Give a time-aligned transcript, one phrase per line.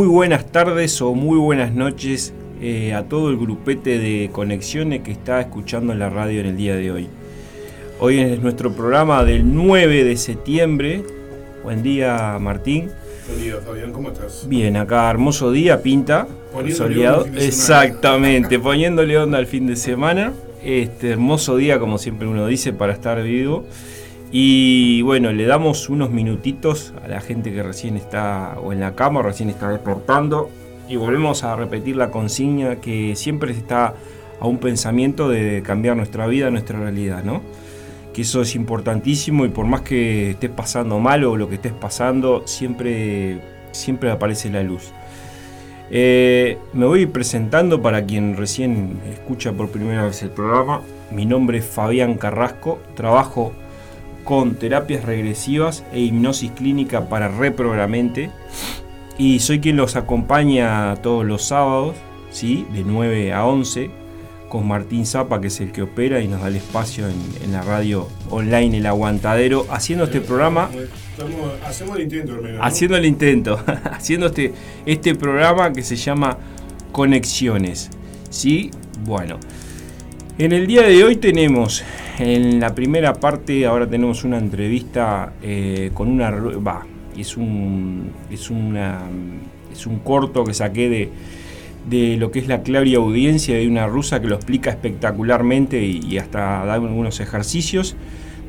[0.00, 5.12] muy buenas tardes o muy buenas noches eh, a todo el grupete de conexiones que
[5.12, 7.08] está escuchando la radio en el día de hoy.
[7.98, 11.04] Hoy es nuestro programa del 9 de septiembre.
[11.62, 12.90] Buen día, Martín.
[13.28, 14.48] Buen día, Fabián, ¿cómo estás?
[14.48, 17.24] Bien, acá hermoso día, pinta, Poniéndole soleado.
[17.24, 20.32] onda Exactamente, poniéndole onda al fin de semana.
[20.64, 23.66] Este hermoso día, como siempre uno dice, para estar vivo.
[24.32, 28.94] Y bueno, le damos unos minutitos a la gente que recién está o en la
[28.94, 30.50] cama recién está despertando.
[30.88, 33.94] Y volvemos a repetir la consigna que siempre está
[34.40, 37.42] a un pensamiento de cambiar nuestra vida, nuestra realidad, ¿no?
[38.14, 41.72] Que eso es importantísimo y por más que estés pasando mal o lo que estés
[41.72, 43.40] pasando, siempre,
[43.72, 44.92] siempre aparece la luz.
[45.92, 50.82] Eh, me voy presentando para quien recién escucha por primera vez el programa.
[51.10, 53.52] Mi nombre es Fabián Carrasco, trabajo
[54.24, 58.30] con terapias regresivas e hipnosis clínica para reprogramente
[59.18, 61.94] y soy quien los acompaña todos los sábados,
[62.30, 62.66] ¿sí?
[62.72, 63.90] de 9 a 11,
[64.48, 67.52] con Martín Zapa, que es el que opera y nos da el espacio en, en
[67.52, 72.58] la radio online El Aguantadero, haciendo este programa Estamos- hacemos el intento, hermano.
[72.58, 72.64] ¿no?
[72.64, 73.60] haciendo el intento,
[73.92, 74.52] haciendo este,
[74.86, 76.38] este programa que se llama
[76.92, 77.90] Conexiones.
[78.30, 78.70] ¿Sí?
[79.04, 79.38] Bueno,
[80.44, 81.84] en el día de hoy tenemos,
[82.18, 86.30] en la primera parte, ahora tenemos una entrevista eh, con una...
[86.30, 86.86] Va,
[87.16, 89.00] es un, es, una,
[89.70, 91.10] es un corto que saqué de,
[91.90, 96.16] de lo que es la claria audiencia de una rusa que lo explica espectacularmente y,
[96.16, 97.94] hasta da algunos ejercicios.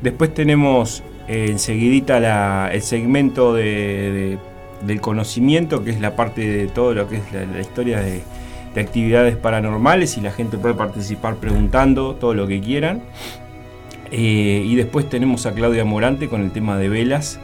[0.02, 4.38] Después tenemos eh, enseguidita el segmento de, de-
[4.86, 8.22] del conocimiento, que es la parte de todo lo que es la historia de,
[8.74, 13.02] de actividades paranormales y la gente puede participar preguntando todo lo que quieran.
[14.10, 17.38] Eh, y después tenemos a Claudia Morante con el tema de velas.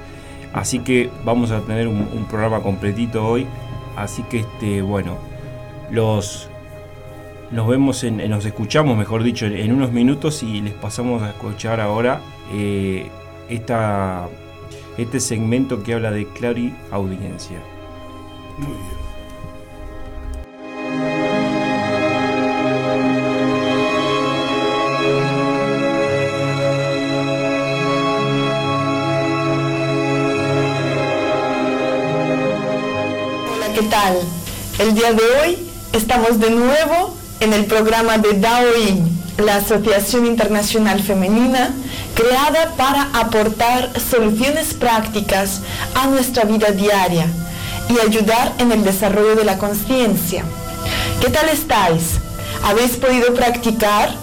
[0.53, 3.47] Así que vamos a tener un, programa completito hoy.
[3.97, 5.17] Así que este, bueno,
[5.91, 6.49] los
[7.51, 11.31] nos vemos en, nos escuchamos, mejor dicho, en, en unos minutos y les pasamos a
[11.31, 12.21] escuchar ahora
[12.53, 13.09] eh,
[13.49, 14.29] esta,
[14.99, 17.59] este segmento que habla de clari audiencia.
[18.59, 19.08] Muy bien.
[34.79, 41.03] El día de hoy estamos de nuevo en el programa de Daoin, la Asociación Internacional
[41.03, 41.71] Femenina,
[42.15, 45.63] creada para aportar soluciones prácticas
[45.95, 47.29] a nuestra vida diaria
[47.89, 50.45] y ayudar en el desarrollo de la conciencia.
[51.23, 52.19] ¿Qué tal estáis?
[52.63, 54.15] ¿Habéis podido practicar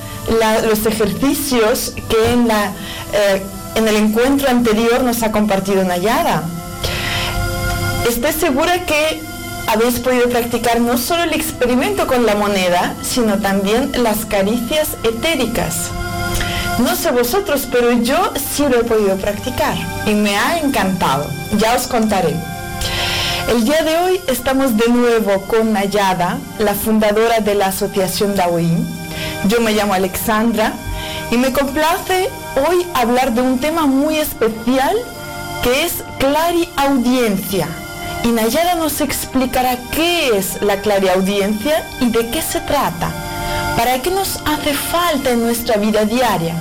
[0.69, 2.71] los ejercicios que en, la,
[3.13, 3.41] eh,
[3.73, 6.43] en el encuentro anterior nos ha compartido Nayara?
[8.07, 9.34] Estoy segura que
[9.67, 15.91] habéis podido practicar no solo el experimento con la moneda, sino también las caricias etéricas.
[16.79, 19.75] No sé vosotros, pero yo sí lo he podido practicar
[20.05, 21.29] y me ha encantado.
[21.57, 22.35] Ya os contaré.
[23.49, 28.85] El día de hoy estamos de nuevo con Nayada, la fundadora de la Asociación Daoín.
[29.47, 30.73] Yo me llamo Alexandra
[31.31, 32.29] y me complace
[32.67, 34.95] hoy hablar de un tema muy especial
[35.63, 37.67] que es clariaudiencia
[38.24, 43.10] Y Nayara nos explicará qué es la clariaudiencia y de qué se trata,
[43.76, 46.54] para qué nos hace falta en nuestra vida diaria.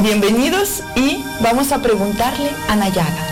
[0.00, 3.26] Bienvenidos y vamos a preguntarle a Nayara.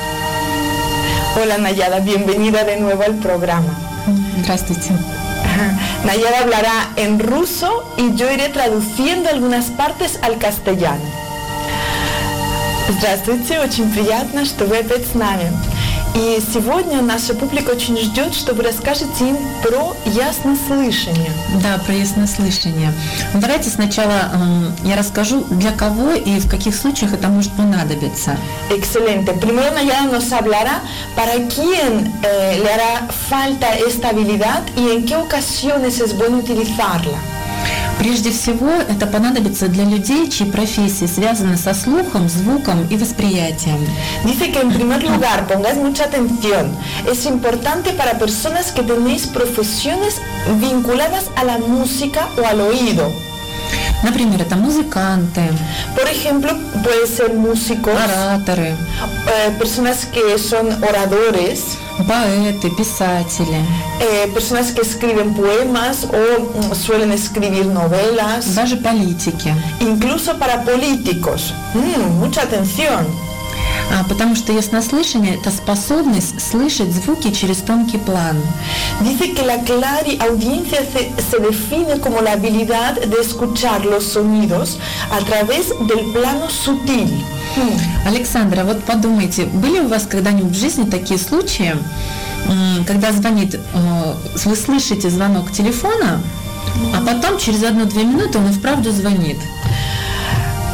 [1.40, 3.72] Hola Nayara, bienvenida de nuevo al programa.
[4.42, 4.90] Здравствуйте.
[6.04, 11.04] Nayara hablará en ruso y yo iré traduciendo algunas partes al castellano.
[12.98, 15.50] Здравствуйте, очень приятно, что вы опять с нами.
[16.15, 21.31] И сегодня наша публика очень ждет, что вы расскажете им про яснослышание.
[21.62, 22.94] Да, про яснослышание.
[23.33, 28.38] Ну, Давайте сначала м, я расскажу, для кого и в каких случаях это может понадобиться.
[28.69, 29.33] Excelente.
[29.41, 30.79] Primero Nayara nos hablará
[31.15, 37.17] para quién eh, le hará falta esta habilidad y en qué ocasiones es bueno utilizarla.
[37.98, 43.78] Прежде всего, это понадобится для людей, чьи профессии связаны со слухом, звуком и восприятием.
[44.25, 46.75] Dice que en primer lugar pongáis mucha atención.
[47.06, 50.16] Es importante para personas que tenéis profesiones
[50.62, 53.12] vinculadas a la música o al oído.
[54.02, 55.42] Например, это музыканты,
[55.94, 61.76] Por ejemplo, puede ser músicos, ораторы, eh, personas que son oradores,
[62.06, 63.64] поэты, писатели,
[64.00, 69.54] eh, personas que escriben poemas o mm, suelen escribir novelas, даже политики.
[69.81, 71.52] incluso para políticos.
[71.75, 73.06] Mm, mucha atención.
[73.92, 78.38] А, потому что яснослышание– это способность слышать звуки через тонкий план.
[79.01, 84.77] Dice que la clariaudiencia se, se define como la habilidad de escuchar los sonidos
[85.12, 87.10] a través del plano sutil.
[87.56, 87.77] Hmm.
[88.06, 91.75] Александра, вот подумайте, были у вас когда-нибудь в жизни такие случаи,
[92.86, 94.13] когда звонит, э,
[94.45, 96.22] вы слышите звонок телефона,
[96.94, 99.38] а потом через одну-две минуты он и вправду звонит?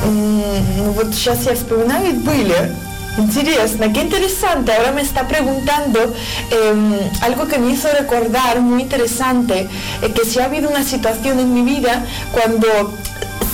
[0.04, 2.76] Ну вот сейчас я вспоминаю, были.
[3.18, 4.74] En Interesante, qué interesante.
[4.74, 6.14] Ahora me está preguntando
[6.50, 9.68] em, algo que me hizo recordar muy interesante,
[10.02, 12.68] eh, que si ha habido una situación en mi vida cuando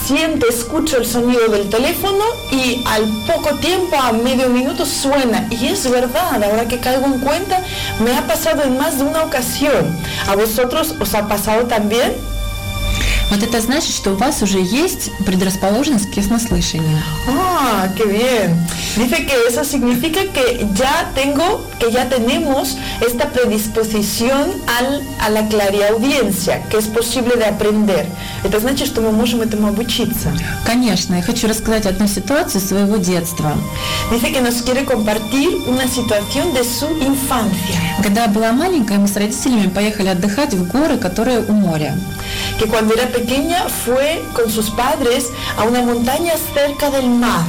[0.06, 5.48] siento, escucho el sonido del teléfono y al poco tiempo, a medio minuto, suena.
[5.50, 7.62] Y es verdad, ahora que caigo en cuenta,
[8.00, 9.98] me ha pasado en más de una ocasión.
[10.28, 12.14] ¿A vosotros os ha pasado también?
[13.30, 16.98] Вот это значит, что у вас уже есть предрасположенность к яснослышанию.
[17.28, 18.68] Ah, qué bien.
[18.96, 25.48] Dice que eso significa que ya tengo, que ya tenemos esta predisposición al, a la
[25.48, 28.08] clariaudiencia, que es posible de aprender.
[28.44, 30.32] Это значит, что мы можем этому обучиться.
[30.66, 33.58] Конечно, я хочу рассказать одну ситуацию своего детства.
[34.12, 37.78] Dice que nos quiere compartir una situación de su infancia.
[38.02, 41.96] Когда я была маленькая, мы с родителями поехали отдыхать в горы, которые у моря.
[42.60, 47.48] Que cuando era pequeña fue con sus padres a una montaña cerca del mar.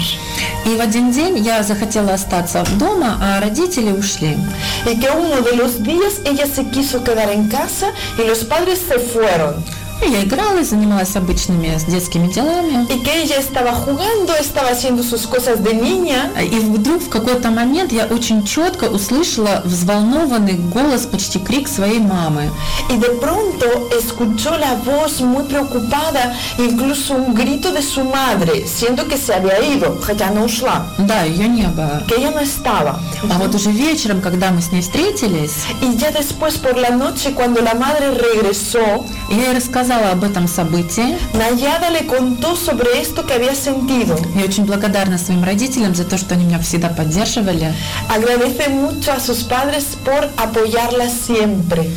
[0.66, 4.17] И в один день я захотела остаться дома, а родители ушли.
[4.26, 8.80] Y que uno de los días ella se quiso quedar en casa y los padres
[8.86, 9.64] se fueron.
[10.00, 12.86] И я играла, занималась обычными детскими делами.
[12.88, 16.30] Y que ella estaba jugando, estaba haciendo sus cosas de niña.
[16.40, 22.50] И вдруг в какой-то момент я очень четко услышала взволнованный голос, почти крик своей мамы.
[22.90, 23.66] Y de pronto
[23.98, 29.58] escuchó la voz muy preocupada, incluso un grito de su madre, siendo que se había
[29.60, 32.04] ido, хотя она ушла, Да, ее не было.
[32.06, 33.00] que ella no estaba.
[33.28, 37.34] А вот уже вечером, когда мы с ней встретились, Y ya después por la noche,
[37.34, 41.16] cuando la madre regresó, я ей рассказала об этом событии.
[41.34, 44.16] Nayada le contó sobre esto que había sentido.
[44.34, 47.72] Я очень благодарна своим родителям за то, что они меня всегда поддерживали.
[48.08, 51.90] Agradece mucho a sus padres por apoyarla siempre.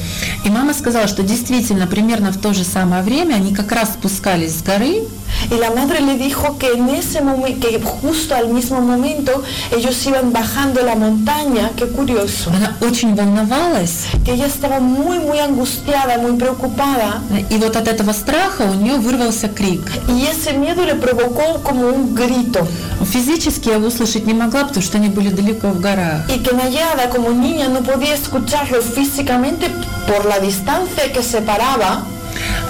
[0.44, 4.58] И мама сказала, что действительно примерно в то же самое время они как раз спускались
[4.58, 5.04] с горы,
[5.50, 10.06] Y la madre le dijo que en ese momento, que justo al mismo momento ellos
[10.06, 16.18] iban bajando la montaña, qué curioso, она очень волновалась, que ella estaba muy, muy angustiada,
[16.18, 17.22] muy preocupada.
[17.50, 19.82] и вот от этого страха у нее вырвался крик.
[20.08, 22.68] Ese miedo le provocó como un grito.
[23.04, 26.30] Физически я его услышать не могла, потому что они были далеко в горах.
[26.30, 29.70] Y que Nayada como niña no podía escucharlo físicamente
[30.08, 32.06] por la distancia que separaba.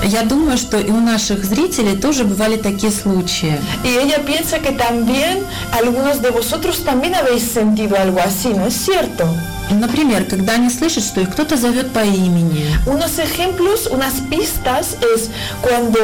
[0.03, 3.59] Я думаю, что и у наших зрителей тоже бывали такие случаи.
[3.83, 5.39] Y ella piensa que también
[5.71, 9.25] algunos de vosotros también habéis sentido algo así, ¿no es cierto?
[9.71, 12.65] Например, когда они слышат, что их кто-то зовет по имени.
[12.85, 15.29] Unos ejemplos, unas pistas es
[15.61, 15.99] cuando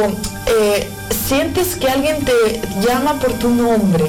[0.48, 0.90] eh,
[1.28, 4.06] sientes que alguien te llama por tu nombre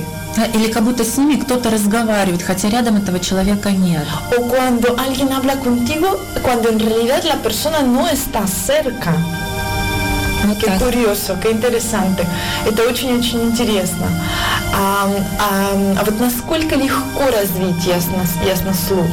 [0.54, 4.06] Или как будто с ними кто-то разговаривает, хотя рядом этого человека нет.
[4.36, 9.14] o cuando alguien habla contigo cuando en realidad la persona no está cerca.
[10.45, 10.79] Вот Qué так.
[10.79, 12.25] curioso, qué interesante.
[12.65, 14.07] Это очень-очень интересно.
[14.73, 15.07] А,
[15.39, 19.05] а- а вот насколько легко развить ясно- яснослух?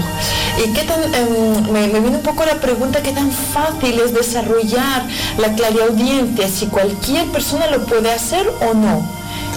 [0.58, 4.12] Y qué tan, em, me, me viene un poco la pregunta, qué tan fácil es
[4.12, 5.04] desarrollar
[5.38, 9.06] la clariaudiencia, si cualquier persona lo puede hacer o no.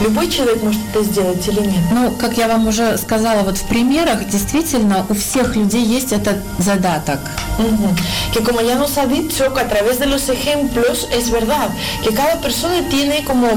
[0.00, 1.82] Любой человек может это сделать или нет?
[1.90, 6.38] Ну, как я вам уже сказала вот в примерах, действительно у всех людей есть этот
[6.58, 7.18] задаток.
[8.32, 11.70] Que como ya nos ha dicho, que a través de los ejemplos es verdad,
[12.04, 13.48] que cada persona tiene como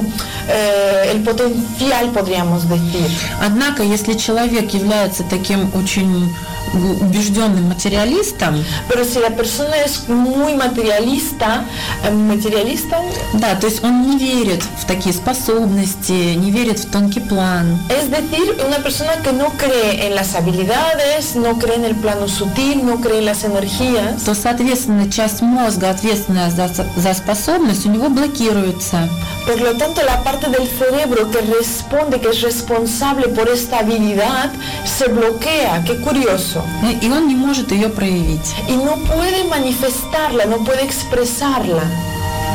[0.48, 3.08] eh, el potencial, podríamos decir.
[3.40, 6.34] Однако, если человек является таким очень
[6.74, 11.64] убежденным материалистом, Pero si la persona es muy materialista,
[12.04, 12.98] eh, materialista,
[13.34, 18.10] да, то есть он не верит в такие способности, не верит в тонкий план, es
[18.10, 22.86] decir, una persona que no cree en las habilidades, no cree en el plano sutil,
[22.86, 28.10] no cree en las energías, то, соответственно, часть мозга, ответственная за, за способность, у него
[28.10, 29.10] блокируется.
[29.46, 34.52] por lo tanto la parte del cerebro que responde, que es responsable por esta habilidad,
[34.86, 36.61] se bloquea, qué curioso.
[37.03, 38.55] И он не может ее проявить.
[38.69, 41.83] y no puede manifestarla, no puede expresarla.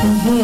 [0.02, 0.40] Ujú.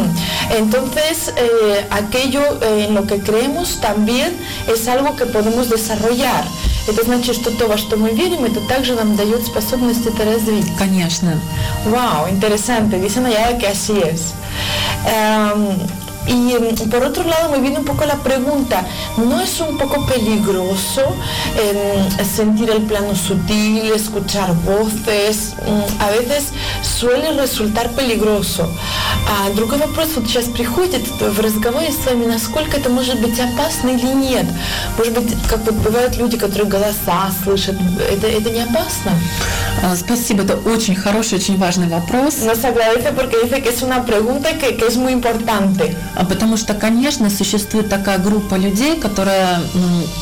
[0.57, 4.37] Entonces, eh, aquello eh, en lo que creemos también
[4.73, 6.45] es algo que podemos desarrollar.
[6.87, 10.67] Это значит, что то, во что мы верим, это также нам дает способность это развить.
[10.79, 11.39] Конечно.
[11.87, 12.99] Wow, interesante.
[12.99, 14.33] Dice Nayara que así es.
[15.07, 15.77] Em,
[16.29, 18.85] y em, por otro lado me viene un poco la pregunta,
[19.17, 21.03] ¿no es un poco peligroso
[21.57, 25.55] em, sentir el plano sutil, escuchar voces?
[25.67, 28.69] Mm, a veces suele resultar пeligroso.
[29.31, 33.91] А другой вопрос, вот сейчас приходит в разговоре с вами, насколько это может быть опасно
[33.91, 34.47] или нет?
[34.97, 37.77] Может быть, как вот бывают люди, которые голоса слышат,
[38.11, 39.13] это, это не опасно?
[39.83, 42.43] А, Спасибо, это очень хороший, очень важный вопрос.
[42.43, 45.95] Nos agradece porque dice que es una pregunta que, que es muy importante.
[46.16, 49.60] А Потому что, конечно, существует такая группа людей, которая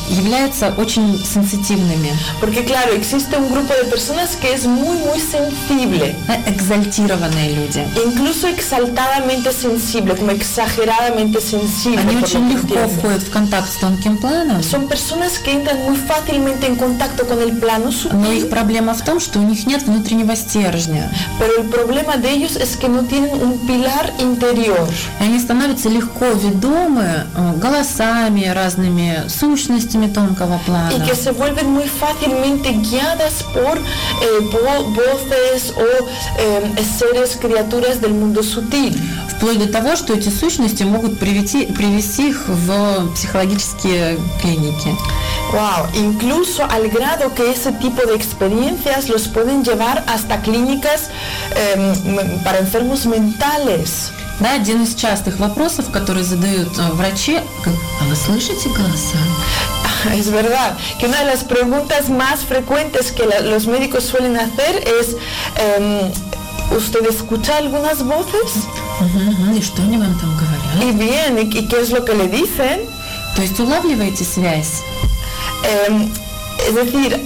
[0.08, 6.14] является очень сенситивными, Porque claro, existe un grupo de personas que es muy, muy sensible.
[6.46, 7.86] экзальтированные люди.
[8.06, 12.00] Incluso exaltadamente sensible, como exageradamente sensible.
[12.00, 16.66] Они очень легко входят в контакт с тонким планом, Son personas que entran muy fácilmente
[16.66, 19.82] en contacto con el plano но их sutil, проблема в том, что у них нет
[19.82, 21.10] внутреннего стержня.
[21.38, 24.88] pero el problema de ellos es que no tienen un pilar interior.
[25.20, 30.92] Они становятся легко ведомы э, голосами, разными сущностями тонкого плана.
[31.06, 36.04] que se vuelven muy fácilmente guiadas por eh, vo- voces o
[36.38, 38.94] eh, seres, criaturas del mundo sutil.
[39.28, 44.96] Вплоть до того, что эти сущности могут привести, привести их в психологические клиники.
[45.52, 51.10] Wow, incluso al grado que ese tipo de experiencias los pueden llevar hasta clínicas
[51.56, 54.12] eh, para enfermos mentales.
[54.40, 59.18] Да, один из частых вопросов, которые задают э, врачи, а вы слышите голоса?
[60.16, 64.82] Es verdad que una de las preguntas más frecuentes que la- los médicos suelen hacer
[65.00, 65.16] es,
[65.56, 66.10] em,
[66.76, 68.66] ¿usted escucha algunas voces?
[69.00, 69.56] Мгм, мгм.
[69.56, 70.82] И что они вам там говорят?
[70.82, 72.80] Y bien, ¿y, y qué es lo que le dicen?
[73.36, 74.82] То есть улавливаете связь?
[76.68, 77.18] Es decir,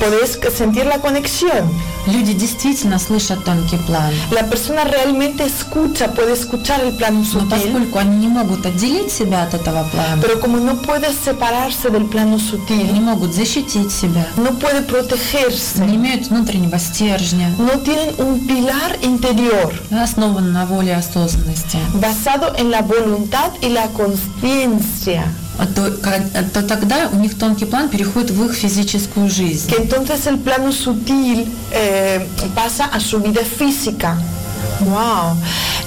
[0.00, 1.70] podéis sentir la conexión.
[2.06, 4.12] Люди действительно слышат тонкий план.
[4.30, 9.10] La persona realmente escucha, puede escuchar el plano Но sutil, поскольку они не могут отделить
[9.10, 13.90] себя от этого плана, pero como no puede separarse del plano не sutil, могут защитить
[13.90, 20.64] себя, no puede protegerse, не имеют внутреннего стержня, no tienen un pilar interior основан на
[20.64, 26.22] воле осознанности, basado en la voluntad y la conciencia, а то, ка-
[26.52, 29.70] то тогда у них тонкий план переходит в их физическую жизнь.
[29.70, 34.16] que entonces el plano sutil eh, pasa a su vida física.
[34.80, 35.36] Wow.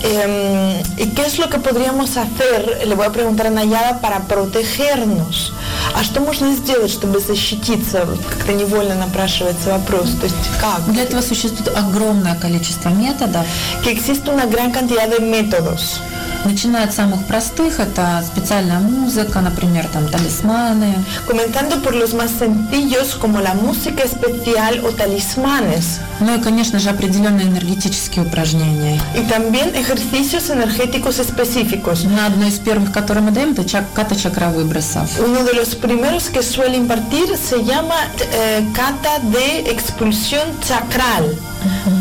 [0.01, 4.21] Em, ¿Y qué es lo que podríamos hacer, le voy a preguntar a Nayada, para
[4.27, 5.51] protegernos?
[5.95, 8.05] А что можно сделать, чтобы защититься?
[8.05, 10.09] Вот Как-то невольно напрашивается вопрос.
[10.19, 10.91] То есть как?
[10.91, 13.45] Для этого существует огромное количество методов,
[13.83, 15.99] Que existe una gran cantidad de métodos.
[16.44, 20.94] начиная от самых простых, это специальная музыка, например, там талисманы,
[21.26, 26.00] Comenzando por los más sencillos como la música especial o talismanes.
[26.20, 29.00] ну и, конечно же, определенные энергетические упражнения.
[29.14, 32.04] Y también ejercicios energéticos específicos.
[32.04, 35.08] На одно из первых, которые мы даем, это чак- ката-чакра выбросов.
[35.20, 37.94] Uno de los primeros que suele impartir se llama
[38.32, 41.24] eh, kata de expulsión chakral.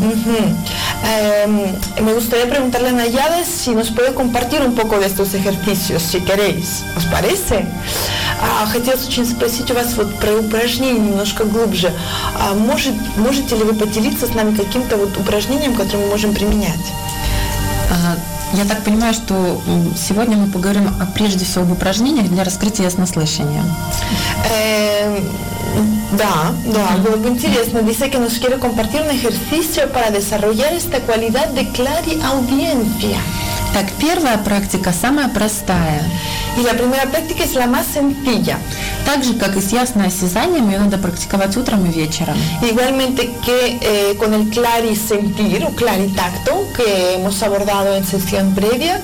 [0.01, 0.55] Ujú.
[1.03, 1.47] Eh,
[2.01, 6.21] me gustaría preguntarle a Nayade si nos puede compartir un poco de estos ejercicios, si
[6.21, 6.83] queréis.
[6.97, 7.65] ¿Os parece?
[8.41, 11.91] А, хотелось очень спросить у вас вот про упражнения немножко глубже.
[12.39, 16.85] А может, можете ли вы поделиться с нами каким-то вот упражнением, которое мы можем применять?
[17.91, 18.15] А,
[18.53, 19.61] Я так понимаю, что
[19.95, 23.63] сегодня мы поговорим прежде всего об упражнениях для раскрытия яснослышания.
[25.76, 27.82] Eh, da, da, algo muy interesante.
[27.82, 33.18] Dice que nos quiere compartir un ejercicio para desarrollar esta cualidad de clariaudiencia.
[33.74, 36.00] Так, первая практика самая простая.
[36.56, 38.60] Y la primera práctica es la más sencilla.
[39.04, 42.36] Так же, как и с ясным осязанием, ее надо практиковать утром и вечером.
[42.62, 49.00] Igualmente que eh, con el clarisentir o claritacto que hemos abordado en sesión previa,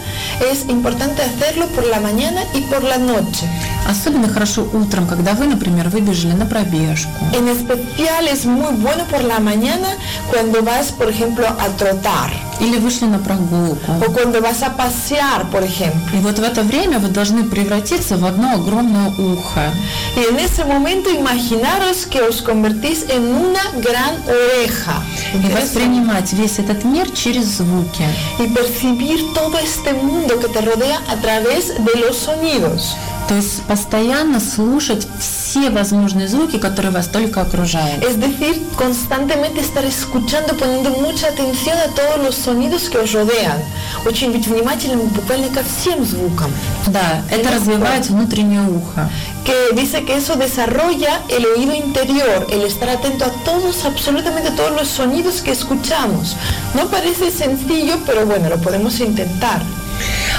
[0.52, 3.48] es importante hacerlo por la mañana y por la noche.
[3.85, 7.11] Особенно хорошо утром, когда вы, например, выбежали на пробежку.
[7.33, 9.89] En especial es muy bueno por la mañana
[10.31, 13.91] cuando vas, por ejemplo, a trotar Или вышли на прогулку.
[13.91, 16.17] o cuando vas a pasear, por ejemplo.
[16.17, 19.71] И вот в это время вы должны превратиться в одно огромное ухо.
[20.15, 24.95] Y en ese momento imaginaros que os convertís en una gran oreja.
[25.33, 28.05] И воспринимать весь этот мир через звуки.
[28.39, 32.95] Y percibir todo este mundo que te rodea a través de los sonidos.
[33.28, 38.02] То есть постоянно слушать все возможные звуки, которые вас только окружают.
[38.04, 43.62] Es decir, constantemente estar escuchando, poniendo mucha atención a todos los sonidos que os rodean.
[44.04, 46.50] Очень быть внимательным буквально ко всем звукам.
[46.88, 49.08] Да, это развивает внутреннее ухо.
[49.44, 54.72] Que dice que eso desarrolla el oído interior, el estar atento a todos, absolutamente todos
[54.72, 56.34] los sonidos que escuchamos.
[56.74, 59.62] No parece sencillo, pero bueno, lo podemos intentar.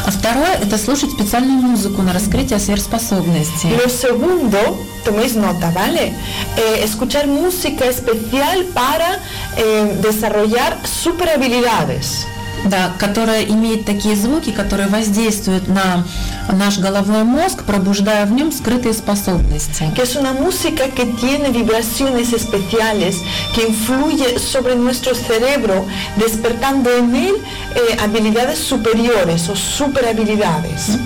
[0.05, 3.69] А второе – это слушать специальную музыку на раскрытие сверхспособностей.
[3.71, 4.59] Lo segundo,
[5.05, 6.13] toméis nota, ¿vale?
[6.57, 9.19] Eh, escuchar música especial para
[9.57, 12.25] eh, desarrollar super habilidades.
[12.64, 16.04] Да, которая имеет такие звуки, которые воздействуют на
[16.52, 19.92] наш головной мозг, пробуждая в нем скрытые способности.
[19.94, 23.16] que es una música que tiene vibraciones especiales,
[23.54, 25.86] que influye sobre nuestro cerebro,
[26.16, 27.34] despertando en él
[27.74, 30.98] eh, habilidades superiores o super habilidades.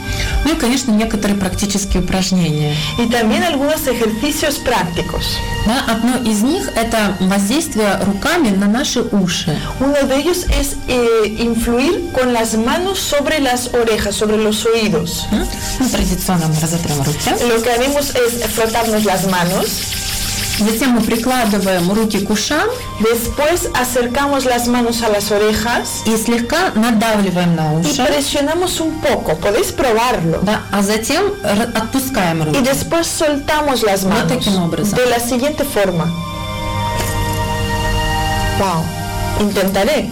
[0.45, 2.75] Ну и, конечно, некоторые практические упражнения.
[2.99, 5.25] Y también algunos ejercicios prácticos.
[5.67, 9.57] Да, одно из них– это воздействие руками на наши уши.
[9.81, 15.26] Uno de ellos es eh, influir con las manos sobre las orejas, sobre los oídos.
[15.32, 15.48] М?
[15.80, 17.30] Ну, традиционно мы разотрем руки.
[17.48, 19.68] Lo que haremos es frotarnos las manos,
[20.58, 22.70] Затем мы прикладываем руки к ушам
[23.02, 28.02] después acercamos las manos a las orejas и слегка надавливаем на y уши.
[28.06, 30.40] presionamos un poco, podéis probarlo.
[30.44, 32.62] Да, а затем р- отпускаем Y руки.
[32.62, 34.98] después soltamos las Вот manos таким образом.
[34.98, 36.06] de la siguiente forma.
[38.60, 38.84] Wow.
[39.42, 40.10] Intentaré.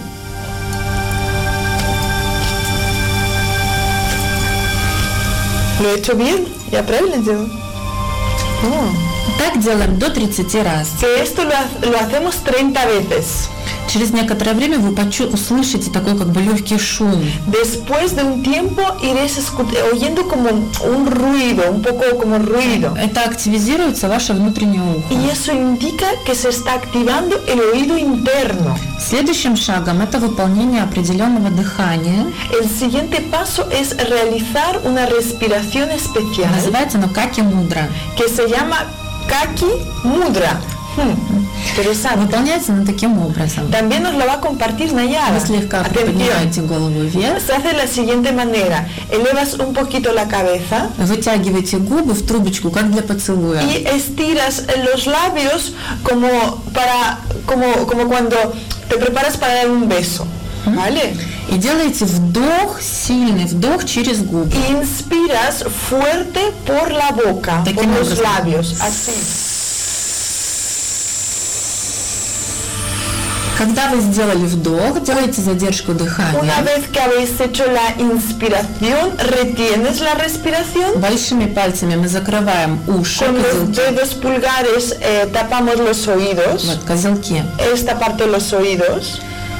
[5.81, 6.47] ¿Lo he hecho bien?
[6.71, 7.17] ¿Ya правильно
[8.65, 8.91] Oh.
[9.39, 10.89] Так делаем до 30 раз.
[10.99, 13.49] Que esto lo, lo hacemos 30 veces.
[13.89, 14.95] Через некоторое время вы
[15.33, 17.25] услышите такой как бы легкий шум.
[17.47, 19.39] Después de un tiempo iréis
[19.93, 22.95] oyendo como un ruido, un poco como ruido.
[22.97, 25.15] Это активизируется ваше внутреннее ухо.
[25.15, 28.77] Y eso indica que se está activando el oído interno.
[29.01, 32.27] Следующим шагом это выполнение определенного дыхания.
[32.53, 37.89] El siguiente paso es realizar una respiración especial Называется оно каки мудра.
[38.17, 38.77] que se llama
[39.29, 39.67] Kaki
[40.05, 40.59] Mudra.
[40.97, 41.15] Hmm,
[41.72, 42.20] Interesante.
[42.20, 43.70] Выполняется оно таким образом.
[43.72, 45.34] También nos lo va a compartir Nayara.
[45.34, 45.94] Вы слегка Atención.
[46.06, 48.88] приподнимаете голову вверх, Se hace de la siguiente manera.
[49.12, 53.62] Elevas un poquito la cabeza вытягиваете губы в трубочку, как для поцелуя.
[53.62, 55.74] y estiras los labios
[56.04, 56.30] como
[56.74, 58.36] para como, como cuando
[58.90, 60.26] te preparas para dar un beso.
[60.66, 61.14] ¿Vale?
[61.50, 64.50] И делаете вдох, сильный вдох через губы.
[64.56, 68.24] Y inspiras fuerte por la boca, por Таким los образом.
[68.24, 69.12] labios, así.
[73.58, 76.62] Когда вы сделали вдох, делаете задержку Una дыхания.
[76.64, 81.00] vez que habéis hecho la inspiración, retienes la respiración.
[81.00, 83.76] Большими пальцами мы закрываем уши, Con los козелки.
[83.76, 87.44] dedos pulgares eh, tapamos los oídos, Вот, козелки.
[87.74, 89.20] esta parte de los oídos.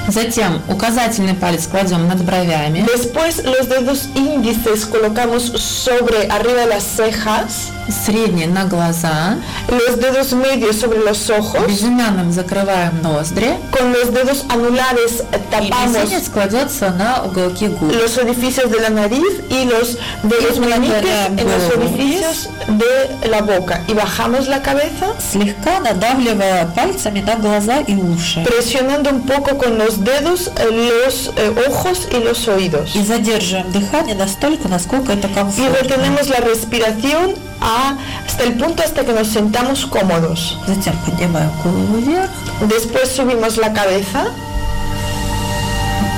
[0.10, 2.86] Затем указательный палец кладем над бровями.
[2.94, 7.70] Después los dedos índices colocamos sobre, arriba de las cejas.
[8.06, 9.38] Средний на глаза.
[9.68, 11.68] Los dedos medios sobre los ojos.
[11.68, 13.52] Безымянным закрываем ноздри.
[13.72, 17.92] Con los dedos anulares eh, И tapamos мизинец кладется на уголки губ.
[17.94, 22.50] los orificios de la nariz y los dedos Y meñiques relajaremos en los голову orificios
[22.68, 23.82] de la boca.
[23.88, 28.44] Y bajamos la cabeza Слегка надавливая пальцами на глаза и уши.
[28.46, 32.96] presionando un poco con los dedos eh, los eh, ojos y los oídos.
[32.96, 35.76] И задерживаем дыхание настолько, насколько это Y комфортно.
[35.82, 40.58] retenemos la respiración a- hasta el punto hasta que nos sentamos cómodos.
[40.68, 42.30] Затем поднимаем голову вверх.
[42.62, 44.26] Después subimos la cabeza.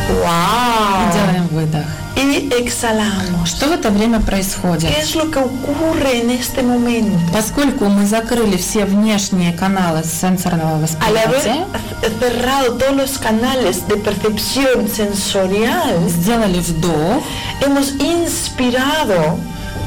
[0.10, 1.12] ¡Wow!
[1.14, 1.86] Делаем выдох.
[2.16, 3.50] Y exhalamos.
[3.50, 4.90] Что в это время происходит?
[4.90, 7.18] ¿Qué es lo que ocurre en este momento?
[7.34, 11.66] Поскольку мы закрыли все внешние каналы сенсорного Al восприятия,
[12.02, 17.22] haber cerrado todos los canales de percepción sensorial, сделали вдох,
[17.62, 19.38] hemos inspirado,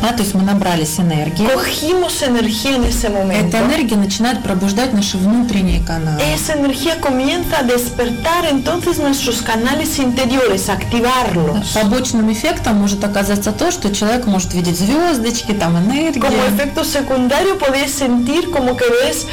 [0.02, 1.48] да, то есть мы набрались энергии.
[1.48, 3.48] cogimos energía en ese momento.
[3.48, 6.22] Эта энергия начинает пробуждать наши внутренние каналы.
[6.22, 11.74] Esa energía comienza a despertar entonces nuestros canales interiores, activarlos.
[11.74, 16.24] Побочным эффектом может оказаться то, что человек может видеть звездочки, там Como энергию.
[16.54, 19.26] efecto secundario podéis sentir como que ves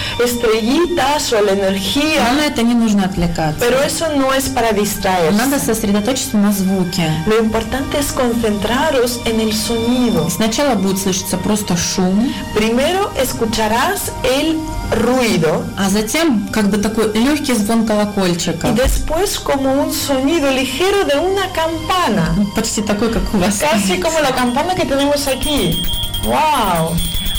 [0.44, 3.58] estrellitas o la Но energía, на это не нужно отвлекаться.
[3.60, 5.36] pero eso no es para distraerse.
[5.36, 7.10] Надо сосредоточиться на звуке.
[7.26, 10.28] Lo importante es concentraros en el sonido.
[10.30, 14.58] Сначала будет слышаться просто шум, Primero escucharás el
[14.92, 18.68] ruido а затем как бы такой легкий звон колокольчика.
[18.68, 23.58] y después como un sonido ligero de una campana, Почти такой, как у вас.
[23.58, 25.76] casi como la campana que tenemos aquí.
[26.24, 26.96] ¡Wow!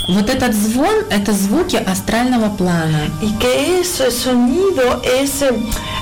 [0.09, 3.11] Вот этот звон – это звуки астрального плана.
[3.21, 5.51] Y que ese sonido, ese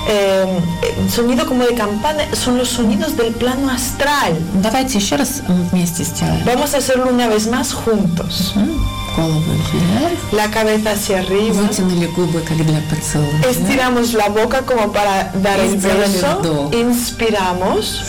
[0.07, 0.61] eh,
[1.09, 4.35] sonido como de campana, son los sonidos del plano astral.
[4.63, 6.45] Давайте еще раз м, вместе сделаем.
[6.45, 8.53] Vamos a hacerlo una vez más juntos.
[8.57, 8.79] М,
[9.17, 9.41] Голову
[9.73, 10.19] вверх.
[10.33, 11.55] La cabeza hacia arriba.
[11.63, 13.41] Вытянули губы, как для поцелуя.
[13.49, 16.41] Estiramos la boca como para dar el Сделали beso.
[16.41, 16.75] вдох.
[16.75, 18.03] Inspiramos.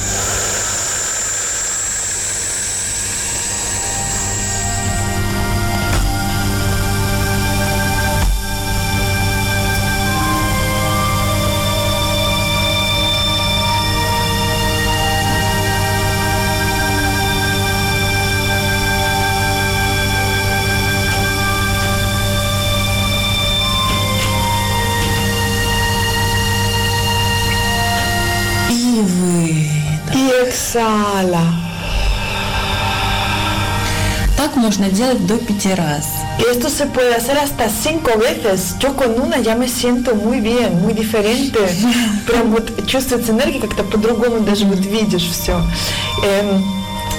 [34.79, 36.05] можно делать до пяти раз.
[36.39, 38.75] Y esto se puede hacer hasta cinco veces.
[38.79, 41.59] Yo con una ya me siento muy bien, muy diferente.
[42.27, 45.61] Прям вот чувствуется энергия, как-то по-другому даже вот видишь все.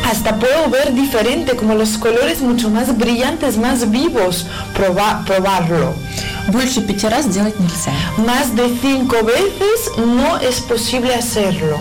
[0.09, 5.95] hasta puedo ver diferente, como los colores mucho más brillantes, más vivos, proba- probarlo.
[6.49, 7.93] Больше пяти раз делать нельзя.
[8.19, 11.77] Más de cinco veces no es posible hacerlo.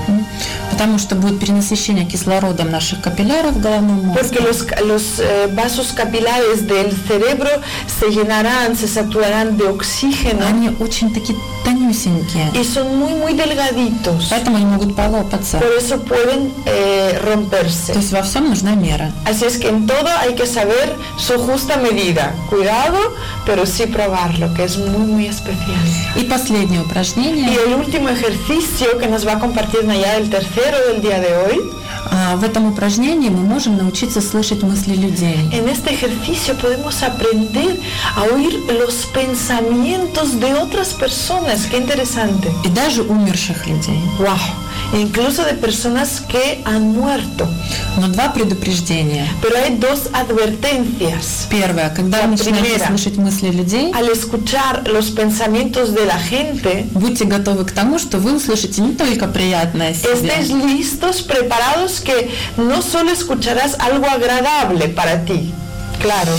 [0.79, 4.21] Потому что будет перенасыщение кислородом наших капилляров в головном мозге.
[4.21, 7.49] Porque los, los eh, vasos capilares del cerebro
[7.87, 12.51] se llenarán, se saturarán de oxígeno Они очень такие тонюсенькие.
[12.53, 14.27] y son muy, muy delgaditos.
[14.29, 15.59] Поэтому они могут полопаться.
[15.59, 17.93] Por eso pueden eh, romperse.
[17.93, 19.11] То есть во всем нужна мера.
[19.25, 22.33] Así es que en todo hay que saber su justa medida.
[22.49, 22.97] Cuidado,
[23.45, 25.79] pero sí probarlo, que es muy, muy especial.
[26.15, 27.57] И последнее Y упражнение.
[27.65, 31.60] el último ejercicio que nos va a compartir Naya, el tercero del día de hoy,
[32.12, 35.38] А, В этом упражнении мы можем научиться слышать мысли людей.
[35.52, 37.78] en este ejercicio podemos aprender
[38.16, 41.66] a oír los pensamientos de otras personas.
[41.70, 42.50] Qué interesante.
[42.64, 44.00] И даже умерших людей.
[44.18, 44.38] Wow.
[44.93, 47.47] Incluso de personas que han muerto.
[47.99, 49.27] Но два предупреждения.
[49.41, 51.47] Pero hay dos advertencias.
[51.49, 52.87] Первое, когда La вы начинаете primera.
[52.87, 58.17] слышать мысли людей, Al escuchar los pensamientos de la gente, будьте готовы к тому, что
[58.19, 64.05] вы услышите не только приятное о estés себе, listos, preparados, que no solo escucharás algo
[64.07, 65.53] agradable para ti,
[66.00, 66.32] Claro.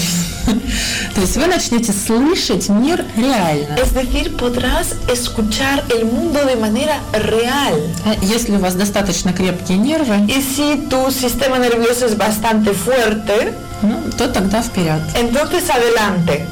[1.16, 3.76] то есть вы начнете слышать мир реально.
[3.78, 7.80] Es decir, podrás escuchar el mundo de manera real.
[8.06, 13.54] А Если у вас достаточно крепкие нервы, Y si tu sistema nervioso es bastante fuerte,
[13.84, 15.02] ну, то тогда вперед.
[15.16, 16.46] entonces adelante.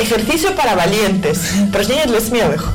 [0.00, 1.38] Ejercicio para valientes.
[1.68, 2.72] Упражнение для смелых.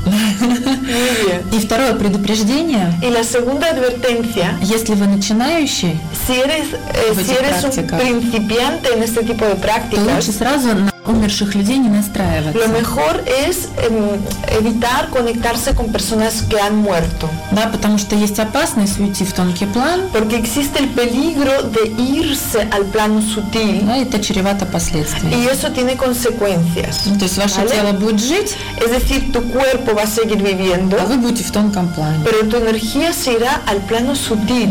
[1.52, 7.64] И второе предупреждение, Y la segunda advertencia, если вы начинающий, si eres, eh, si eres
[7.64, 11.93] un principiante en este tipo de то prácticas, лучше сразу на умерших людей не Lo
[11.97, 12.69] настраиваться.
[12.69, 14.21] mejor es em,
[14.61, 19.67] evitar conectarse con personas que han muerto, Да, потому что есть опасность уйти в тонкий
[19.67, 25.35] план, porque existe el peligro de irse al plano sutil да, это чревато последствиями.
[25.43, 27.07] y eso tiene consecuencias.
[27.07, 27.71] Ну, то есть ваше ¿Vale?
[27.71, 31.51] тело будет жить, Es decir, tu cuerpo va a seguir viviendo, а вы будете в
[31.51, 32.19] тонком плане.
[32.25, 34.71] pero tu energía se irá al plano sutil.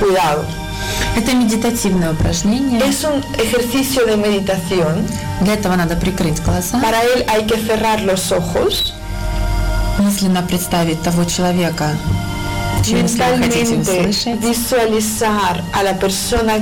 [0.00, 0.44] Cuidado.
[1.15, 2.79] Это медитативное упражнение.
[2.79, 5.05] Es un ejercicio de meditación.
[5.41, 8.93] Для этого надо прикрыть глаза, Para él hay que cerrar los ojos,
[9.99, 11.91] мысленно представить того человека,
[12.83, 13.63] чьи mentalmente
[14.41, 16.53] visualizar a la persona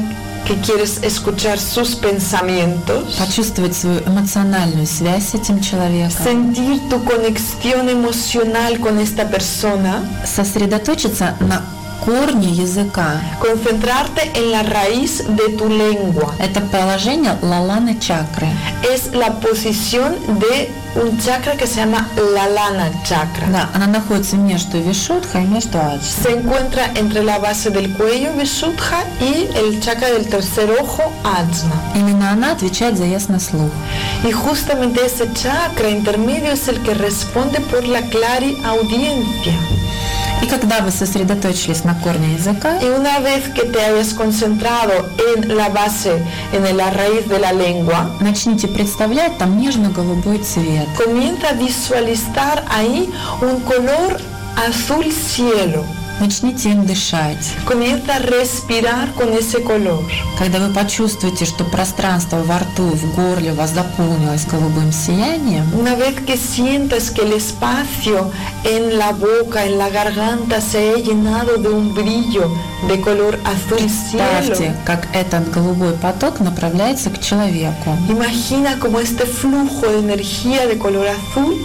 [0.45, 3.17] que quieres escuchar sus pensamientos.
[3.17, 11.35] почувствовать свою эмоциональную связь с этим человеком, sentir tu conexión emocional con esta persona, сосредоточиться
[11.39, 11.61] на
[12.04, 13.20] корне языка.
[13.40, 16.34] concentrarte en la raíz de tu lengua.
[16.38, 18.48] Это положение лаланы чакры.
[18.82, 20.70] Es la posición de
[21.02, 23.46] un chakra que se llama la lana chakra.
[23.48, 26.00] Да, она находится между вишудхой и между аджной.
[26.22, 31.76] Se encuentra entre la base del cuello Visuddha y el chakra del tercer ojo Ajna.
[31.94, 33.72] Именно она отвечает за ясный слух.
[34.24, 39.54] Y justamente ese chakra intermedio es el que responde por la clariaudiencia.
[40.41, 44.93] И когда вы сосредоточились на корне языка, Y una vez que te hayas concentrado
[45.35, 46.23] en la base,
[46.53, 50.87] en la raíz de la lengua, начните представлять там нежно-голубой цвет.
[50.97, 53.09] comienza a visualizar ahí
[53.41, 54.19] un color
[54.67, 55.85] azul cielo.
[56.21, 57.51] Начните им дышать.
[57.65, 60.03] Comienza a respirar con ese color.
[60.37, 65.95] Когда вы почувствуете, что пространство во рту, в горле у вас заполнилось голубым сиянием, Una
[65.95, 68.31] vez que sientas que el espacio
[68.63, 72.51] en la boca, en la garganta se ha llenado de un brillo
[72.87, 77.97] de color azul cielo, представьте, как этот голубой поток направляется к человеку.
[78.09, 81.55] imagina como este flujo de energía de color azul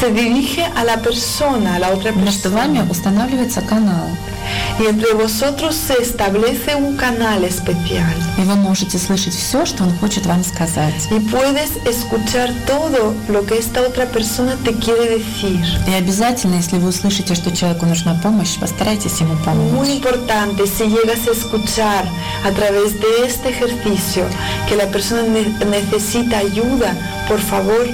[0.00, 2.56] se dirige a la persona, a la otra Между persona.
[2.56, 4.06] вами устанавливается канал,
[4.78, 8.14] Y entre vosotros se establece un canal especial.
[8.38, 10.94] и вы можете слышать все, что он хочет вам сказать.
[11.10, 15.64] Y puedes escuchar todo lo que esta otra persona te quiere decir.
[15.88, 19.88] И обязательно, если вы услышите, что человеку нужна помощь, постарайтесь ему Muy помочь.
[19.88, 22.04] importante, si llegas a escuchar
[22.44, 24.24] a través de este ejercicio
[24.68, 26.94] que la persona ne- necesita ayuda,
[27.26, 27.88] por favor,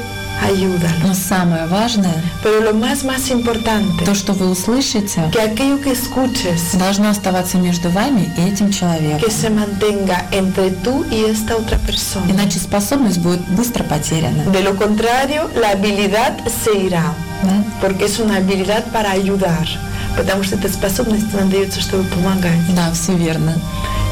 [1.04, 5.92] Но самое важное, Pero lo más, más importante, то, что вы услышите, que aquello que
[5.92, 9.20] escuches, должно оставаться между вами и этим человеком.
[9.20, 12.30] que se mantenga entre tú y esta otra persona.
[12.32, 14.44] Иначе способность будет быстро потеряна.
[14.52, 17.64] De lo contrario, la habilidad se irá, да?
[17.82, 19.68] porque es una habilidad para ayudar,
[20.16, 22.60] потому что эта способность она дается, чтобы помогать.
[22.76, 23.60] Да, все верно.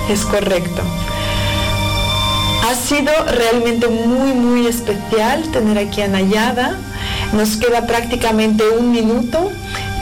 [0.09, 0.83] Es correcto.
[2.68, 6.78] Ha sido realmente muy, muy especial tener aquí a Nayada.
[7.32, 9.50] Nos queda prácticamente un minuto.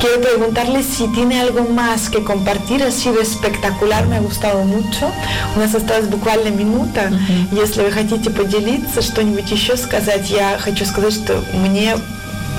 [0.01, 2.83] Quiero preguntarle si tiene algo más que compartir.
[2.83, 5.11] Ha sido espectacular, me ha gustado mucho.
[5.57, 7.11] У нас осталось буквально минута.
[7.53, 11.97] Если вы хотите поделиться, что-нибудь еще сказать, я хочу сказать, что мне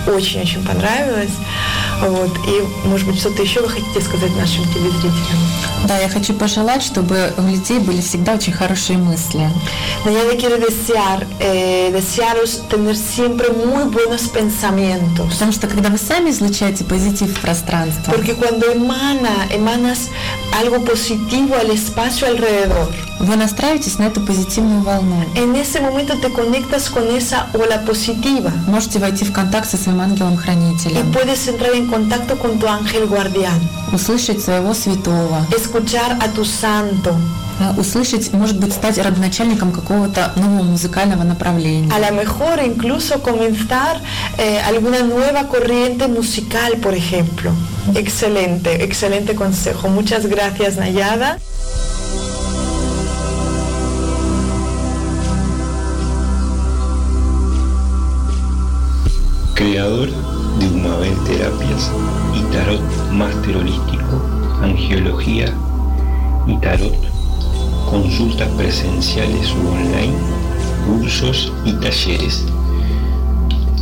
[0.07, 1.31] очень-очень понравилось.
[2.02, 2.30] Вот.
[2.46, 5.38] И, может быть, что-то еще вы хотите сказать нашим телезрителям?
[5.86, 9.50] Да, я хочу пожелать, чтобы у людей были всегда очень хорошие мысли.
[10.04, 15.30] No, yo le quiero desear, eh, desearos tener siempre muy buenos pensamientos.
[15.32, 20.08] Потому что когда вы сами излучаете позитив в пространство, Porque cuando emana, emanas
[20.58, 22.88] algo positivo al espacio alrededor,
[23.20, 25.24] вы настраиваетесь на эту позитивную волну.
[25.36, 30.00] en ese momento te conectas con esa ola positiva Можете войти в контакт со своим
[30.00, 33.59] y ангелом-хранителем, puedes entrar en contacto con tu ángel guardián,
[33.91, 37.15] услышать своего святого, escuchar a tu santo.
[37.59, 41.91] э, услышать, может быть, стать родоначальником какого-то нового музыкального направления.
[41.93, 44.01] A lo mejor incluso comenzar
[44.37, 47.51] eh, alguna nueva corriente musical, por ejemplo.
[47.95, 49.89] Excelente, excelente consejo.
[49.89, 51.37] Muchas gracias, Nayada.
[59.59, 60.09] creador
[60.57, 61.90] de Humabel Terapias
[62.32, 64.22] y Tarot Máster Holístico,
[64.62, 65.52] Angiología
[66.46, 66.94] y Tarot,
[67.90, 70.14] consultas presenciales u online,
[70.86, 72.44] cursos y talleres.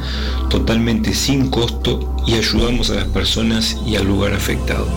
[0.50, 4.88] totalmente sin costo y ayudamos a las personas y al lugar afectado.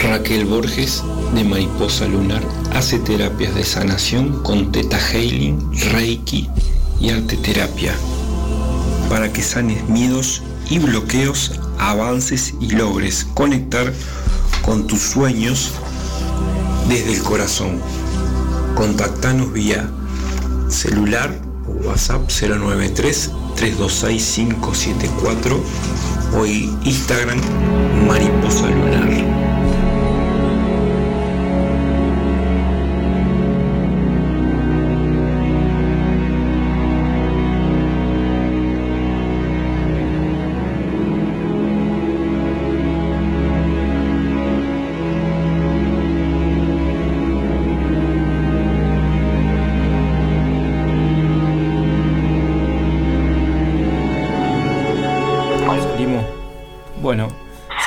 [0.00, 1.02] Raquel Borges
[1.34, 2.42] de Mariposa Lunar
[2.74, 5.58] hace terapias de sanación con Teta Healing,
[5.92, 6.48] Reiki
[7.00, 7.94] y arte terapia
[9.08, 13.92] para que sanes miedos y bloqueos, avances y logres conectar
[14.64, 15.70] con tus sueños
[16.88, 17.80] desde el corazón.
[18.74, 19.88] Contactanos vía
[20.68, 25.60] celular o WhatsApp 093 326 574
[26.36, 27.40] o Instagram
[28.08, 29.13] Mariposa Lunar.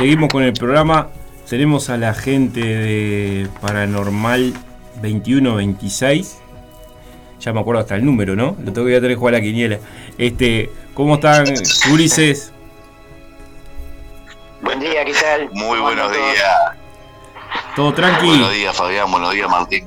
[0.07, 1.09] Seguimos con el programa.
[1.49, 4.53] Tenemos a la gente de Paranormal
[5.01, 6.37] 2126.
[7.41, 8.55] Ya me acuerdo hasta el número, ¿no?
[8.63, 9.79] Lo tengo que ir a tener que jugar a la quiniela.
[10.17, 11.45] Este, ¿cómo están,
[11.91, 12.53] Ulises?
[14.61, 15.49] Buen día, ¿qué tal?
[15.51, 16.55] Muy ¿Cómo buenos días.
[17.75, 18.27] ¿Todo tranqui?
[18.27, 19.11] Buenos días, Fabián.
[19.11, 19.85] Buenos días, Martín.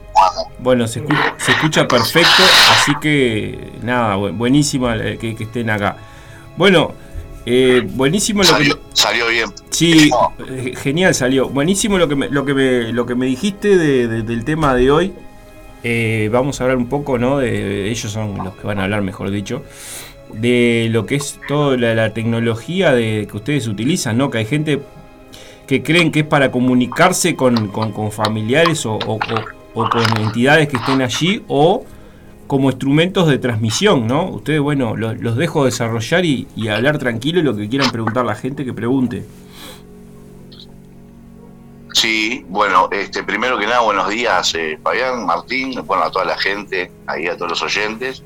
[0.59, 5.71] Bueno, se, escu- se escucha perfecto, así que nada, bu- buenísimo eh, que, que estén
[5.71, 5.97] acá.
[6.59, 6.93] Bueno,
[7.53, 8.53] eh, buenísimo lo que...
[8.55, 9.49] Salió, salió bien.
[9.71, 10.11] Sí,
[10.49, 11.49] eh, genial salió.
[11.49, 14.75] Buenísimo lo que me, lo que me, lo que me dijiste de- de- del tema
[14.75, 15.13] de hoy.
[15.83, 17.39] Eh, vamos a hablar un poco, ¿no?
[17.39, 19.63] De, ellos son los que van a hablar, mejor dicho,
[20.33, 24.31] de lo que es toda la, la tecnología de, que ustedes utilizan, ¿no?
[24.31, 24.81] Que hay gente
[25.67, 30.03] que creen que es para comunicarse con, con- con familiares o, o- o- o con
[30.21, 31.85] entidades que estén allí o
[32.51, 34.25] como instrumentos de transmisión, ¿no?
[34.25, 38.25] Ustedes, bueno, los, los dejo desarrollar y, y hablar tranquilo y lo que quieran preguntar
[38.25, 39.25] la gente que pregunte.
[41.93, 46.37] Sí, bueno, este, primero que nada, buenos días, eh, Fabián, Martín, bueno, a toda la
[46.37, 48.25] gente, ahí a todos los oyentes.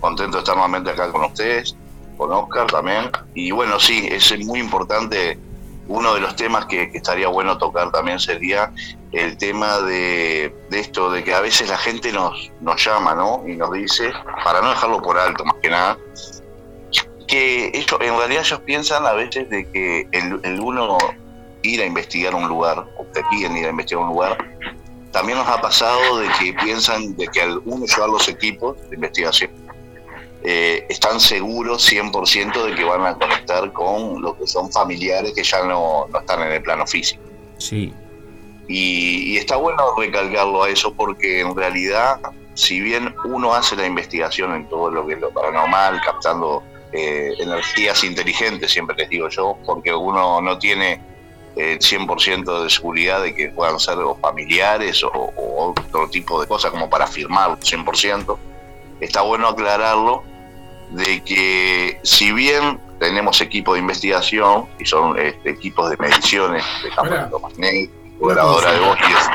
[0.00, 1.76] Contento de estar nuevamente acá con ustedes.
[2.16, 3.10] con Oscar también.
[3.32, 5.38] Y bueno, sí, es muy importante.
[5.88, 8.72] Uno de los temas que, estaría bueno tocar también sería
[9.12, 13.42] el tema de, esto, de que a veces la gente nos, nos llama, ¿no?
[13.46, 14.12] Y nos dice,
[14.44, 15.98] para no dejarlo por alto más que nada,
[17.26, 20.98] que esto, en realidad ellos piensan a veces de que el, el uno
[21.62, 24.38] ir a investigar un lugar, o te piden ir a investigar un lugar,
[25.12, 28.96] también nos ha pasado de que piensan de que al uno llevar los equipos de
[28.96, 29.50] investigación,
[30.44, 35.44] eh, están seguros 100% de que van a conectar con lo que son familiares que
[35.44, 37.22] ya no, no están en el plano físico.
[37.58, 37.92] Sí.
[38.66, 42.20] Y, y, está bueno recalcarlo a eso porque en realidad,
[42.54, 47.34] si bien uno hace la investigación en todo lo que es lo paranormal, captando eh,
[47.38, 51.00] energías inteligentes, siempre les digo yo, porque uno no tiene
[51.54, 56.48] el 100% de seguridad de que puedan ser los familiares o, o, otro tipo de
[56.48, 58.36] cosas como para firmarlo 100%,
[59.00, 60.31] está bueno aclararlo
[60.92, 66.90] de que si bien tenemos equipos de investigación y son este, equipos de mediciones de
[66.90, 67.62] campo de voz y
[69.12, 69.30] eso,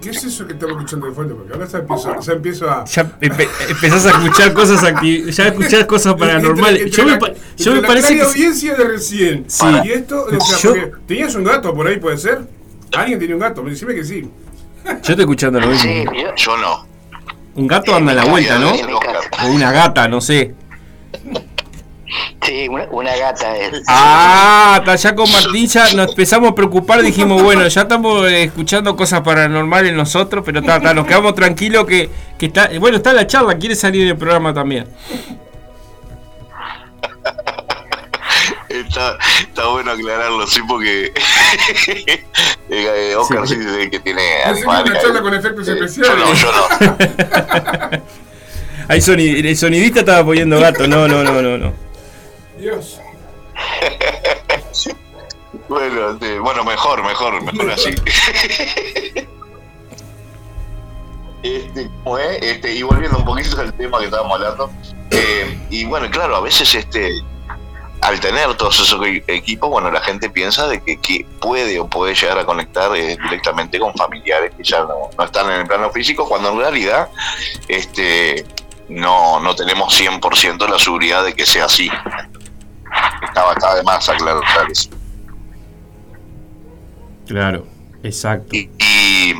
[0.00, 1.36] ¿Qué es eso que estamos escuchando de fondo?
[1.36, 2.84] Porque ahora ya empiezo, ya empiezo a.
[2.86, 6.82] Ya empe empezás a escuchar cosas acti ya escuchás cosas paranormales.
[6.82, 8.22] Entre, entre yo me, la, pa yo me la parece que.
[8.22, 9.44] audiencia de recién.
[9.46, 9.66] Sí.
[9.84, 12.40] Y esto, o sea, Yo- porque tenías un gato por ahí, ¿puede ser?
[12.96, 14.22] Alguien tenía un gato, decime que sí.
[14.86, 15.82] Yo estoy escuchando lo mismo.
[15.82, 16.04] Sí,
[16.36, 16.86] yo- no.
[17.56, 18.70] Un gato anda a la vuelta, ¿no?
[18.72, 20.54] O una gata, no sé.
[22.42, 23.82] Sí, una, una gata es.
[23.86, 27.02] Ah, hasta ya con Martín ya nos empezamos a preocupar.
[27.02, 31.86] Dijimos, bueno, ya estamos eh, escuchando cosas paranormales nosotros, pero ta, ta, nos quedamos tranquilos
[31.86, 32.68] que, que está.
[32.80, 34.86] Bueno, está la charla, quiere salir del programa también.
[38.68, 41.12] Está, está bueno aclararlo, sí, porque
[42.70, 43.56] eh, Oscar sí.
[43.56, 44.90] dice que tiene animales.
[44.90, 46.12] una charla con efectos Eh, especiales.
[46.12, 46.52] Yo no, yo
[47.90, 48.02] no.
[48.88, 50.86] Ahí soni- el sonidista estaba poniendo gato.
[50.86, 51.89] No, no, no, no, no.
[52.60, 53.00] Dios.
[55.68, 57.90] Bueno, bueno, mejor, mejor, mejor así.
[61.42, 61.88] Este.
[62.40, 64.70] Este, y volviendo un poquito al tema que estábamos hablando,
[65.10, 67.10] eh, y bueno, claro, a veces este,
[68.02, 71.88] al tener todos esos e- equipos, bueno, la gente piensa de que, que puede o
[71.88, 75.66] puede llegar a conectar eh, directamente con familiares que ya no, no están en el
[75.66, 77.08] plano físico, cuando en realidad
[77.68, 78.44] este,
[78.88, 81.90] no, no tenemos 100% la seguridad de que sea así.
[83.22, 84.90] Estaba, estaba de más aclarar eso.
[87.26, 87.66] Claro,
[88.02, 88.56] exacto.
[88.56, 89.34] Y, y,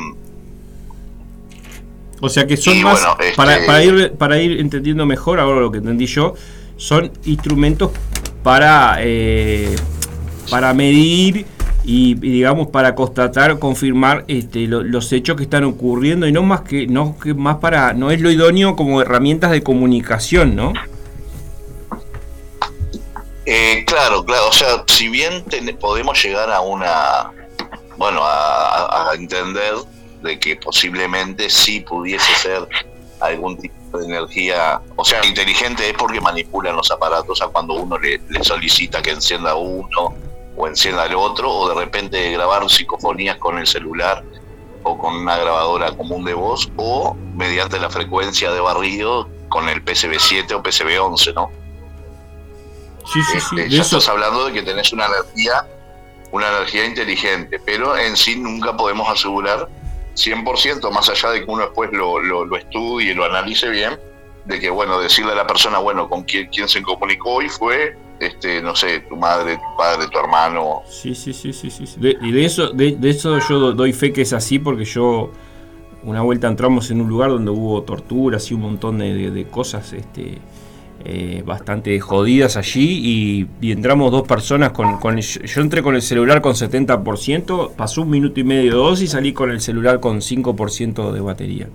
[2.21, 5.59] O sea que son más, bueno, este- para, para, ir, para ir entendiendo mejor, ahora
[5.59, 6.35] lo que entendí yo,
[6.77, 7.91] son instrumentos
[8.43, 9.75] para, eh,
[10.49, 11.45] para medir
[11.83, 16.43] y, y, digamos para constatar, confirmar este, lo- los hechos que están ocurriendo y no
[16.43, 20.73] más que, no que más para, no es lo idóneo como herramientas de comunicación, ¿no?
[23.45, 24.49] Eh, claro, claro.
[24.49, 25.43] O sea, si bien
[25.79, 27.31] podemos llegar a una,
[27.97, 29.73] bueno, a, a entender
[30.21, 32.67] de que posiblemente sí pudiese ser
[33.19, 37.97] algún tipo de energía, o sea, inteligente es porque manipulan los aparatos a cuando uno
[37.97, 40.15] le, le solicita que encienda uno
[40.55, 44.23] o encienda el otro, o de repente grabar psicofonías con el celular
[44.83, 49.83] o con una grabadora común de voz, o mediante la frecuencia de barrido con el
[49.85, 51.51] PCB7 o PCB11, ¿no?
[53.05, 53.55] Sí, sí, sí.
[53.59, 55.65] Este, ya eso- estás hablando de que tenés una energía,
[56.31, 59.67] una energía inteligente, pero en sí nunca podemos asegurar
[60.15, 63.97] 100%, más allá de que uno después lo, lo, lo estudie y lo analice bien,
[64.45, 67.95] de que, bueno, decirle a la persona, bueno, con quién, quién se comunicó hoy fue,
[68.19, 70.81] este, no sé, tu madre, tu padre, tu hermano.
[70.89, 71.85] Sí, sí, sí, sí, sí.
[71.97, 74.85] De- y de eso, de, de eso yo do- doy fe que es así porque
[74.85, 75.31] yo
[76.03, 79.47] una vuelta entramos en un lugar donde hubo torturas y un montón de, de- de
[79.47, 80.39] cosas este,
[81.05, 85.95] eh, bastante jodidas allí y, y entramos dos personas con, con el- yo entré con
[85.95, 89.99] el celular con 70%, pasó un minuto y medio dos y salí con el celular
[89.99, 91.67] con 5% de batería.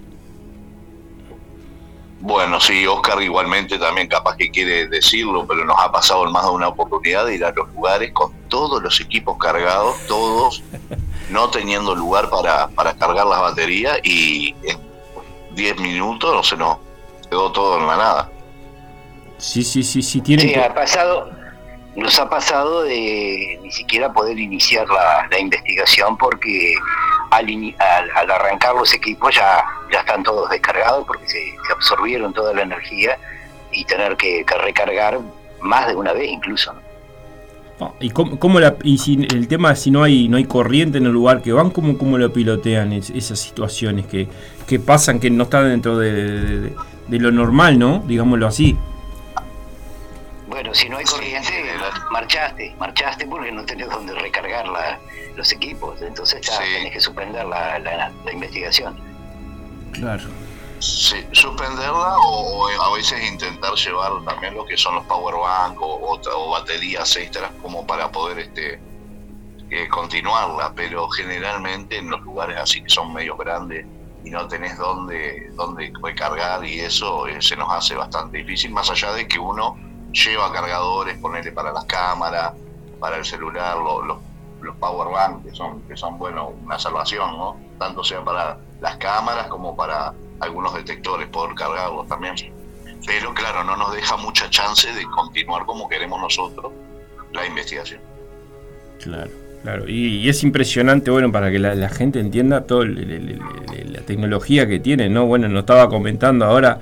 [2.21, 6.45] Bueno, sí, Oscar igualmente también capaz que quiere decirlo, pero nos ha pasado en más
[6.45, 10.63] de una oportunidad de ir a los lugares con todos los equipos cargados, todos,
[11.31, 14.79] no teniendo lugar para, para cargar las baterías y en
[15.55, 16.79] 10 minutos no se nos
[17.31, 18.31] quedó todo en la nada.
[19.39, 21.31] Sí, sí, sí, sí, tienen Sí, que- ha pasado,
[21.95, 26.75] nos ha pasado de ni siquiera poder iniciar la, la investigación porque
[27.31, 27.47] al,
[27.79, 29.63] al, al arrancar los equipos ya,
[29.93, 33.19] ya están todos descargados porque se, se absorbieron toda la energía
[33.73, 35.19] y tener que, que recargar
[35.61, 36.73] más de una vez incluso.
[36.73, 36.87] ¿no?
[37.79, 40.97] Ah, ¿Y cómo, cómo la, y si el tema si no hay no hay corriente
[40.97, 44.29] en el lugar que van, cómo, cómo lo pilotean es- esas situaciones que,
[44.67, 46.77] que pasan que no están dentro de, de- de-
[47.09, 48.03] de lo normal, ¿no?
[48.07, 48.77] Digámoslo así.
[50.57, 51.53] Bueno, si no hay corriente,
[52.11, 54.99] marchaste, marchaste porque no tenés donde recargar la,
[55.37, 58.99] los equipos, entonces ya tenés que suspender la, la, investigación.
[59.93, 60.25] Claro.
[60.79, 66.19] Sí, suspenderla o, a veces intentar llevar también lo que son los power bank o,
[66.19, 68.81] o baterías extras como para poder este
[69.69, 73.85] eh, continuarla, pero generalmente en los lugares así que son medio grandes
[74.25, 78.89] y no tenés dónde, dónde recargar y eso eh, se nos hace bastante difícil, más
[78.89, 79.77] allá de que uno
[80.25, 82.53] lleva cargadores, ponerle para las cámaras,
[82.99, 84.19] para el celular, los,
[84.81, 87.57] power bank que son, que son bueno, una salvación, ¿no?
[87.79, 92.35] Tanto sea para las cámaras como para algunos detectores, poder cargarlos también.
[93.07, 96.73] Pero claro, no nos deja mucha chance de continuar como queremos nosotros
[97.33, 98.01] la investigación.
[99.03, 99.31] Claro.
[99.63, 105.09] Claro, y, es impresionante, bueno, para que la, gente entienda toda la tecnología que tiene,
[105.09, 105.27] ¿no?
[105.27, 106.79] Bueno, nos estaba comentando ahora,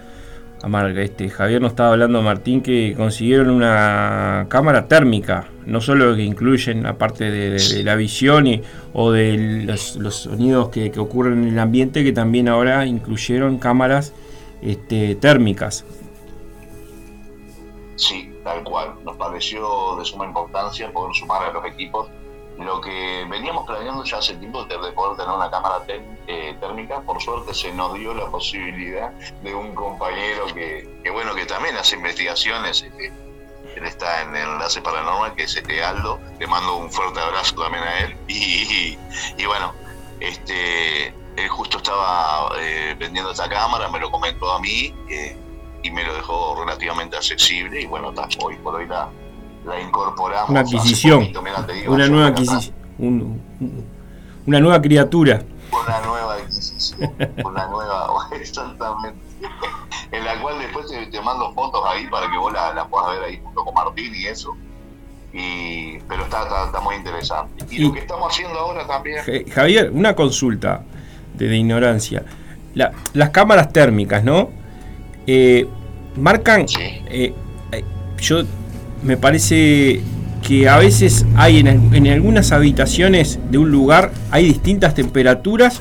[0.97, 6.87] este, Javier nos estaba hablando, Martín, que consiguieron una cámara térmica, no solo que incluyen,
[6.87, 8.63] aparte de, la visión y,
[8.93, 14.13] o de los, sonidos que, ocurren en el ambiente, que también ahora incluyeron cámaras
[14.63, 15.85] este, térmicas.
[17.97, 18.95] Sí, tal cual.
[19.05, 22.09] Nos pareció de suma importancia poder sumar a los equipos
[22.59, 27.21] lo que veníamos planeando ya hace tiempo de poder tener una cámara eh, térmica, por
[27.21, 29.11] suerte se nos dio la posibilidad
[29.43, 33.13] de un compañero que, bueno, que también hace investigaciones, este,
[33.77, 37.57] él está en el enlace paranormal, que es este Aldo, le mando un fuerte abrazo
[37.57, 38.97] también a él, y,
[39.47, 39.73] bueno,
[40.21, 45.37] este, él justo estaba eh, vendiendo esta cámara, me lo comentó a mí, eh,
[45.83, 49.11] y me lo dejó relativamente accesible, y bueno, hoy por hoy la
[49.65, 50.51] la incorporamos.
[50.51, 51.29] Una adquisición.
[51.87, 52.75] una nueva adquisición.
[54.47, 55.43] una nueva criatura.
[55.73, 57.13] Una nueva adquisición.
[57.45, 59.19] una nueva, exactamente.
[60.13, 63.41] en la cual después te, mando fotos ahí para que vos la, puedas ver ahí
[63.43, 64.57] junto con Martín y eso.
[65.33, 67.65] Y, pero está, está, muy interesante.
[67.69, 69.25] Y, lo que estamos haciendo ahora también.
[69.51, 70.85] Javier, una consulta
[71.35, 72.25] de, ignorancia.
[72.75, 74.51] las cámaras térmicas, ¿no?
[75.27, 75.67] Eh,
[76.17, 76.67] marcan.
[76.79, 77.35] Eh,
[77.73, 77.85] eh,
[78.19, 78.43] yo
[79.05, 80.01] me parece
[80.47, 85.81] que a veces hay en, algunas habitaciones de un lugar hay distintas temperaturas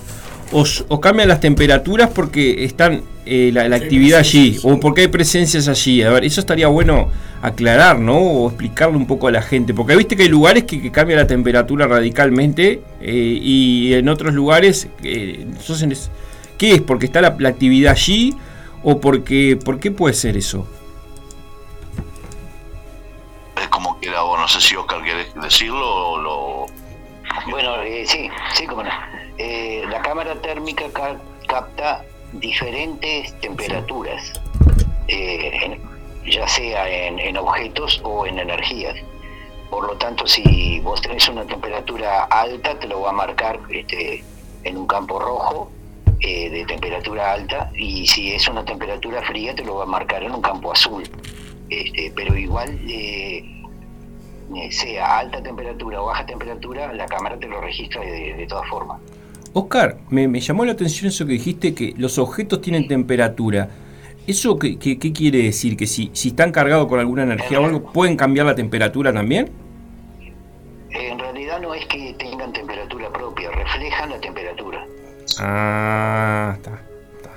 [0.51, 6.03] o, cambian las temperaturas porque están eh, la, actividad allí o porque hay presencias allí.
[6.03, 7.09] A ver, eso estaría bueno
[7.41, 8.19] aclarar, ¿no?
[8.19, 9.73] O explicarle un poco a la gente.
[9.73, 14.87] Porque viste que hay lugares que, cambia la temperatura radicalmente eh, y en otros lugares,
[15.01, 16.11] eh, entonces,
[16.59, 16.81] ¿qué es?
[16.81, 18.35] ¿Porque está la, la actividad allí
[18.83, 20.67] o porque, por qué puede ser eso?
[24.13, 26.65] No sé si Oscar quiere decirlo o lo...
[27.49, 28.89] Bueno, eh, sí, sí, como no.
[29.37, 30.85] Eh, la cámara térmica
[31.47, 34.33] capta diferentes temperaturas,
[35.07, 35.79] eh,
[36.25, 38.95] ya sea en, objetos o en energías.
[39.69, 44.23] Por lo tanto, si vos tenés una temperatura alta, te lo va a marcar este,
[44.63, 45.71] en un campo rojo
[46.19, 50.31] de temperatura alta, y si es una temperatura fría, te lo va a marcar en
[50.31, 51.03] un campo azul.
[51.69, 53.43] Este, pero igual eh,
[54.71, 58.99] sea alta temperatura o baja temperatura, la cámara te lo registra de, todas formas.
[59.53, 63.69] Oscar, me, llamó la atención eso que dijiste, que los objetos tienen temperatura.
[64.25, 65.75] ¿Eso qué, quiere decir?
[65.75, 69.51] ¿Que si, si están cargados con alguna energía o algo, pueden cambiar la temperatura también?
[70.91, 74.85] En realidad no es que tengan temperatura propia, reflejan la temperatura.
[75.39, 76.81] Ah, está,
[77.17, 77.31] está,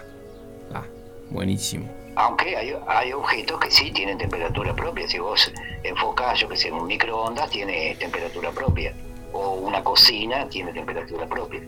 [0.68, 0.84] está.
[1.30, 1.95] Buenísimo.
[2.16, 5.06] Aunque hay, hay, objetos que sí tienen temperatura propia.
[5.06, 5.52] Si vos
[5.82, 8.94] enfocás, yo que sé, en un microondas, tiene temperatura propia.
[9.32, 11.60] O una cocina tiene temperatura propia.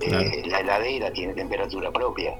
[0.00, 2.34] Eh, la heladera tiene temperatura propia.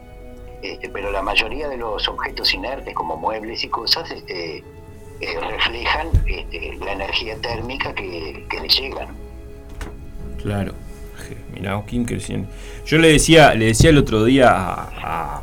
[0.62, 4.64] Este, pero la mayoría de los objetos inertes, como muebles y cosas, este,
[5.20, 9.08] eh, reflejan este, la energía térmica que, que les llegan.
[10.42, 10.74] Claro.
[11.52, 12.44] Mirá, qué
[12.86, 15.42] Yo le decía, le decía el otro día a a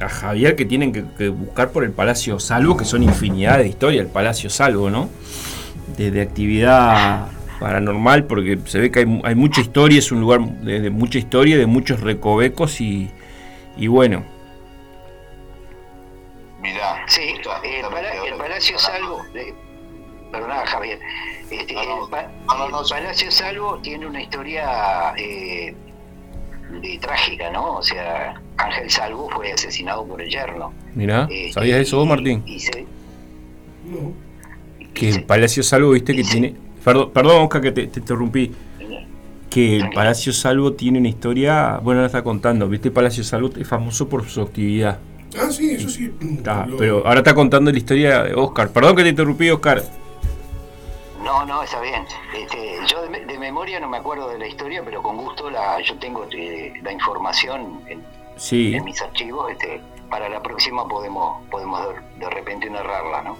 [0.00, 4.10] Javier que tienen que, buscar por el Palacio Salvo, que son infinidad de historias, el
[4.10, 5.08] Palacio Salvo, ¿no?
[5.96, 7.28] De, actividad
[7.58, 11.66] paranormal, porque se ve que hay, mucha historia, es un lugar de, mucha historia, de
[11.66, 13.10] muchos recovecos y,
[13.88, 14.24] bueno.
[16.60, 19.54] Mirá, sí, el, Palacio Salvo, eh,
[20.30, 20.98] perdona Javier,
[21.50, 25.74] este, el, Palacio Salvo tiene una historia eh,
[27.00, 27.76] trágica, ¿no?
[27.76, 30.72] O sea, Ángel Salvo fue asesinado por el yerno.
[30.94, 32.44] Mira, este, ¿sabías eso vos, Martín?
[34.94, 36.54] Que el Palacio Salvo, viste que tiene.
[36.84, 38.52] Perdón, perdón Oscar, que te, interrumpí.
[39.50, 41.78] Que el Palacio Salvo tiene una historia.
[41.82, 44.98] Bueno, la está contando, viste, el Palacio Salvo es famoso por su actividad.
[45.38, 46.12] Ah, sí, eso sí.
[46.20, 48.70] Está, Lo- pero ahora está contando la historia de Oscar.
[48.70, 49.82] Perdón que te interrumpí, Oscar.
[51.22, 52.04] No, no, está bien.
[52.34, 55.80] Este, yo de, de memoria no me acuerdo de la historia, pero con gusto la,
[55.80, 58.04] yo tengo eh, la información en,
[58.36, 59.50] Sí, en mis archivos.
[59.52, 59.80] Este,
[60.10, 63.38] para la próxima podemos podemos de, de repente narrarla, ¿no?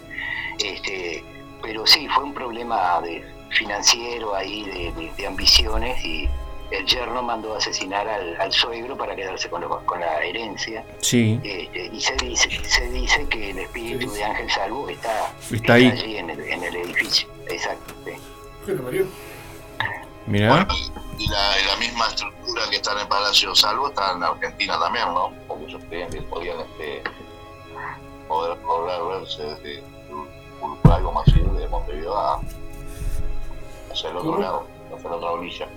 [0.65, 1.23] Este,
[1.63, 6.29] pero sí, fue un problema de financiero ahí, de, de- de ambiciones y
[6.71, 10.85] el yerno mandó a asesinar al, al suegro para quedarse con, lo- con la herencia.
[11.01, 11.39] sí.
[11.45, 15.87] Este, y se dice, se dice que el espíritu de Ángel Salvo está, Está ahí.
[15.87, 17.29] allí en el, en el edificio.
[17.49, 17.95] Exacto.
[18.05, 18.13] sí.
[20.27, 20.67] Bueno, Mario.
[20.67, 20.67] Mirá.
[21.19, 24.79] Y la, y la misma estructura que está en el Palacio Salvo está en Argentina
[24.79, 25.33] también, ¿no?
[25.49, 27.03] Porque ellos creían que podían este,
[28.29, 29.83] poder lograr verse desde
[30.61, 32.41] Uruguay o más de Montevideo a
[33.93, 35.69] hacia el otro lado, hacia la otra orilla.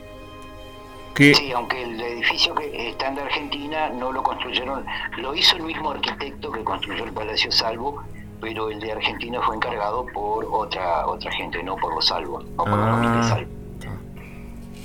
[1.16, 4.86] Sí, aunque el edificio que está en la Argentina no lo construyeron,
[5.18, 8.04] lo hizo el mismo arquitecto que construyó el Palacio Salvo,
[8.40, 12.64] pero el de Argentina fue encargado por otra otra gente, no por los Salvos, no
[12.64, 12.92] por la Ah.
[13.02, 13.59] familia Salvo.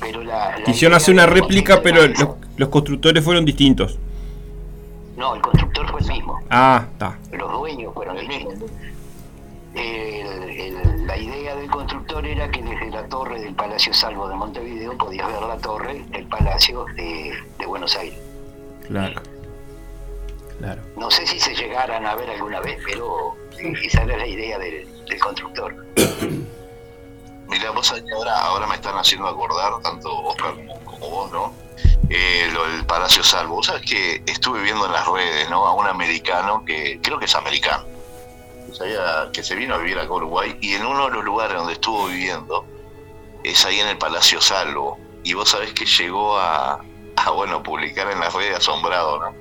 [0.00, 3.98] Pero la, la quisieron hacer una réplica, pero los, los constructores fueron distintos.
[5.16, 6.40] No, el constructor fue el mismo.
[6.50, 7.18] Ah, está.
[7.32, 8.70] los dueños fueron distintos.
[9.74, 14.34] El- el- la idea del constructor era que desde la torre del Palacio Salvo de
[14.36, 18.18] Montevideo podías ver la torre del Palacio de, de Buenos Aires.
[18.86, 19.20] Claro.
[20.58, 20.80] Claro.
[20.96, 23.34] No sé si se llegaran a ver alguna vez, pero
[23.82, 25.86] esa era la idea del, del constructor.
[27.48, 31.32] Mirá, vos sabés que ahora, ahora me están haciendo acordar, tanto Oscar como, como vos,
[31.32, 31.52] ¿no?
[32.10, 33.56] Eh, lo del Palacio Salvo.
[33.56, 35.66] Vos sabés que estuve viendo en las redes, ¿no?
[35.66, 37.84] A un americano que creo que es americano,
[38.66, 41.24] que, sabía- que se vino a vivir acá a Uruguay y en uno de los
[41.24, 42.64] lugares donde estuvo viviendo
[43.42, 44.98] es ahí en el Palacio Salvo.
[45.22, 46.80] Y vos sabés que llegó a,
[47.16, 49.34] a bueno, publicar en las redes asombrado, ¿no?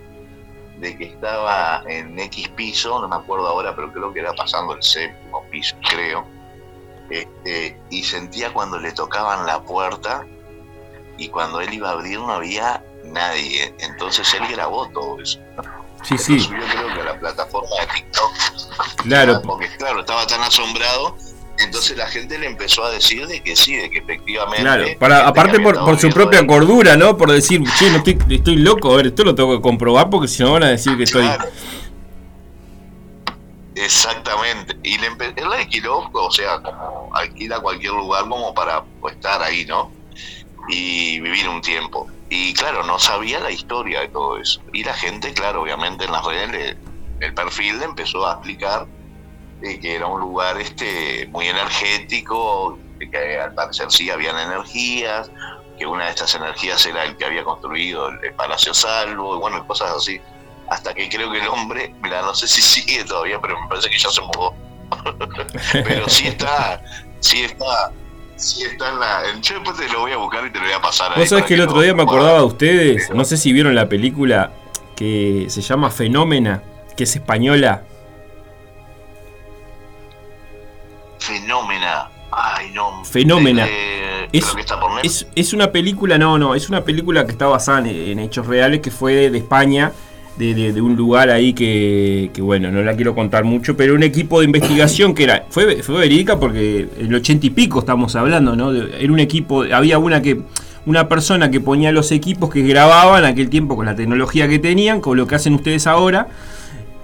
[0.80, 4.74] De que estaba en X piso, no me acuerdo ahora, pero creo que era pasando
[4.74, 6.26] el séptimo piso, creo
[7.14, 10.26] este, y sentía cuando le tocaban la puerta
[11.18, 13.74] y cuando él iba a abrir no había nadie.
[13.80, 15.40] Entonces él grabó todo eso.
[16.04, 16.40] Sí, sí.
[16.40, 18.32] subió creo que a la plataforma de TikTok.
[19.04, 19.42] Claro.
[19.44, 21.16] Porque claro, estaba tan asombrado.
[21.60, 24.64] Entonces la gente le empezó a decir de que sí, de que efectivamente...
[24.64, 27.16] Claro, para, aparte por, su propia cordura, ¿no?
[27.16, 30.28] Por decir, che, no estoy, estoy loco, a ver, esto lo tengo que comprobar porque
[30.28, 31.30] si no van a decir que estoy...
[33.84, 34.78] Exactamente.
[34.84, 39.66] Y le él alquiló, o sea, como alquila cualquier lugar como para pues, estar ahí,
[39.66, 39.92] ¿no?
[40.70, 42.08] Y vivir un tiempo.
[42.30, 44.62] Y claro, no sabía la historia de todo eso.
[44.72, 46.78] Y la gente, claro, obviamente en las redes,
[47.20, 48.88] el perfil le empezó a explicar
[49.60, 55.30] de que era un lugar este muy energético, que al parecer sí habían energías,
[55.78, 59.40] que una de estas energías era el que había construido el, el Palacio Salvo, y
[59.40, 60.22] bueno, cosas así
[60.74, 63.90] hasta que creo que el hombre, mira, no sé si sigue todavía, pero me parece
[63.90, 64.54] que ya se mudó.
[65.72, 66.82] pero sí está,
[67.20, 67.92] sí está,
[68.36, 69.24] sí está en la.
[69.42, 71.18] Yo después te lo voy a buscar y te lo voy a pasar.
[71.18, 73.88] Vos sabés que el otro día me acordaba de ustedes, no sé si vieron la
[73.88, 74.52] película
[74.96, 76.64] que se llama Fenómena,
[76.98, 77.84] que es española.
[81.20, 82.10] Fenómena.
[82.32, 83.06] Ay, no.
[83.06, 83.68] Fenómena.
[83.70, 84.28] Eh,
[85.36, 88.82] Es- una película, no, no, es una película que está basada en, en hechos reales,
[88.82, 89.92] que fue de, de España,
[90.38, 93.94] de, de- de un lugar ahí que, que, bueno, no la quiero contar mucho, pero
[93.96, 97.80] un equipo de investigación que era, fue, fue verídica porque en el ochenta y pico
[97.80, 98.72] estamos hablando, ¿no?
[98.74, 100.42] De- era un equipo, había una que
[100.86, 105.00] una persona que ponía los equipos que grababan aquel tiempo con la tecnología que tenían,
[105.02, 106.28] con lo que hacen ustedes ahora.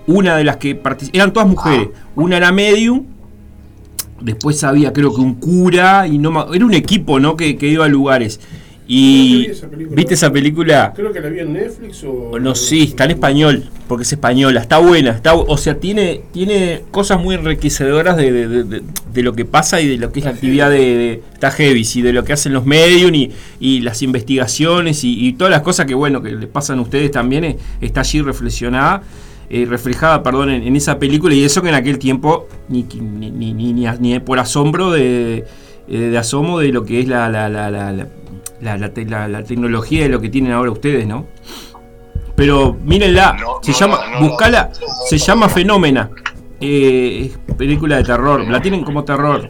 [0.07, 3.05] Una de las que partic- eran todas mujeres, una era medium,
[4.19, 7.37] después había creo que un cura y no era un equipo, ¿no?
[7.37, 8.39] Que, que iba a lugares.
[8.91, 9.67] Y vi esa.
[9.67, 10.91] ¿viste esa película?
[10.95, 12.39] Creo que la vi en Netflix o.
[12.39, 16.81] No sé, está en español, porque es española, está buena, está, o sea, tiene, tiene
[16.89, 18.81] cosas muy enriquecedoras de, de- de- de-
[19.13, 22.01] de lo que pasa y de lo que es la actividad de, está heavy, y
[22.01, 23.29] de lo que hacen los medios y,
[23.59, 27.11] y las investigaciones y, y todas las cosas que bueno que les pasan a ustedes
[27.11, 29.03] también, eh, está allí reflexionada,
[29.51, 33.53] eh, reflejada, perdón, en, en esa película, y eso que en aquel tiempo ni, ni,
[33.53, 35.45] ni, ni, por asombro de,
[35.87, 38.07] eh, de asomo de lo que es la, la, la, la,
[38.61, 41.25] la- la- la te- la- la tecnología de lo que tienen ahora ustedes, ¿no?
[42.35, 44.69] Pero mírenla, No, se no llama, la- no la- buscala,
[45.07, 46.09] se llama Fenómena.
[46.61, 49.49] Eh, es película de terror, la tienen como terror.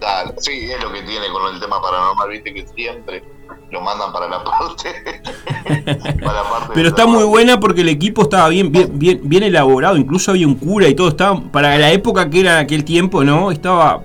[0.00, 3.24] Dale, Sí, es lo que tiene con el tema paranormal, viste que siempre
[3.70, 5.22] lo mandan para la parte.
[6.20, 9.42] para la parte Pero está muy buena porque el equipo estaba bien, bien, bien, bien
[9.42, 12.84] elaborado, incluso había un cura y todo, estaba para la época que era en aquel
[12.84, 13.50] tiempo, ¿no?
[13.50, 14.02] Estaba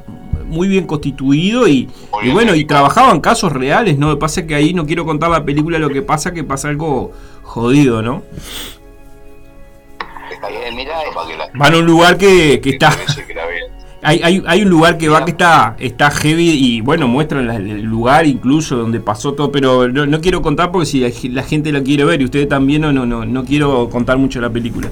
[0.52, 1.90] muy bien constituido y,
[2.22, 4.10] y bueno, y trabajaban casos reales, ¿no?
[4.10, 6.44] Lo que pasa es que ahí no quiero contar la película, lo que pasa que
[6.44, 8.24] pasa algo jodido, ¿no?
[11.56, 12.96] Van a un lugar que, que está...
[14.04, 17.84] Hay, hay, hay un lugar que va que está, está heavy y bueno, muestran el
[17.84, 21.84] lugar incluso donde pasó todo, pero no, no quiero contar porque si la gente la
[21.84, 24.90] quiere ver y ustedes también, no, no, no, no quiero contar mucho la película.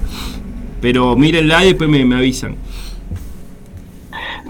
[0.80, 2.54] Pero mírenla y después me, me avisan.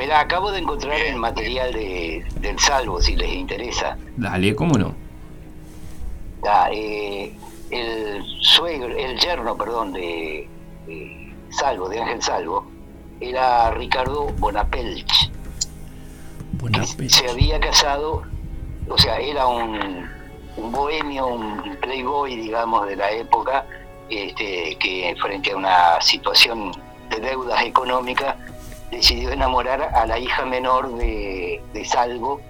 [0.01, 3.99] Mirá, acabo de encontrar el material de, del Salvo, si les interesa.
[4.17, 4.95] Dale, ¿cómo no?
[6.49, 7.35] Ah, eh,
[7.71, 10.49] el suegro, el yerno, perdón, de,
[10.87, 12.67] de Salvo, de Ángel Salvo,
[13.21, 15.31] era Ricardo Bonapelch.
[16.97, 17.11] Peli.
[17.11, 18.23] se había casado,
[18.89, 20.09] o sea, era un,
[20.57, 23.67] un bohemio, un playboy, digamos, de la época,
[24.09, 26.73] este, que frente a una situación
[27.11, 28.37] de deudas económicas
[28.91, 32.41] decidió enamorar a la hija menor de, de Salvo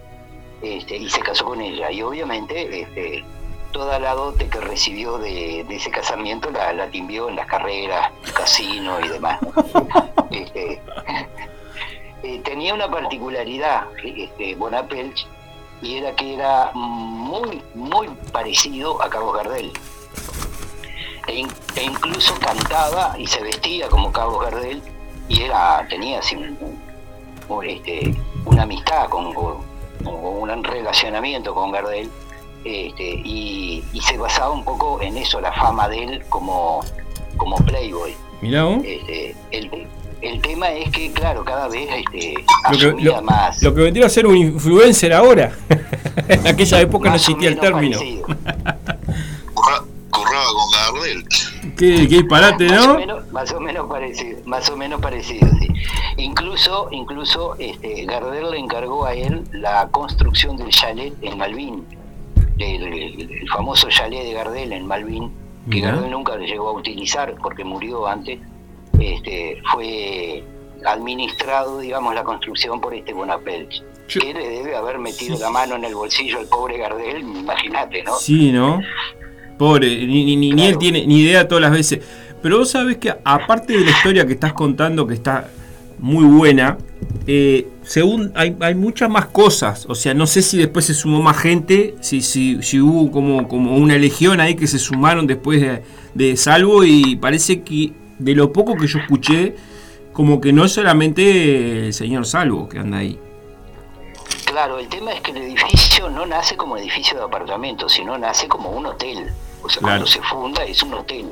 [0.62, 1.90] este, y se casó con ella.
[1.90, 3.24] Y obviamente este,
[3.72, 8.10] toda la dote que recibió de, de ese casamiento la, la timbió en las carreras,
[8.34, 9.38] casino y demás.
[10.30, 10.80] Este,
[12.22, 15.26] eh, tenía una particularidad, este, Bonapelch,
[15.82, 19.72] y era que era muy, muy parecido a Carlos Gardel.
[21.26, 24.82] E, in- e incluso cantaba y se vestía como Carlos Gardel
[25.30, 28.14] y era, tenía así un, un- este,
[28.44, 29.26] una amistad con,
[30.04, 32.08] un relacionamiento con Gardel
[32.64, 36.80] este, y, y se basaba un poco en eso, la fama de él como,
[37.36, 38.14] como playboy.
[38.42, 38.82] Mirá vos.
[38.84, 39.86] Este, el,
[40.20, 42.34] el tema es que, claro, cada vez este,
[42.78, 43.62] Lo que, lo, más.
[43.62, 45.52] lo que vendría a ser un influencer ahora.
[46.28, 47.98] en aquella época no existía el término.
[50.22, 51.24] curraba con Gardel.
[51.76, 52.98] Qué, qué disparate, Más o ¿no?
[52.98, 55.68] menos, más o menos parecido, más o menos parecido, sí.
[56.16, 61.86] Incluso, incluso este, Gardel le encargó a él la construcción del chalet en Malvin,
[62.58, 65.32] el, el- el famoso chalet de Gardel en Malvin,
[65.70, 65.80] que.
[65.80, 68.38] Gardel nunca llegó a utilizar porque murió antes,
[68.98, 70.44] este, fue
[70.84, 73.82] administrado, digamos, la construcción por este Bonapelch.
[74.08, 77.20] Yo- que le debe haber metido Sí, la mano en el bolsillo al pobre Gardel,
[77.20, 78.16] imagínate, ¿no?
[78.16, 78.80] Sí, ¿no?
[79.60, 82.00] Pobre, ni, ni, ni- ni él tiene ni idea todas las veces.
[82.42, 85.50] Pero vos sabés que aparte de la historia que estás contando, que está
[85.98, 86.78] muy buena,
[87.26, 89.84] eh, según hay, hay muchas más cosas.
[89.86, 93.46] O sea, no sé si después se sumó más gente, si, si, si hubo como,
[93.48, 95.82] como una legión ahí que se sumaron después de,
[96.14, 99.54] de Salvo y parece que de lo poco que yo escuché,
[100.14, 103.18] como que no es solamente el señor Salvo que anda ahí.
[104.46, 108.48] Claro, el tema es que el edificio no nace como edificio de apartamentos, sino nace
[108.48, 109.26] como un hotel.
[109.62, 110.04] O sea, Claro.
[110.04, 111.26] cuando se funda es un hotel.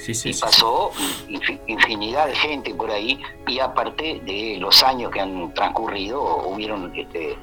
[0.00, 0.90] Sí, sí, y pasó
[1.28, 6.90] infi- infinidad de gente por ahí, y aparte de los años que han transcurrido, hubieron
[6.96, 7.36] este,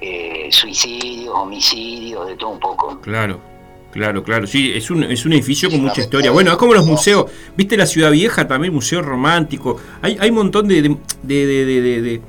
[0.00, 3.00] eh, suicidios, homicidios, de todo un poco.
[3.00, 3.38] Claro,
[3.92, 4.46] claro, claro.
[4.48, 6.30] Sí, es un, es un edificio con mucha historia.
[6.32, 7.30] Bueno, es como los museos.
[7.56, 8.74] ¿Viste la Ciudad Vieja también?
[8.74, 9.76] Museo romántico.
[10.02, 12.20] Hay, hay un montón de, de, de- de-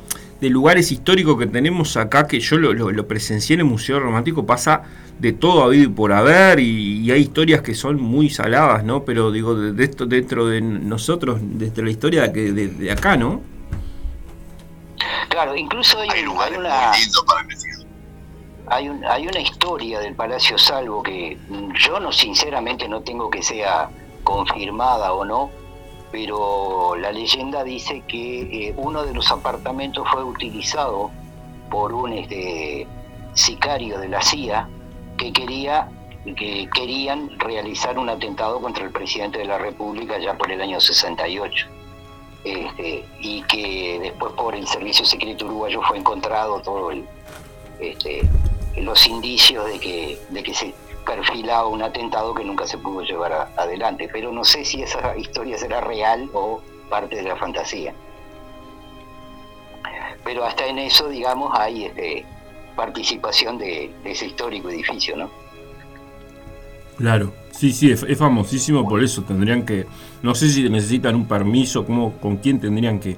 [0.42, 4.00] de- lugares históricos que tenemos acá que yo lo, lo- lo presencié en el Museo
[4.00, 4.46] Romántico.
[4.46, 4.84] Pasa
[5.20, 9.04] de todo habido y por haber y, y hay historias que son muy saladas, ¿no?
[9.04, 13.18] Pero digo, de, de esto dentro de nosotros, desde la historia que de, de acá,
[13.18, 13.42] ¿no?
[15.30, 16.38] Claro, incluso hay, Hay hay una...
[16.90, 17.80] muy lindos para investigar.
[18.68, 21.38] Hay, un- hay una historia del Palacio Salvo que
[21.86, 23.90] yo no sinceramente no tengo que sea
[24.24, 25.50] confirmada o no,
[26.12, 31.12] pero la leyenda dice que eh, uno de los apartamentos fue utilizado
[31.70, 32.88] por un este,
[33.34, 34.68] sicario de la CIA
[35.18, 35.90] que quería
[36.36, 40.80] que querían realizar un atentado contra el presidente de la República ya por el año
[40.80, 41.68] 68.
[42.44, 47.06] Este, y que después por el Servicio Secreto Uruguayo fue encontrado todo el,
[47.80, 48.22] este,
[48.78, 50.74] los indicios de que, de que se
[51.10, 54.08] perfilaba un atentado que nunca se pudo llevar adelante.
[54.14, 57.94] Pero no sé si esa historia será real o parte de la fantasía.
[60.24, 62.26] Pero hasta en eso, digamos, hay este,
[62.76, 65.32] participación de, ese histórico edificio, ¿no?
[66.98, 69.24] Claro, sí, sí, es, es famosísimo por eso.
[69.24, 69.88] Tendrían que,
[70.22, 73.18] no sé si necesitan un permiso, cómo, con quién tendrían que...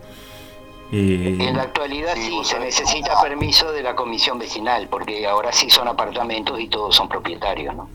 [0.91, 5.69] eh, En la actualidad Sí, se necesita permiso de la comisión vecinal, porque ahora sí
[5.69, 7.89] son apartamentos y todos son propietarios, ¿no?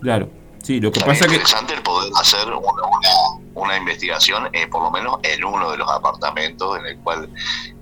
[0.00, 0.28] Claro.
[0.64, 4.66] Sí, lo que Estaría pasa que interesante el poder hacer una, una- una investigación, eh,
[4.66, 7.28] por lo menos en uno de los apartamentos en el cual,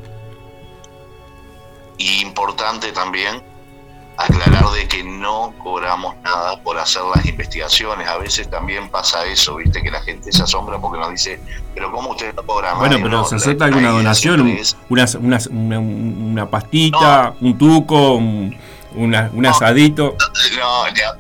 [1.99, 3.43] Y importante también
[4.25, 8.07] aclarar de que no cobramos nada por hacer las investigaciones.
[8.09, 11.41] A veces también pasa eso, viste, que la gente se asombra porque nos dice,
[11.75, 13.05] pero ¿cómo ustedes no cobran Bueno, nada?".
[13.05, 18.57] pero No, se acepta alguna donación, es- una, una, una, una pastita, un tuco, un,
[18.95, 20.17] una- un asadito.
[20.59, 21.17] No, ni, a-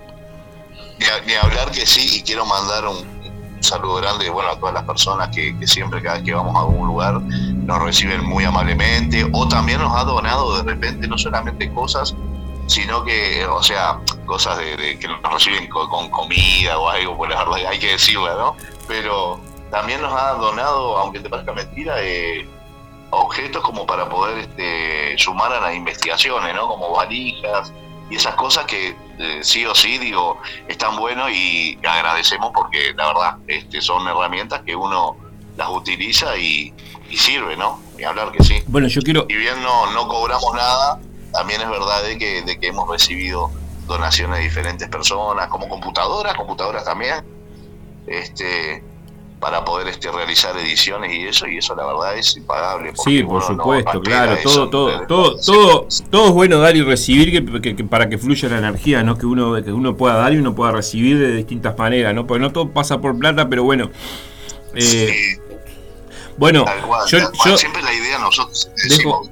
[0.99, 4.57] ni a- ni hablar que sí, y quiero mandar un, un saludo grande bueno, a
[4.59, 8.25] todas las personas que, que siempre cada vez que vamos a algún lugar nos reciben
[8.25, 12.15] muy amablemente, o también nos ha donado de repente no solamente cosas,
[12.71, 17.27] sino que, o sea, cosas de, de que nos reciben co- con, comida o algo,
[17.27, 18.57] la verdad hay que decirlo, ¿no?
[18.87, 19.41] Pero
[19.71, 22.49] también nos ha donado, aunque te parezca mentira, eh,
[23.11, 26.69] objetos como para poder este, sumar a las investigaciones, ¿no?
[26.69, 27.73] Como valijas
[28.09, 33.07] y esas cosas que eh, sí o sí, digo, están buenos y agradecemos porque la
[33.09, 35.17] verdad este, son herramientas que uno
[35.57, 36.73] las utiliza y,
[37.09, 37.81] y sirve, ¿no?
[37.99, 38.63] Y hablar que sí.
[38.69, 40.99] Bueno, yo quiero, Si bien no, no cobramos nada,
[41.33, 43.51] también es verdad de que, de que hemos recibido
[43.87, 47.25] donaciones de diferentes personas, como computadoras, computadoras también,
[48.07, 48.83] este
[49.41, 52.93] para poder este, realizar ediciones y eso, y eso la verdad es impagable.
[53.03, 56.83] Sí, por supuesto, no claro, eso, todo, todo, todo, todo, todo es bueno dar y
[56.83, 59.17] recibir que, que- que para que fluya la energía, ¿no?
[59.17, 62.27] Que uno, que uno pueda dar y uno pueda recibir de distintas maneras, ¿no?
[62.27, 63.91] Porque no todo pasa por plata, pero bueno.
[64.75, 65.41] eh, Sí,
[66.37, 67.51] bueno, tal cual, yo, tal cual.
[67.53, 69.31] yo, siempre la idea nosotros decimos.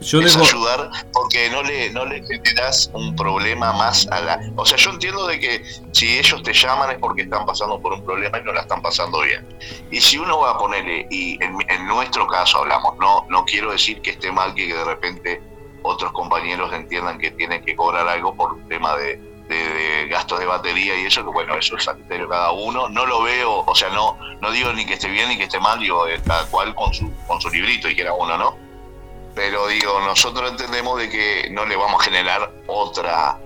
[0.00, 4.64] Yo es ayudar porque no le no le generas un problema más a la o
[4.66, 8.04] sea yo entiendo de que si ellos te llaman es porque están pasando por un
[8.04, 9.46] problema y no la están pasando bien.
[9.90, 13.72] Y si uno va a ponerle y en, en nuestro caso hablamos no no quiero
[13.72, 15.42] decir que esté mal que de repente
[15.82, 19.16] otros compañeros entiendan que tienen que cobrar algo por un tema de,
[19.48, 22.88] de- de gastos de batería y eso que bueno eso es criterio cada uno.
[22.88, 25.58] No lo veo o sea no no digo ni que esté bien ni que esté
[25.60, 28.65] mal digo eh, cada cual con su con su librito y que era uno no
[29.36, 33.38] pero digo, nosotros entendemos de que no le vamos a generar otra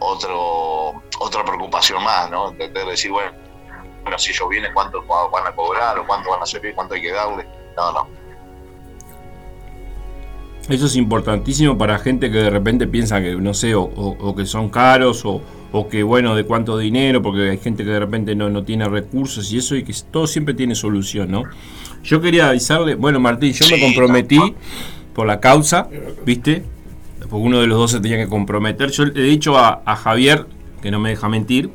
[0.00, 2.50] otro otra preocupación más, ¿no?
[2.50, 3.32] De, de decir, bueno,
[4.02, 7.02] bueno, si ellos vienen, ¿cuánto van a cobrar o cuánto van a servir, cuánto hay
[7.02, 7.46] que darle?
[7.76, 8.08] No, no.
[10.68, 14.34] eso es importantísimo para gente que de repente piensa que, no sé, o, o- o
[14.36, 15.40] que son caros o,
[15.72, 18.86] o que, bueno, de cuánto dinero, porque hay gente que de repente no, no tiene
[18.88, 21.44] recursos y eso, y que todo siempre tiene solución, ¿no?
[22.02, 24.54] Yo quería avisarle, bueno, Martín, yo me comprometí
[25.18, 25.88] por la causa,
[26.24, 26.62] ¿viste?
[27.18, 28.92] Porque uno de los dos se tenía que comprometer.
[28.92, 30.46] Yo le he dicho a, Javier,
[30.80, 31.70] que no me deja mentir,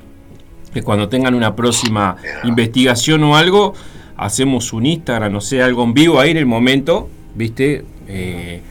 [0.73, 2.15] que cuando tengan una próxima
[2.45, 3.73] investigación o algo,
[4.15, 7.83] hacemos un Instagram, no sé, algo en vivo ahí en el momento, ¿viste?
[8.07, 8.61] Eh,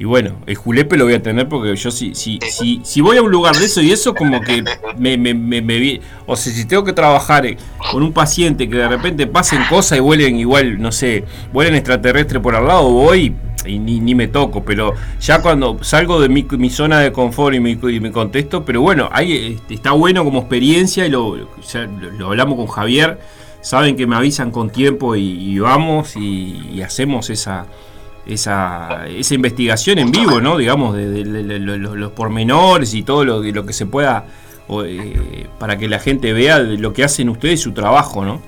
[0.00, 3.16] y bueno, el julepe lo voy a tener porque yo si, si, si, si voy
[3.16, 4.62] a un lugar de eso y eso como que
[4.96, 7.56] me, me, me, me O sea, si tengo que trabajar eh,
[7.90, 12.38] con un paciente que de repente pasen cosas y vuelen igual, no sé, vuelen extraterrestre
[12.38, 13.34] por al lado, voy
[13.66, 14.64] y ni, ni me toco.
[14.64, 18.64] Pero ya cuando salgo de mi, mi zona de confort y mi, y mi contexto,
[18.64, 23.18] pero bueno, ahí este, está bueno como experiencia y lo, lo hablamos con Javier
[23.60, 27.66] saben que me avisan con tiempo y, vamos y, hacemos esa,
[28.28, 30.56] esa, esa investigación en vivo, ¿no?
[30.56, 34.26] Digamos, de, los, pormenores y todo lo, lo que se pueda,
[34.84, 38.42] eh, para que la gente vea lo que hacen ustedes, su trabajo, ¿no?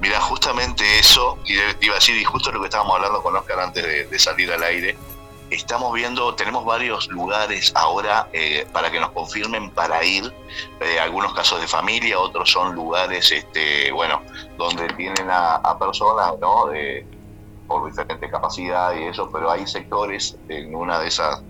[0.00, 3.60] Mira, justamente eso, y iba a decir, y justo lo que estábamos hablando con Oscar
[3.60, 4.96] antes de salir al aire,
[5.50, 10.32] estamos viendo, tenemos varios lugares ahora eh, para que nos confirmen para ir,
[10.80, 14.22] eh, algunos casos de familia, otros son lugares, este, bueno,
[14.56, 16.66] donde tienen a, personas, ¿no?
[16.66, 17.06] De,
[17.66, 21.42] por diferente capacidad y eso, pero hay sectores en una de esas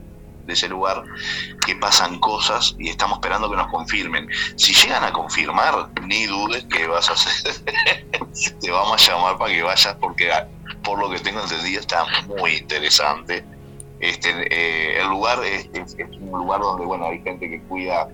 [0.47, 1.03] de ese lugar
[1.67, 4.29] que pasan cosas y estamos esperando que nos confirmen.
[4.55, 7.53] Si llegan a confirmar, ni dudes que vas a hacer,
[8.61, 10.31] te vamos a llamar para que vayas porque
[10.85, 13.45] por lo que tengo entendido está muy interesante
[14.01, 15.69] este, eh, el lugar es,
[16.21, 18.09] un lugar donde bueno hay gente que cuida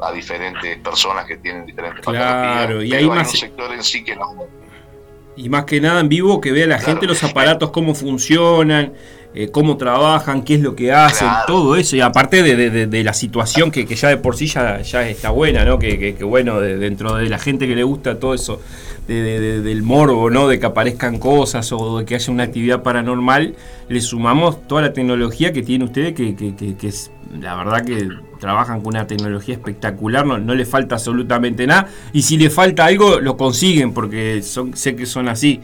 [0.00, 4.34] a diferentes personas que tienen diferentes claro, y hay más sector en sí que no.
[5.36, 8.92] Y más que nada en vivo que vea la gente los aparatos cómo funcionan,
[9.34, 11.96] eh, cómo trabajan, qué es lo que hacen, todo eso.
[11.96, 15.78] Y aparte de, la situación que, ya de por sí ya, ya está buena, ¿no?
[15.78, 18.60] Que, bueno, dentro de la gente que le gusta todo eso
[19.06, 20.48] del morbo, ¿no?
[20.48, 23.54] De que aparezcan cosas o de que haya una actividad paranormal,
[23.88, 27.10] le sumamos toda la tecnología que tienen ustedes, que, que, es
[27.40, 28.08] la verdad que
[28.38, 31.88] trabajan con una tecnología espectacular, no, no le falta absolutamente nada.
[32.12, 35.62] Y si le falta algo, lo consiguen, porque son, sé que son así.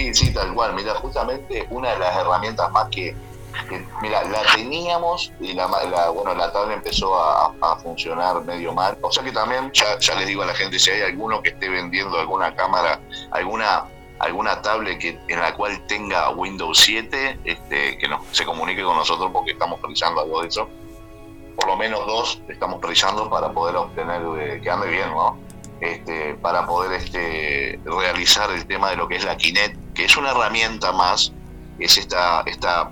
[0.00, 0.72] Sí, sí, tal cual.
[0.74, 3.14] Mira, justamente una de las herramientas más que,
[4.00, 5.66] mira, la teníamos y la,
[6.08, 8.96] bueno, la tabla empezó a, funcionar medio mal.
[9.02, 11.68] O sea que también, ya, les digo a la gente, si hay alguno que esté
[11.68, 12.98] vendiendo alguna cámara,
[13.30, 13.84] alguna
[14.20, 18.96] alguna tablet que, en la cual tenga Windows 7, este, que no, se comunique con
[18.96, 20.68] nosotros porque estamos precisando algo de eso.
[21.56, 25.38] Por lo menos dos estamos precisando para poder obtener eh, que ande bien, ¿no?
[25.80, 30.16] Este, para poder este, realizar el tema de lo que es la Kinect, que es
[30.16, 31.32] una herramienta más,
[31.78, 32.90] es esta, esta,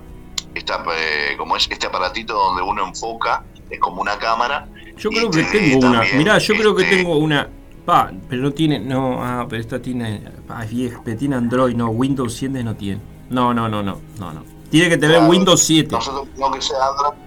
[0.54, 4.66] esta eh, como es este aparatito donde uno enfoca, es como una cámara.
[4.96, 7.46] Yo creo que tengo una, mirá, yo creo que este, tengo una,
[7.84, 11.90] pa, pero no tiene, no, ah, pero esta tiene, ah, vieja, pero tiene Android, no,
[11.90, 13.02] Windows 7 no tiene.
[13.28, 14.44] No, no, no, no, no, no.
[14.70, 15.90] Tiene que tener Windows 7.
[15.92, 17.18] Nosotros, no que sea Android.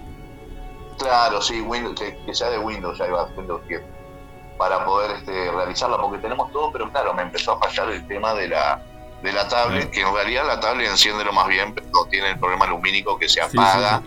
[0.98, 4.01] Claro, sí, Windows, que, que sea de Windows, ya iba, Windows 7
[4.58, 8.34] para poder este, realizarla, porque tenemos todo, pero claro, me empezó a fallar el tema
[8.34, 8.80] de la,
[9.22, 12.38] de la tablet, que en realidad la tablet enciende lo más bien, pero tiene el
[12.38, 14.02] problema lumínico que se apaga.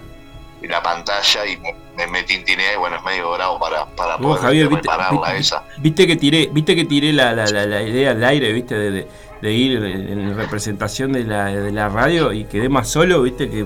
[0.61, 4.41] y la pantalla y me, me tintineé y bueno, es medio bravo para, para poder
[4.41, 4.89] Javier, viste,
[5.37, 5.63] esa.
[5.77, 9.07] Viste que tiré, viste que tiré la, la, la, idea al aire, viste, de,
[9.41, 13.65] de, ir en representación de la, de la radio y quedé más solo, viste, que,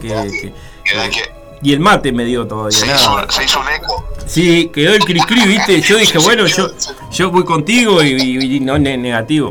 [0.00, 0.52] que,
[0.84, 2.78] que y el mate me dio todavía.
[2.78, 4.04] Se, Hizo, se hizo un eco.
[4.26, 5.80] Sí, quedó el cri cri, viste.
[5.88, 6.68] Yo dije, bueno, yo,
[7.10, 9.48] yo voy contigo y, no, negativo.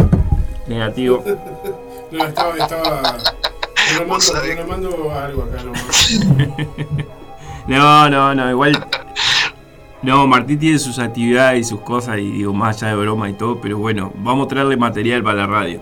[0.68, 1.24] Negativo.
[2.14, 3.02] No, estaba, estaba.
[4.08, 6.20] Mando, mando algo acá nomás.
[7.68, 8.88] No, no, no, igual.
[10.04, 13.34] No, Martín tiene sus actividades y sus cosas, y digo, más allá de broma y
[13.34, 15.82] todo, pero bueno, vamos a traerle material para la radio.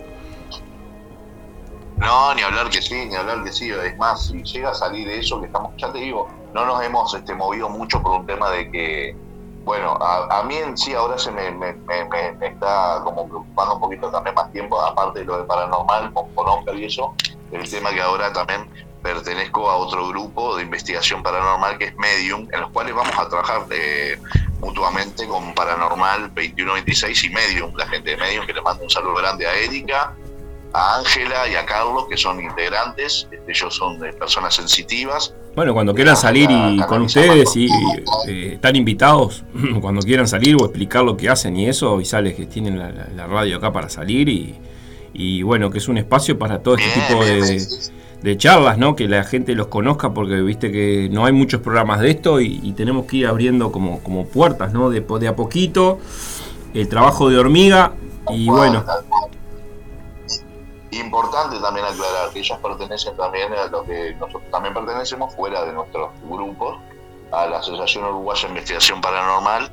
[2.01, 3.69] No, ni hablar que sí, ni hablar que sí.
[3.69, 7.13] Es más, si llega a salir eso que estamos, ya te digo, no nos hemos
[7.13, 9.15] este, movido mucho por un tema de que,
[9.63, 14.09] bueno, a, mí en sí ahora se me, me, me, está como preocupando un poquito
[14.09, 17.13] también más tiempo, aparte de lo de paranormal, con, con y eso,
[17.51, 18.67] el tema que ahora también
[19.03, 23.29] pertenezco a otro grupo de investigación paranormal que es Medium, en los cuales vamos a
[23.29, 24.19] trabajar eh,
[24.59, 29.15] mutuamente con Paranormal 2126 y Medium, la gente de Medium, que le mando un saludo
[29.15, 30.15] grande a Erika,
[30.73, 35.33] a Ángela y a Carlos, que son integrantes, este, ellos son de personas sensitivas.
[35.55, 37.67] Bueno, cuando quieran salir y con ustedes y
[38.27, 39.43] eh, están invitados,
[39.81, 43.27] cuando quieran salir o explicar lo que hacen y eso, y sales que tienen la,
[43.27, 44.29] radio acá para salir
[45.13, 48.95] y, bueno, que es un espacio para todo este tipo de, charlas, ¿no?
[48.95, 52.71] Que la gente los conozca porque viste que no hay muchos programas de esto y,
[52.77, 54.89] tenemos que ir abriendo como, como puertas, ¿no?
[54.89, 55.99] De, de a poquito,
[56.73, 57.93] el trabajo de hormiga
[58.29, 58.85] y bueno.
[61.11, 65.73] Importante también aclarar que ellos pertenecen también a lo que nosotros también pertenecemos fuera de
[65.73, 66.77] nuestros grupos,
[67.33, 69.69] a la Asociación Uruguaya de Investigación Paranormal,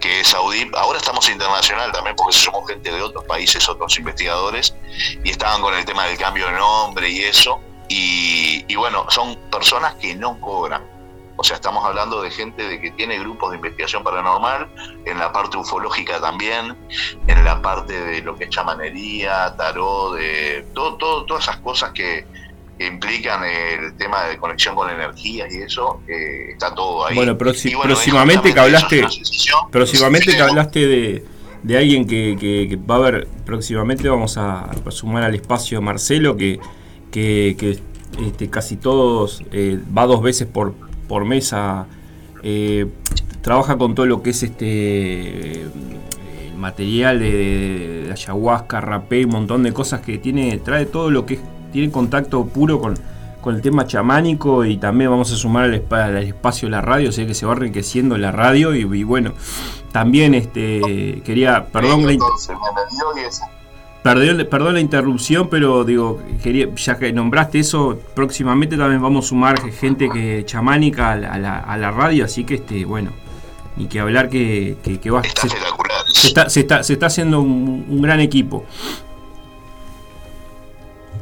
[0.00, 0.74] que es AUDIP.
[0.74, 4.74] Ahora estamos internacional también porque somos gente de otros países, otros investigadores,
[5.22, 7.60] y estaban con el tema del cambio de nombre y eso.
[7.90, 10.82] Y, y bueno, son personas que no cobran
[11.40, 14.68] o sea, estamos hablando de gente de que tiene grupos de investigación paranormal,
[15.06, 16.76] en la parte ufológica también,
[17.28, 21.92] en la parte de lo que es chamanería, tarot, de todo, todo, todas esas cosas
[21.92, 22.26] que,
[22.76, 27.14] que implican el tema de conexión con energías y eso, eh, está todo ahí.
[27.14, 29.06] Bueno, bueno, próximamente que hablaste,
[29.70, 31.24] próximamente que hablaste de,
[31.62, 36.36] de alguien que, que- que va a haber, próximamente vamos a sumar al espacio Marcelo,
[36.36, 36.58] que,
[37.12, 37.78] que, que,
[38.26, 40.74] este, casi todos, eh, va dos veces por,
[41.08, 41.86] por mes a,
[42.42, 42.86] eh,
[43.40, 44.66] trabaja con todo lo que es este
[45.62, 45.66] eh,
[46.52, 51.24] el material de, de ayahuasca, rapé, un montón de cosas que tiene, trae todo lo
[51.26, 51.40] que es-
[51.72, 52.94] tiene contacto puro con,
[53.40, 57.10] con el tema chamánico y también vamos a sumar al, al espacio de la radio,
[57.10, 59.32] o sea que se va enriqueciendo la radio y, y bueno,
[59.92, 62.56] también este quería, perdón, la, Entonces,
[63.28, 63.42] ese-
[64.14, 69.28] perdón, perdón la interrupción, pero digo, quería, ya que nombraste eso, próximamente también vamos a
[69.28, 73.12] sumar gente que chamánica a la, a la- a la radio, así que este, bueno,
[73.76, 75.48] ni que hablar que, que, que va, está se,
[76.12, 78.64] se está, se, está, se está haciendo un, un gran equipo.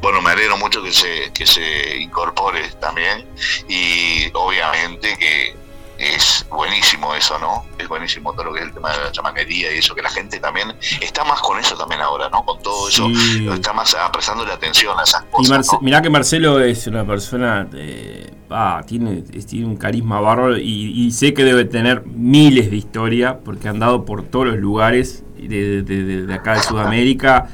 [0.01, 3.25] Bueno, me alegro mucho que se, que se incorpore también
[3.67, 5.55] y obviamente que
[5.97, 7.65] es buenísimo eso, ¿no?
[7.77, 10.09] Es buenísimo todo lo que es el tema de la chamanería y eso, que la
[10.09, 12.43] gente también está más con eso también ahora, ¿no?
[12.45, 13.07] Con todo eso,
[13.53, 15.57] está más ah, prestándole atención a esas Y cosas.
[15.57, 15.79] Marce- ¿no?
[15.81, 21.11] mirá que Marcelo es una persona, eh, ah, tiene, tiene un carisma bárbaro y, y
[21.11, 25.81] sé que debe tener miles de historias porque ha andado por todos los lugares de,
[25.83, 27.47] de- de- de acá de Sudamérica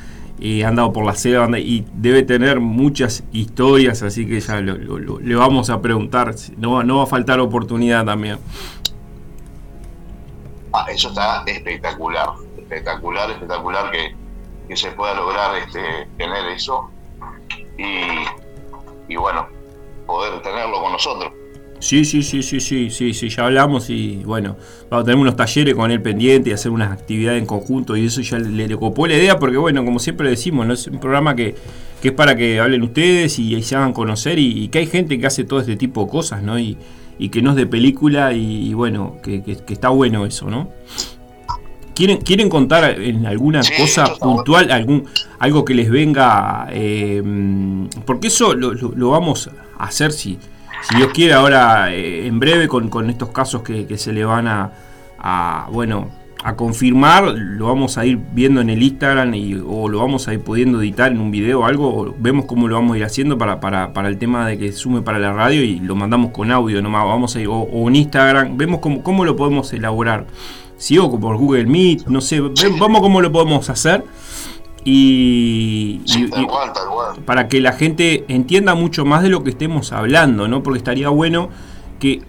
[0.43, 1.15] y ha andado por la
[1.45, 6.83] anda- y debe tener muchas historias, así que ya lo- le vamos a preguntar, no,
[6.83, 8.37] no va a faltar oportunidad también.
[10.73, 14.15] Ah, eso está espectacular, espectacular, espectacular que,
[14.67, 15.79] que se pueda lograr este,
[16.17, 16.89] tener eso
[17.77, 19.47] y, y bueno,
[20.05, 21.31] poder tenerlo con nosotros.
[21.83, 24.55] Sí, sí, sí, sí, sí, sí, sí, ya hablamos y bueno,
[24.89, 28.05] vamos a tener unos talleres con él pendiente y hacer unas actividades en conjunto y
[28.05, 30.73] eso ya le, le copó la idea porque bueno, como siempre decimos, ¿no?
[30.73, 31.55] es un programa que,
[32.01, 35.19] que es para que hablen ustedes y, se hagan conocer y, y que hay gente
[35.19, 36.57] que hace todo este tipo de cosas, ¿no?
[36.57, 36.77] Y,
[37.19, 40.49] y que no es de película y, y bueno, que, que- que está bueno eso,
[40.49, 40.69] ¿no?
[41.95, 45.03] ¿Quieren, ¿Quieren contar en alguna Sí, cosa puntual, algún,
[45.37, 46.67] algo que les venga?
[46.71, 47.21] eh,
[48.05, 50.39] porque eso lo, lo- lo vamos a hacer si,
[50.89, 54.23] si Dios quiere ahora eh, en breve con, con estos casos que, que se le
[54.25, 54.71] van a,
[55.19, 56.09] a, bueno
[56.45, 60.33] a confirmar, lo vamos a ir viendo en el Instagram y, o lo vamos a
[60.33, 63.05] ir pudiendo editar en un video o algo, o vemos cómo lo vamos a ir
[63.05, 66.31] haciendo para, para, para el tema de que sume para la radio y lo mandamos
[66.31, 69.71] con audio nomás, vamos a ir, o, o en Instagram, vemos cómo, cómo lo podemos
[69.71, 70.25] elaborar.
[70.75, 74.03] Si o por Google Meet, no sé, ve- vamos cómo lo podemos hacer.
[74.85, 77.15] Y, Sí, y- tal y- cual, tal cual.
[77.25, 80.61] para que la gente entienda mucho más de lo que estemos hablando, ¿no?
[80.63, 81.49] Porque estaría bueno
[81.99, 82.21] que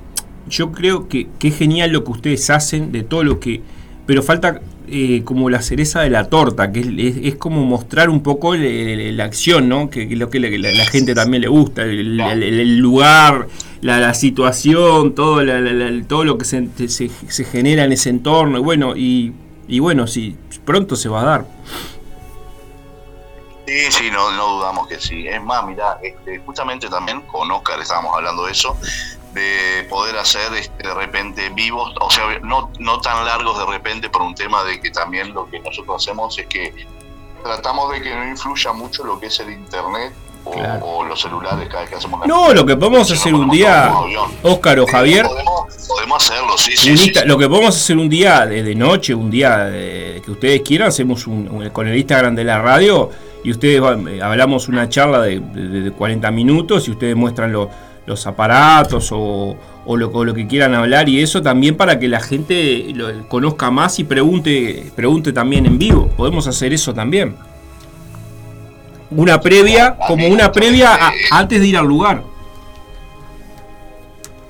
[0.48, 3.62] yo creo que, que es genial lo que ustedes hacen, de todo lo que...
[4.06, 8.10] Pero falta eh, como la cereza de la torta, que es, es- es como mostrar
[8.10, 9.88] un poco la acción, ¿no?
[9.88, 13.48] Que, que lo que la, la- la gente también le gusta, el, el- el lugar,
[13.80, 18.58] la, la situación, todo, la- todo lo que se, se- se genera en ese entorno,
[18.58, 19.32] y bueno, y,
[19.66, 20.36] y bueno, sí,
[20.66, 21.46] pronto se va a dar.
[23.66, 25.26] Sí, sí, no, no dudamos que sí.
[25.26, 28.76] Es más, mira, este, justamente también con Oscar estábamos hablando de eso,
[29.32, 34.08] de poder hacer este, de repente vivos, o sea, no, no tan largos de repente
[34.10, 36.72] por un tema de que también lo que nosotros hacemos es que
[37.42, 40.12] tratamos de que no influya mucho lo que es el internet
[40.44, 40.84] o, Claro.
[40.84, 43.48] o los celulares cada vez que hacemos la No, lo que podemos no hacer un
[43.50, 44.50] día, un.
[44.52, 47.12] Óscar o Sí, Javier, Podemos, podemos hacerlo, sí, sí.
[47.24, 50.88] lo que podemos hacer un día de, de noche, un día de- que ustedes quieran,
[50.88, 53.10] hacemos un, un- con el Instagram de la radio
[53.44, 57.70] y ustedes eh, hablamos una charla de, de- de 40 minutos y ustedes muestran lo-
[58.06, 62.92] los aparatos o, lo, que quieran hablar y eso también para que la gente
[63.28, 66.08] conozca más y pregunte, pregunte también en vivo.
[66.16, 67.34] Podemos hacer eso también.
[69.10, 70.98] Una previa, como una previa
[71.30, 72.22] antes de ir al lugar.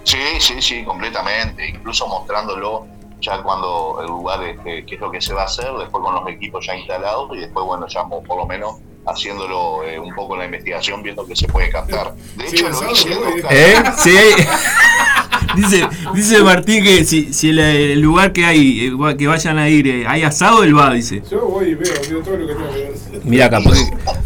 [0.05, 1.69] Sí, sí, sí, completamente.
[1.69, 2.87] Incluso mostrándolo
[3.25, 6.15] ya cuando el lugar, este, qué es lo que se va a hacer, después con
[6.15, 10.35] los equipos ya instalados y después, bueno, ya por lo menos haciéndolo eh, un poco
[10.35, 12.15] en la investigación, viendo que se puede captar.
[12.37, 13.11] De hecho, lo hice.
[13.51, 13.75] ¿Eh?
[13.99, 14.17] Sí.
[15.57, 19.69] dice, dice Martín que si, si el, el lugar que hay, eh, que vayan a
[19.69, 21.23] ir, eh, hay asado, él va, dice.
[21.31, 23.21] Yo voy y veo, veo todo lo que tengo que ver.
[23.25, 23.77] Mira, capaz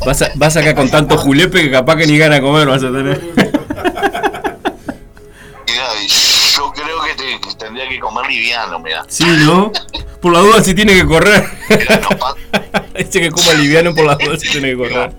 [0.07, 2.93] vas, a- vas acá con tanto julepe que capaz que ni gana comer vas a
[2.93, 3.21] tener.
[7.29, 9.05] que, tendría que comer liviano, mira.
[9.09, 9.72] Sí, ¿no?
[10.20, 11.49] Por la duda si tiene que correr.
[12.99, 15.12] Dice que coma liviano por la duda si tiene que correr.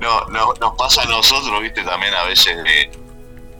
[0.00, 2.90] no, no, nos pasa a nosotros, viste, también a veces de,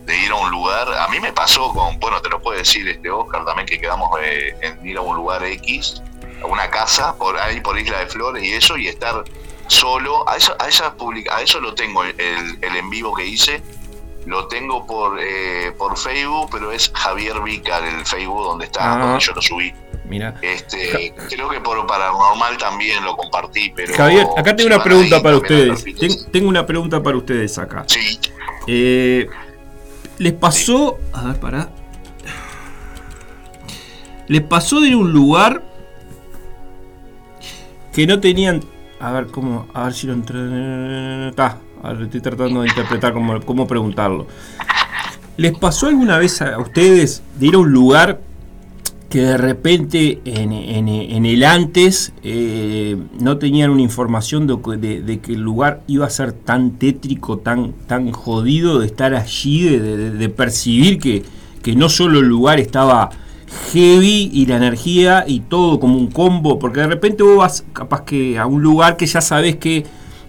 [0.05, 0.89] de ir a un lugar.
[0.93, 4.11] A mí me pasó con, bueno, te lo puede decir este Oscar también, que quedamos
[4.23, 6.03] eh, en ir a un lugar X,
[6.43, 9.25] a una casa, por ahí por Isla de Flores y eso, y estar
[9.69, 10.29] solo.
[10.29, 13.63] A eso, a esa publica, a eso lo tengo, el, el en vivo que hice.
[14.27, 19.07] Lo tengo por, eh, por Facebook, pero es Javier Vica el Facebook donde está, Ah.
[19.07, 19.73] donde yo lo subí.
[20.05, 20.35] Mira.
[20.43, 23.95] Este, creo que por Paranormal también lo compartí, pero.
[23.95, 25.85] Javier, acá tengo una pregunta ahí, para ustedes.
[25.85, 27.85] Ten- tengo una pregunta para ustedes acá.
[27.87, 28.19] Sí,
[28.67, 29.27] Eh,
[30.19, 30.99] ¿Les pasó...
[31.15, 31.71] A ver, pará.
[34.29, 35.63] ¿Les pasó de ir a un lugar
[37.93, 38.63] que no tenían...
[39.01, 39.67] A ver, ¿cómo?
[39.73, 41.29] A ver si lo entre...
[41.31, 41.59] Está.
[42.03, 44.27] Estoy tratando de interpretar cómo, cómo preguntarlo.
[45.37, 48.21] ¿Les pasó alguna vez a ustedes de ir a un lugar
[49.09, 55.33] que de repente en, en- en el antes eh, no tenían una información de, que-
[55.33, 60.11] el lugar iba a ser tan tétrico, tan, tan jodido de estar allí, de, de-
[60.11, 61.25] de percibir que,
[61.63, 63.11] que no solo el lugar estaba
[63.73, 68.03] heavy y la energía y todo como un combo, porque de repente vos vas capaz
[68.05, 69.85] que a un lugar que ya sabes que,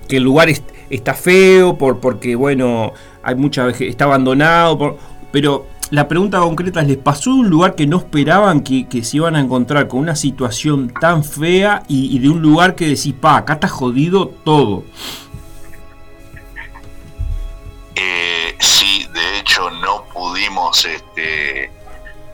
[0.08, 4.98] que el lugar es- está feo, por, porque bueno, hay mucha está abandonado,
[5.32, 9.04] pero la pregunta concreta es, ¿les pasó de un lugar que no esperaban que, que
[9.04, 12.88] se iban a encontrar con una situación tan fea y, y de un lugar que
[12.88, 14.86] decís, pa, acá está jodido todo?
[17.96, 21.72] Eh, sí, de hecho no pudimos, este,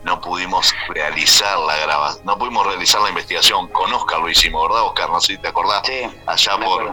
[0.07, 3.67] no pudimos realizar la grabación, no pudimos realizar la investigación.
[3.67, 5.09] Con Oscar lo hicimos, ¿verdad, Oscar?
[5.09, 5.81] No sé si te acordás.
[5.85, 6.91] Sí, Allá me por.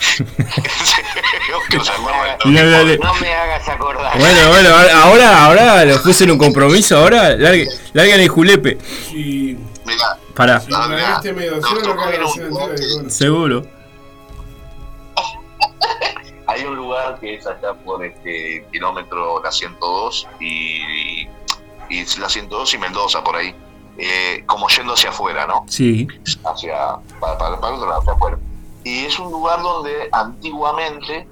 [0.00, 0.24] Sí,
[1.54, 4.18] Oscar se acuerda No me hagas acordar.
[4.18, 8.76] Bueno, bueno, ahora, ahora lo puse en un compromiso, ahora larguen larguen el julepe.
[9.08, 13.08] Si, Mirá, un bueno.
[13.08, 13.66] seguro.
[16.48, 21.28] hay un lugar que es allá por este kilómetro la 102 y, y
[22.18, 23.54] la 102 y Mendoza por ahí.
[23.98, 25.64] Eh, como yendo hacia afuera, ¿no?
[25.68, 26.08] Sí.
[26.44, 28.38] hacia para, para, para otro lado, hacia afuera.
[28.84, 31.28] Y es un lugar donde antiguamente,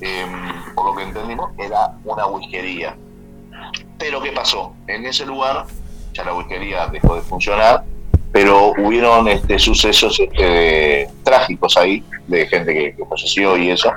[0.00, 2.96] em, por lo que entendimos, era una whiskería.
[3.98, 4.74] Pero ¿qué pasó?
[4.88, 5.66] En ese lugar
[6.12, 7.84] ya la whiskería dejó de funcionar,
[8.32, 13.90] pero hubieron este, sucesos este, trágicos ahí, de gente que, que falleció y eso.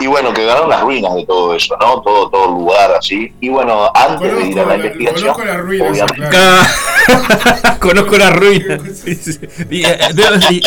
[0.00, 2.00] Y bueno, quedaron las ruinas de todo eso, ¿no?
[2.00, 3.32] Todo, todo el lugar así.
[3.40, 6.62] Y bueno, antes de ir a Conozco, la la, investigación, conozco las ruinas, obviamente- claro.
[6.62, 8.78] Acá- Conozco la ruina.
[9.70, 10.60] Y, eh, Debe, eh,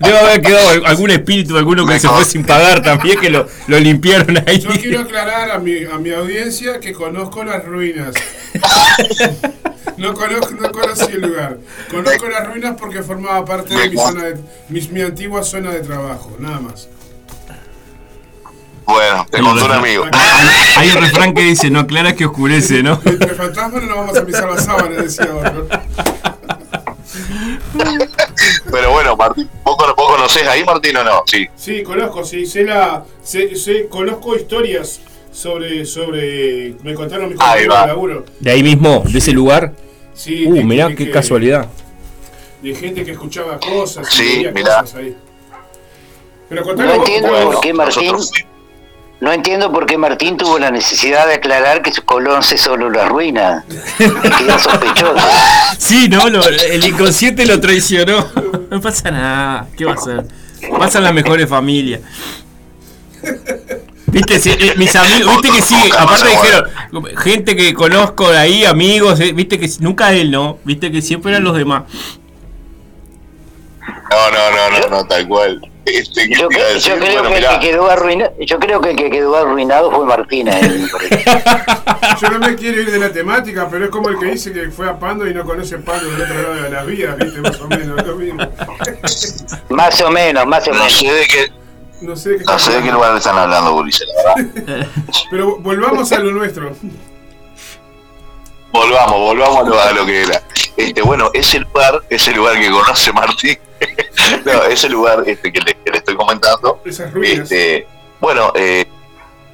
[0.00, 3.78] debe haber quedado algún espíritu, alguno que se fue sin pagar también, que lo, lo
[3.78, 4.58] limpiaron ahí.
[4.58, 8.14] Yo quiero aclarar a mi, a mi audiencia que conozco las ruinas.
[9.96, 11.56] No, conozco, no conocí el lugar.
[11.90, 14.36] Conozco las ruinas porque formaba parte de mi, zona de,
[14.68, 16.88] mi, mi antigua zona de trabajo, nada más.
[18.84, 20.04] bueno, te contó un amigo.
[20.76, 23.00] Hay un refrán que dice, no aclaras que oscurece, ¿no?
[23.06, 25.66] Entre fantasmas no nos vamos a pisar las sábanas, decía otro.
[28.70, 31.22] Pero bueno, Martín, ¿vos, vos conocés ahí, Martín, o no?
[31.26, 31.46] Sí.
[31.56, 35.00] Sí, conozco, sí, sé la, sé, sé- conozco historias
[35.40, 38.24] sobre, sobre, me contaron mis compañeros de laburo.
[38.40, 39.72] De ahí mismo, de ese lugar.
[40.14, 41.68] Sí, Uh, de- mirá de qué que- casualidad.
[42.62, 44.80] De gente que escuchaba cosas, Sí, y mirá.
[44.80, 45.14] cosas ahí.
[46.48, 48.30] Pero No entiendo ¿cómo- por qué Martín, nosotros
[49.20, 53.06] no entiendo por qué Martín tuvo la necesidad de aclarar que su conoce solo la
[53.06, 53.64] ruina.
[53.98, 55.26] Queda sospechoso.
[55.76, 58.26] Sí, no, Lo- el inconsciente lo traicionó.
[58.70, 60.24] No pasa nada, ¿qué va a hacer?
[60.78, 62.00] Pasan las mejores familias.
[64.08, 66.64] Viste, Sí, eh, mis amigos, viste que sí, aparte dijeron,
[67.18, 70.58] gente que conozco de ahí, amigos, eh, viste que nunca él, ¿no?
[70.64, 71.82] Viste que siempre eran los demás.
[74.10, 75.60] No, no, no, no, no, tal cual.
[75.84, 76.94] Este, ¿qué Yo, decir?
[76.98, 80.04] creo Bueno, que el que quedó arruinado, yo creo que el que quedó arruinado fue
[80.04, 80.58] Martina.
[80.58, 80.86] eh.
[82.20, 84.70] Yo no me quiero ir de la temática, pero es como el que dice que
[84.70, 87.60] fue a Pando y no conoce Pando del otro lado de las vías, viste, más
[87.60, 88.40] o menos, lo mismo.
[89.68, 90.92] Más o menos, más o no menos.
[90.98, 91.52] sé de qué,
[92.00, 94.86] No sé de qué no sé de qué lugar están hablando, la verdad.
[95.30, 96.72] Pero volvamos a lo nuestro.
[98.72, 100.42] Volvamos, volvamos a lo, a lo que era.
[100.76, 103.58] Este, bueno, ese lugar, ese lugar que conoce Martín,
[104.44, 107.50] no, ese lugar este, que, le, que le estoy comentando, Esas ruinas.
[107.50, 107.86] este,
[108.20, 108.84] bueno, eh,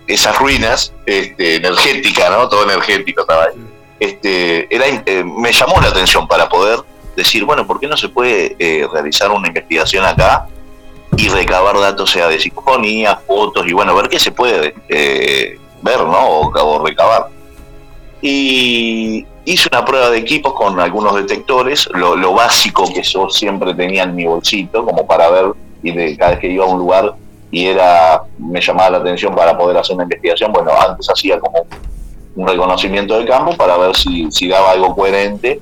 [0.09, 2.49] esas ruinas este, energéticas, ¿no?
[2.49, 3.53] Todo energético estaba ahí.
[4.01, 6.81] Este, era, eh, me llamó la atención para poder
[7.15, 10.49] decir, bueno, ¿por qué no se puede eh, realizar una investigación acá
[11.17, 16.01] y recabar datos, sea de psicofonía, fotos y bueno, ver qué se puede eh, ver,
[16.01, 16.19] ¿no?
[16.19, 17.29] O, o recabar.
[18.21, 24.05] Y hice una prueba de equipos con algunos detectores, lo, básico que yo siempre tenía
[24.05, 25.53] en mi bolsito, como para ver,
[25.83, 27.15] y de cada vez que iba a un lugar
[27.51, 31.67] y era me llamaba la atención para poder hacer una investigación, bueno, antes hacía como
[32.35, 35.61] un reconocimiento de campo para ver si, si daba algo coherente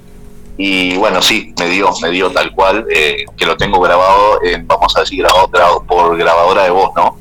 [0.63, 4.67] Y bueno, sí, me dio, me dio tal cual, eh, que lo tengo grabado, en,
[4.67, 7.17] vamos a decir, grabado, por grabadora de voz, ¿no?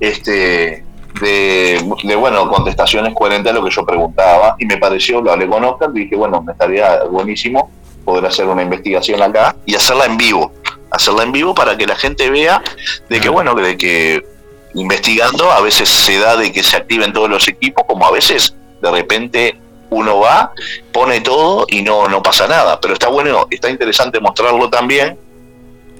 [0.00, 0.84] Este,
[1.20, 5.62] de, bueno, contestaciones coherentes a lo que yo preguntaba, y me pareció, lo hablé con
[5.62, 7.70] Oscar, dije, bueno, me estaría buenísimo
[8.04, 10.50] poder hacer una investigación acá y hacerla en vivo,
[10.90, 12.60] hacerla en vivo para que la gente vea
[13.08, 14.26] de que, bueno, de que
[14.74, 18.56] investigando a veces se da de que se activen todos los equipos, como a veces
[18.82, 20.52] de repente uno va,
[20.92, 22.80] pone todo y no, no pasa nada.
[22.80, 25.18] Pero está bueno, está interesante mostrarlo también,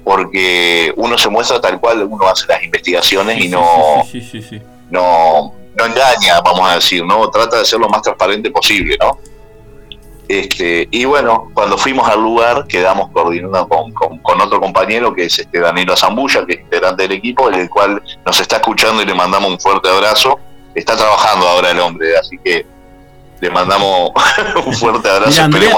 [0.03, 4.03] porque uno se muestra tal cual uno hace las investigaciones y no,
[4.89, 9.17] no, no engaña, vamos a decir, no trata de ser lo más transparente posible, ¿no?
[10.29, 15.39] Este, y bueno, cuando fuimos al lugar quedamos coordinando con, con, otro compañero que es
[15.39, 19.15] este Danilo Zambulla, que es integrante del equipo, el cual nos está escuchando y le
[19.15, 20.39] mandamos un fuerte abrazo.
[20.75, 22.63] Está trabajando ahora el hombre, así que
[23.41, 24.11] le mandamos
[24.65, 25.43] un fuerte abrazo.
[25.43, 25.75] Andrea,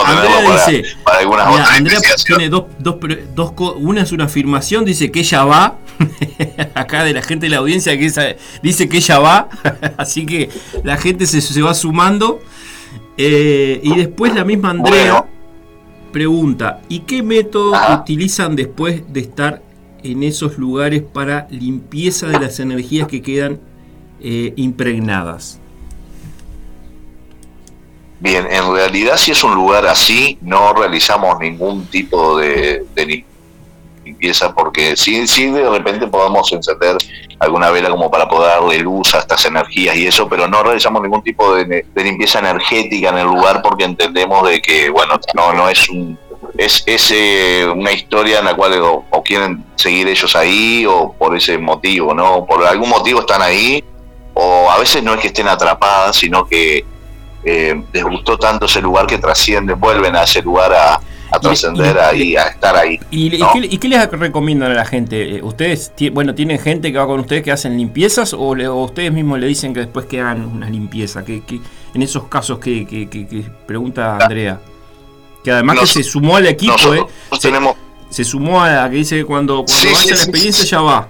[0.65, 2.95] dice, para, algunas Andrea tiene dos, dos,
[3.35, 5.77] dos, una es una afirmación, dice que ella va,
[6.75, 9.49] acá de la gente de la audiencia que dice que ella va,
[9.97, 10.49] así que
[10.83, 12.41] la gente se, se va sumando.
[13.17, 15.25] Eh, y después la misma Andrea
[16.11, 19.61] pregunta, ¿y qué método utilizan después de estar
[20.03, 23.59] en esos lugares para limpieza de las energías que quedan
[24.19, 25.60] eh, impregnadas?
[28.21, 33.25] Bien, en realidad si es un lugar así, no realizamos ningún tipo de, de
[34.05, 36.97] limpieza porque sí, sí de repente podemos encender
[37.39, 41.01] alguna vela como para poder darle luz a estas energías y eso, pero no realizamos
[41.01, 45.67] ningún tipo de, limpieza energética en el lugar porque entendemos de que, bueno, no, no
[45.67, 46.17] es un
[46.57, 51.35] es, es eh, una historia en la cual o, quieren seguir ellos ahí o por
[51.35, 52.45] ese motivo, ¿no?
[52.45, 53.83] Por algún motivo están ahí
[54.33, 56.85] o a veces no es que estén atrapadas, sino que
[57.43, 61.01] eh, les gustó tanto ese lugar que trascienden, vuelven a ese lugar a,
[61.31, 62.99] a trascender ahí, a estar ahí.
[63.09, 63.29] ¿Y,
[63.79, 65.37] qué, les recomiendan a la gente?
[65.37, 68.51] Eh, ¿Ustedes, bueno, tienen gente que va con ustedes que hacen limpiezas o,
[68.83, 71.23] ustedes mismos le dicen que después que hagan una limpieza?
[71.23, 71.41] Que,
[71.93, 74.59] en esos casos que, pregunta Andrea.
[75.43, 77.75] Que además que se sumó al equipo, eh, se, tenemos...
[78.09, 81.07] se sumó a la que dice que cuando, cuando la experiencia ya va.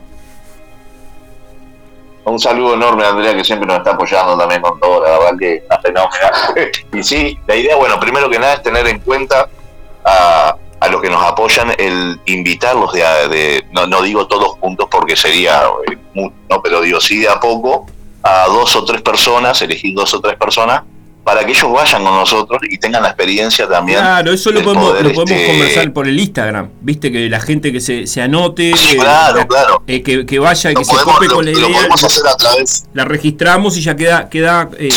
[2.23, 5.39] Un saludo enorme a Andrea que siempre nos está apoyando también con todo, la verdad
[5.39, 6.31] que la fenómena.
[6.93, 9.49] y sí, la idea, bueno, primero que nada es tener en cuenta
[10.05, 15.15] a, a los que nos apoyan el invitarlos de, no, no, digo todos juntos porque
[15.15, 17.85] sería eh, no pero digo sí de a poco
[18.23, 20.81] a dos o tres personas elegir dos o tres personas
[21.23, 23.99] para que ellos vayan con nosotros y tengan la experiencia también.
[23.99, 27.71] Claro, eso lo podemos, lo podemos este, conversar por el Instagram, viste que la gente
[27.71, 29.83] que se, se anote, claro, claro.
[29.87, 31.67] Eh, que, que, vaya y que se cope con la idea.
[32.93, 34.89] La registramos y ya queda, queda eh,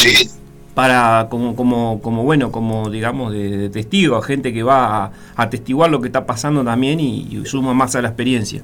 [0.75, 5.91] para como, como, como bueno, como digamos de, testigo, a gente que va a atestiguar
[5.91, 8.63] lo que está pasando también y, suma más a la experiencia.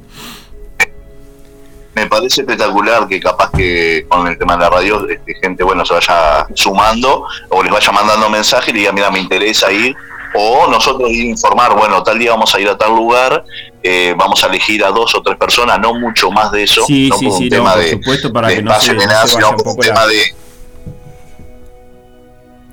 [1.95, 5.85] Me parece espectacular que capaz que con el tema de la radio este, gente bueno
[5.85, 9.97] se vaya sumando o les vaya mandando mensajes y le diga mira me interesa ir
[10.35, 13.45] o nosotros ir a informar, bueno, tal día vamos a ir a tal lugar,
[13.83, 17.09] eh, vamos a elegir a dos o tres personas, no mucho más de eso, sí,
[17.09, 19.77] no sí, sí, un tema por supuesto, para que no se, de nada, sino un
[19.77, 20.35] tema de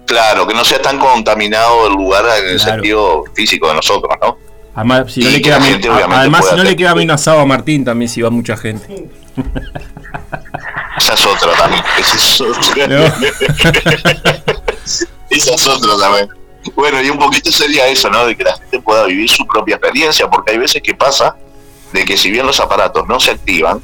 [0.07, 4.37] Claro, que no sea tan contaminado el lugar en el sentido físico de nosotros, ¿no?
[4.77, 7.83] Además, si no le queda, gente, además, si no le queda bien asado a Martín,
[7.83, 9.09] también si va mucha gente.
[10.97, 11.83] Esa es otra también.
[11.99, 12.85] Esa es otra.
[15.31, 16.29] Esa es otra también.
[16.75, 18.27] Bueno, y un poquito sería eso, ¿no?
[18.27, 21.35] De que la gente pueda vivir su propia experiencia, porque hay veces que pasa
[21.91, 23.81] de que si bien los aparatos no se activan,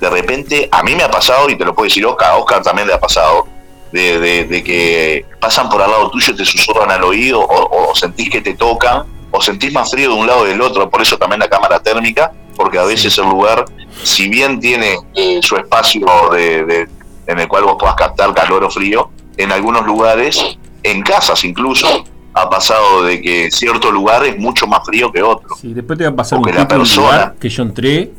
[0.00, 2.60] de repente, a mí me ha pasado, y te lo puedo decir Oscar, a Oscar
[2.60, 3.46] también le ha pasado,
[3.92, 8.54] de, que pasan por al lado tuyo te susurran al oído o, sentís que te
[8.54, 11.80] tocan o sentís más frío de un lado del otro, por eso también la cámara
[11.80, 13.64] térmica, porque a veces el lugar,
[14.04, 16.88] si bien tiene eh, su espacio de,
[17.26, 22.04] en el cual vos puedas captar calor o frío, en algunos lugares, en casas incluso,
[22.32, 25.48] ha pasado de que cierto lugar es mucho más frío que otro.
[25.60, 28.12] Sí, después te va a pasar un la persona, que yo entré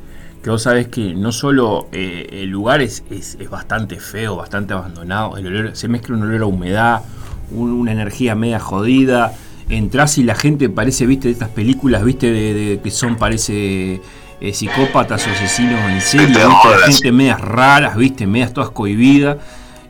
[0.44, 5.38] que vos sabés que no solo eh, el lugar es, es, bastante feo, bastante abandonado,
[5.38, 7.02] el olor, se mezcla un olor a humedad,
[7.50, 9.34] una energía media jodida,
[9.70, 14.02] entras y la gente parece, viste, de estas películas, viste, de, que son, parece,
[14.42, 19.38] eh, psicópatas o asesinos en serio, viste, la gente medias raras, viste, medias todas cohibidas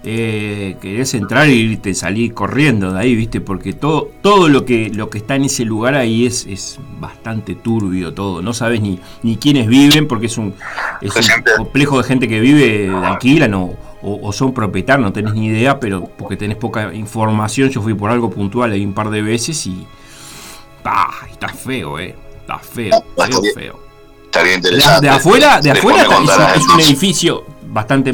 [0.07, 3.41] eh, querés entrar y te salís corriendo de ahí, ¿viste?
[3.41, 7.55] Porque todo, todo lo que lo que está en ese lugar ahí es, es bastante
[7.55, 8.43] turbio todo.
[8.43, 10.53] No sabes ni, ni quiénes viven, porque es un,
[11.01, 11.23] es un
[11.57, 13.75] complejo de gente que vive, alquilan o,
[14.05, 17.69] o, son propietarios, no tenés ni idea, pero porque tenés poca información.
[17.69, 19.85] Yo fui por algo puntual ahí un par de veces y,
[21.31, 22.15] está feo, eh.
[22.41, 23.79] Está feo, feo, feo.
[24.25, 25.07] Estaría De, interesante.
[25.07, 28.13] de afuera, de afuera está- es, es un edificio bastante,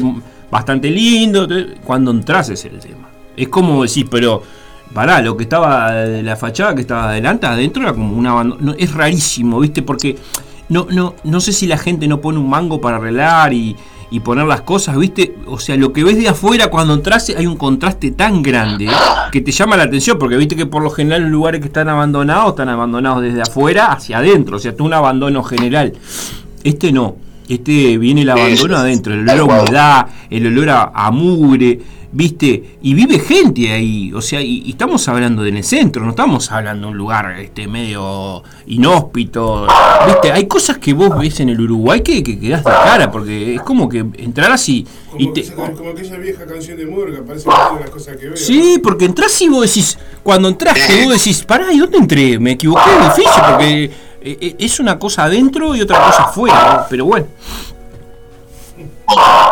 [0.50, 1.46] bastante lindo.
[1.84, 3.08] Cuando entras es el tema.
[3.36, 4.42] Es como decir, pero
[4.94, 8.60] pará, lo que estaba de la fachada que estaba adelante, adentro era como un abandono.
[8.62, 9.82] no, es rarísimo, ¿viste?
[9.82, 10.16] Porque
[10.70, 13.76] no, no, no sé si la gente no pone un mango para arreglar y,
[14.12, 15.34] y poner las cosas, ¿viste?
[15.46, 18.86] O sea, lo que ves de afuera cuando entras hay un contraste tan grande
[19.32, 21.88] que te llama la atención, porque viste que por lo general los lugares que están
[21.88, 25.94] abandonados están abandonados desde afuera hacia adentro, o sea, es un abandono general.
[26.62, 27.16] Este no,
[27.48, 31.80] este viene el abandono adentro, el olor a humedad, el olor a, a mugre,
[32.12, 32.76] ¿viste?
[32.82, 36.10] Y vive gente ahí, o sea, y, y estamos hablando de en el centro, no
[36.10, 39.66] estamos hablando de un lugar este medio inhóspito,
[40.06, 40.32] ¿viste?
[40.32, 43.62] Hay cosas que vos ves en el Uruguay que, que quedás de cara, porque es
[43.62, 44.86] como que entrarás y,
[45.18, 45.52] y Como, te...
[45.52, 48.36] como aquella vieja canción de Murga, parece que es las cosas que veo.
[48.36, 52.38] Sí, porque entras y vos decís, cuando entraste vos decís, pará, ¿y dónde entré?
[52.38, 53.90] Me equivoqué de edificio, porque eh,
[54.40, 56.86] eh, es una cosa adentro y otra cosa afuera, ¿no?
[56.88, 57.26] pero bueno.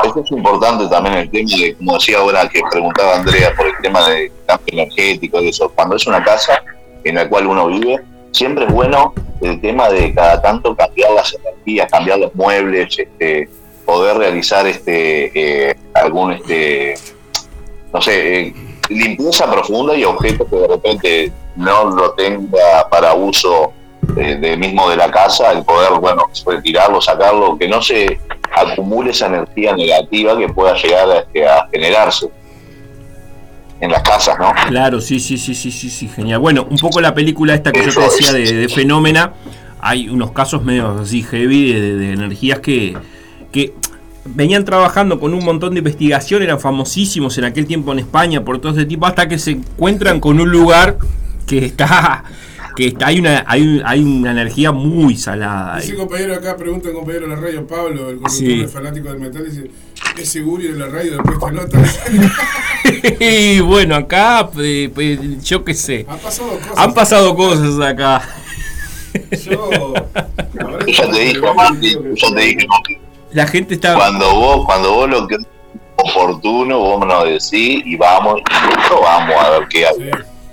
[0.05, 3.75] Esto es importante también el tema de, como decía ahora que preguntaba Andrea, por el
[3.83, 5.71] tema de cambio energético y eso.
[5.71, 6.63] Cuando es una casa
[7.05, 8.01] en la cual uno vive,
[8.33, 13.49] siempre es bueno el tema de cada tanto cambiar las energías, cambiar los muebles, este,
[13.85, 16.95] poder realizar este eh, algún este
[17.93, 18.55] no sé eh,
[18.89, 23.73] limpieza profunda y objetos que de repente no lo tenga para uso
[24.15, 28.21] de mismo de la casa, el poder, bueno, retirarlo, sacarlo, que no se
[28.55, 32.29] acumule esa energía negativa que pueda llegar a, este, a generarse
[33.81, 34.53] en las casas, ¿no?
[34.69, 36.39] Claro, sí, sí, sí, sí, sí, sí, genial.
[36.41, 39.33] Bueno, un poco la película esta que yo te decía de, de Fenómena,
[39.81, 42.97] hay unos casos medio así heavy de, de- de energías que,
[43.51, 43.73] que
[44.27, 48.61] venían trabajando con un montón de investigación, eran famosísimos en aquel tiempo en España por
[48.61, 50.99] todo ese tipo, hasta que se encuentran con un lugar
[51.47, 52.25] que está,
[52.77, 55.77] que está, hay una, hay, un- hay una energía muy salada.
[55.77, 55.85] ahí.
[55.85, 58.67] Ese compañero acá pregunta un compañero de la radio, Pablo, el conductor Sí.
[58.67, 59.71] fanático del metal, dice,
[60.19, 63.15] ¿es seguro ir a la radio después de esta nota?
[63.25, 66.73] y bueno, acá, eh, pues, yo qué sé, Han pasado cosas.
[66.77, 68.23] han pasado cosas acá.
[69.45, 72.67] Yo, Yo ya te dije, Martín, yo te dije,
[73.33, 73.95] La gente está...
[73.95, 75.41] cuando vos, cuando vos lo que es
[75.97, 80.11] oportuno, vos nos decís y vamos, y nosotros vamos a ver qué hay.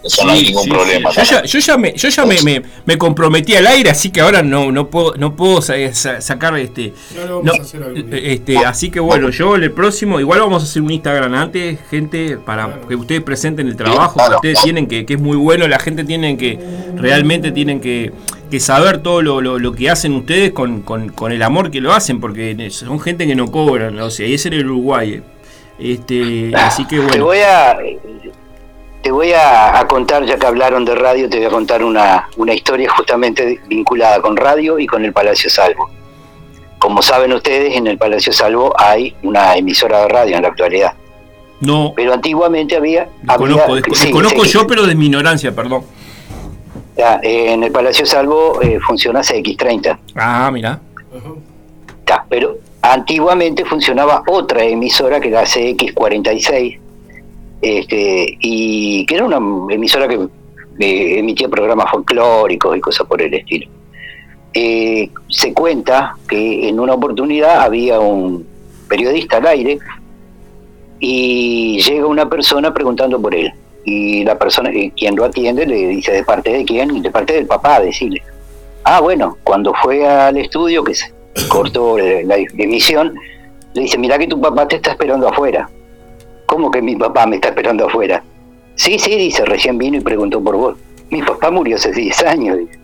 [0.07, 1.11] Eso no hay ningún sí, problema.
[1.11, 1.17] sí.
[1.19, 4.21] Yo ya, yo ya me, yo ya me, me- me comprometí al aire, así que
[4.21, 6.93] ahora no, no puedo, no puedo sa- sa- sacar este.
[7.15, 8.19] Ya lo vamos no, a hacer algún día.
[8.23, 12.37] este, así que bueno, yo el próximo, igual vamos a hacer un Instagram antes, gente,
[12.37, 15.79] para que ustedes presenten el trabajo que ustedes tienen, que, que es muy bueno, la
[15.79, 16.57] gente tiene que,
[16.95, 18.11] realmente tienen que,
[18.49, 21.81] que saber todo lo, lo- lo que hacen ustedes con, con- con el amor que
[21.81, 25.21] lo hacen, porque son gente que no cobran, o sea, y es en el Uruguay.
[25.79, 27.25] Este, así que Te bueno.
[27.25, 27.77] voy a
[29.01, 32.27] te voy a, a contar, ya que hablaron de radio, te voy a contar una,
[32.37, 35.89] una historia justamente vinculada con radio y con el Palacio Salvo.
[36.79, 40.93] Como saben ustedes, en el Palacio Salvo hay una emisora de radio en la actualidad.
[41.59, 43.09] No, Pero antiguamente había...
[43.27, 45.83] había- conozco, sí, desconozco sí, yo, pero de mi ignorancia, perdón.
[46.95, 49.97] ya, eh, en el Palacio Salvo eh, funciona CX30.
[50.15, 50.79] Ah, mira.
[52.29, 56.79] Pero antiguamente funcionaba otra emisora que era CX46,
[57.61, 59.37] este, y que era una
[59.73, 60.15] emisora que
[60.79, 63.67] eh, emitía programas folclóricos y cosas por el estilo.
[64.53, 68.45] Eh, se cuenta que en una oportunidad había un
[68.87, 69.77] periodista al aire
[70.99, 73.53] y llega una persona preguntando por él.
[73.85, 77.33] Y la persona, eh, quien lo atiende, le dice de parte de quién, de parte
[77.33, 78.21] del papá, decirle.
[78.83, 81.13] Ah, bueno, cuando fue al estudio, que se
[81.49, 83.13] cortó eh, la emisión,
[83.73, 85.69] le dice, mira que tu papá te está esperando afuera.
[86.47, 88.23] ¿Cómo que mi papá me está esperando afuera?
[88.75, 90.77] Sí, sí, dice, recién vino y preguntó por vos.
[91.11, 92.57] Mi papá murió hace 10 años.
[92.57, 92.79] dice.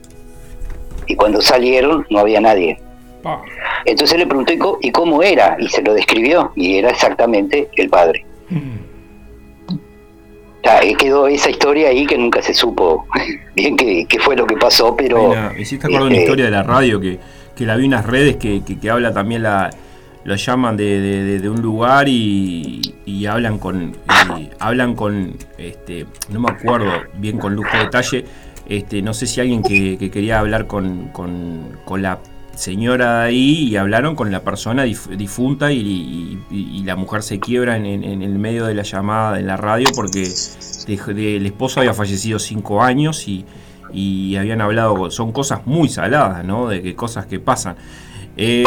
[1.07, 2.79] Y cuando salieron no había nadie.
[3.85, 5.55] Entonces le preguntó, ¿y co- ¿y cómo era?
[5.59, 8.25] Y se lo describió, y era exactamente el padre.
[10.63, 13.05] Ya, eh, quedó esa historia ahí que nunca se supo
[13.55, 15.29] bien qué, qué fue lo que pasó, pero...
[15.29, 17.19] Mira, me hiciste acordar una este, historia de la radio que,
[17.55, 19.69] que la vi en unas redes que, que, que habla también la.
[20.25, 23.93] Lo llaman de, de- de- de un lugar y, y hablan con.
[24.39, 25.35] y hablan con.
[25.57, 28.25] este No me acuerdo bien con lujo de detalle.
[28.67, 32.19] Este, no sé si alguien que, que quería hablar con, con, la
[32.55, 36.39] señora de ahí y hablaron con la persona dif- difunta y,
[36.85, 40.21] la mujer se quiebra en, en- el medio de la llamada en la radio porque
[40.87, 43.43] de- de- el esposo había fallecido cinco años y,
[43.91, 46.69] y habían hablado, son cosas muy saladas, ¿no?
[46.69, 47.75] De que cosas que pasan.
[48.37, 48.63] Eh,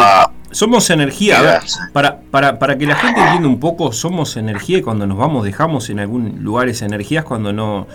[0.51, 1.61] somos energía.
[1.93, 5.45] para, para, para que la gente entienda un poco, somos energía y cuando nos vamos
[5.45, 7.87] dejamos en algún lugar esa energía es cuando no,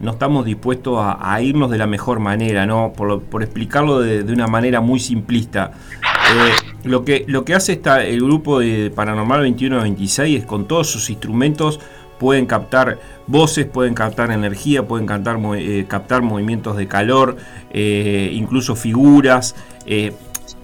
[0.00, 2.92] no estamos dispuestos a, irnos de la mejor manera, ¿no?
[2.96, 5.72] Por, por explicarlo de, una manera muy simplista.
[6.02, 6.52] Eh,
[6.84, 11.10] lo, que, lo que hace esta, el grupo de Paranormal 2126 es con todos sus
[11.10, 11.80] instrumentos
[12.18, 12.98] pueden captar
[13.28, 17.36] voces, pueden captar energía, pueden captar, eh, captar movimientos de calor,
[17.70, 19.54] eh, incluso figuras.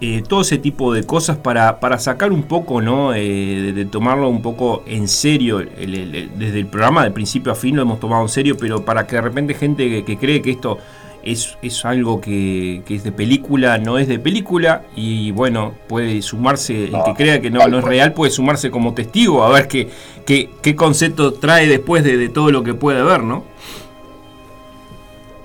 [0.01, 3.15] Eh, todo ese tipo de cosas para, para sacar un poco, ¿no?
[3.15, 5.59] Eh, de, tomarlo un poco en serio.
[5.59, 9.17] desde el programa de principio a fin lo hemos tomado en serio, pero para que
[9.17, 10.79] de repente gente que, cree que esto
[11.23, 16.87] es, es algo que, es de película, no es de película, y bueno, puede sumarse,
[16.87, 19.89] el que crea que no, no es real, puede sumarse como testigo a ver qué,
[20.27, 23.45] qué, qué concepto trae después de, de todo lo que puede ver, ¿no?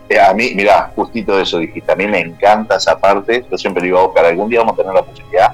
[0.09, 3.83] Eh, a mí, mira, justito eso dijiste, a mí me encanta esa parte, yo siempre
[3.83, 5.51] digo a algún día vamos a tener la posibilidad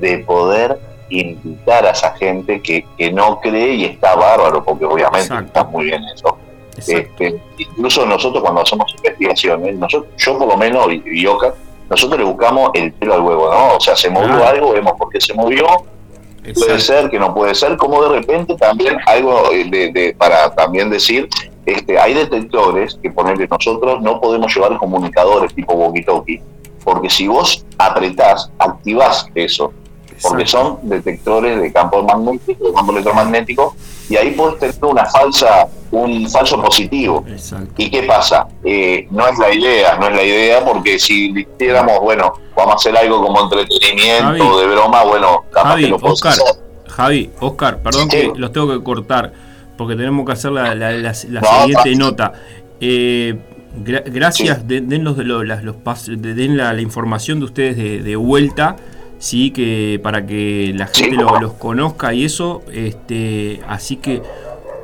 [0.00, 0.78] de poder
[1.10, 6.02] invitar a esa gente que, no cree y está bárbaro, porque obviamente está muy bien
[6.12, 6.36] eso.
[6.76, 11.54] Este, incluso nosotros cuando hacemos investigaciones, nosotros, yo por lo menos, y, Oka,
[11.88, 13.76] nosotros le buscamos el pelo al huevo, ¿no?
[13.76, 15.66] O sea, se movió algo, vemos por qué se movió,
[16.54, 20.90] puede ser, que no puede ser, como de repente también algo de, de, para también
[20.90, 21.28] decir
[21.68, 26.40] este, hay detectores que ponerle nosotros no podemos llevar comunicadores tipo walkie-talkie,
[26.82, 29.74] porque si vos apretás, activás eso,
[30.22, 33.76] porque son detectores de campo magnético, de campo electromagnético,
[34.08, 37.22] y ahí puedes tener una falsa, un falso positivo.
[37.76, 38.48] ¿Y qué pasa?
[38.64, 42.76] Eh, no es la idea, no es la idea, porque si dijéramos, bueno, vamos a
[42.76, 46.34] hacer algo como entretenimiento, de broma, bueno, capaz que lo Oscar,
[46.88, 49.47] Javi, Oscar, perdón que los tengo que cortar
[49.78, 52.34] porque tenemos que hacer la, siguiente nota.
[52.80, 53.38] Eh,
[53.84, 55.76] gracias, den, los, las, los
[56.06, 58.76] den la, información de ustedes de, vuelta,
[59.18, 62.62] sí, que para que la gente los conozca y eso.
[62.72, 64.20] Este, así que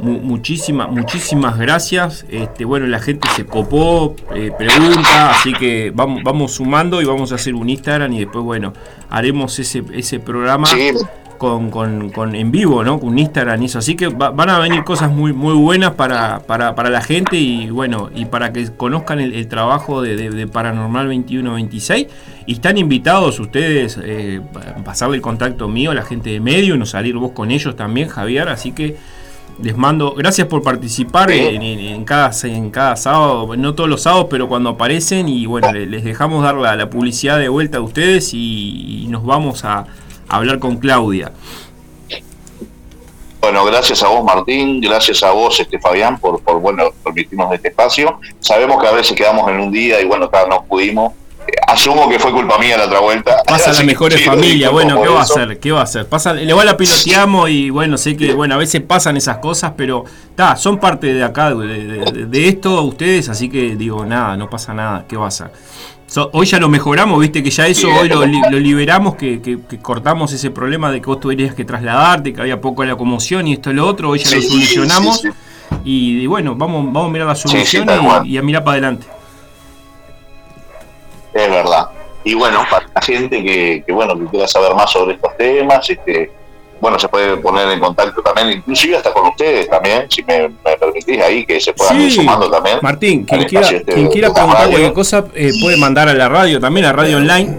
[0.01, 2.25] muchísimas, muchísimas gracias.
[2.31, 7.33] Este, bueno, la gente se copó, eh, pregunta, así que vamos, vamos sumando y vamos
[7.33, 8.73] a hacer un Instagram y después, bueno,
[9.11, 10.69] haremos ese, ese programa
[11.39, 12.99] con, con, con, en vivo, ¿no?
[12.99, 13.79] Con Instagram y eso.
[13.79, 17.71] Así que van a venir cosas muy, muy buenas para, para, para, la gente y
[17.71, 22.07] bueno, y para que conozcan el, trabajo de, de, Paranormal 2126.
[22.47, 24.41] Y están invitados ustedes eh,
[24.77, 27.51] a pasarle el contacto mío a la gente de medio y no salir vos con
[27.51, 28.49] ellos también, Javier.
[28.49, 28.97] Así que
[29.63, 34.49] les mando, gracias por participar en, cada, en cada sábado, no todos los sábados, pero
[34.49, 39.07] cuando aparecen y bueno, les dejamos dar la, la publicidad de vuelta a ustedes y
[39.09, 39.87] nos vamos a,
[40.29, 41.33] hablar con Claudia.
[43.45, 47.69] Bueno, gracias a vos Martín, gracias a vos este Fabián por, por bueno, permitirnos este
[47.69, 48.19] espacio.
[48.41, 51.13] Sabemos que a veces quedamos en un día y bueno, no pudimos.
[51.47, 53.43] Eh, asumo que fue culpa mía la otra vuelta.
[53.47, 55.61] Pasa las mejores familias, bueno, ¿qué va a hacer?
[55.61, 56.09] ¿Qué va a hacer?
[56.09, 60.07] Pasa, igual la piloteamos y bueno, sé que bueno, a veces pasan esas cosas, pero
[60.35, 64.73] ta, son parte de acá, de, de esto ustedes, así que digo, nada, no pasa
[64.73, 65.51] nada, ¿qué va a hacer?
[66.33, 70.91] Hoy ya lo mejoramos, viste que ya eso hoy lo, liberamos, que, cortamos ese problema
[70.91, 74.11] de que vos tuvieras que trasladarte, que había poco locomoción y esto y lo otro,
[74.11, 75.23] hoy ya lo solucionamos.
[75.85, 77.89] Y, bueno, vamos, vamos a mirar la solución
[78.25, 79.07] y, a mirar para adelante.
[81.33, 81.89] Es verdad.
[82.23, 85.91] Y bueno, para la gente que, que, bueno que quiera saber más sobre estos temas,
[85.91, 86.31] este
[86.85, 91.19] bueno, se puede poner en contacto también, inclusive hasta con ustedes también, si me, permitís
[91.19, 92.77] ahí, que se puedan ir sumando también.
[92.83, 96.61] Martín, quien quiera, este quien quiera preguntar cualquier cosa, eh, puede mandar a la radio
[96.61, 97.59] también, a radio online.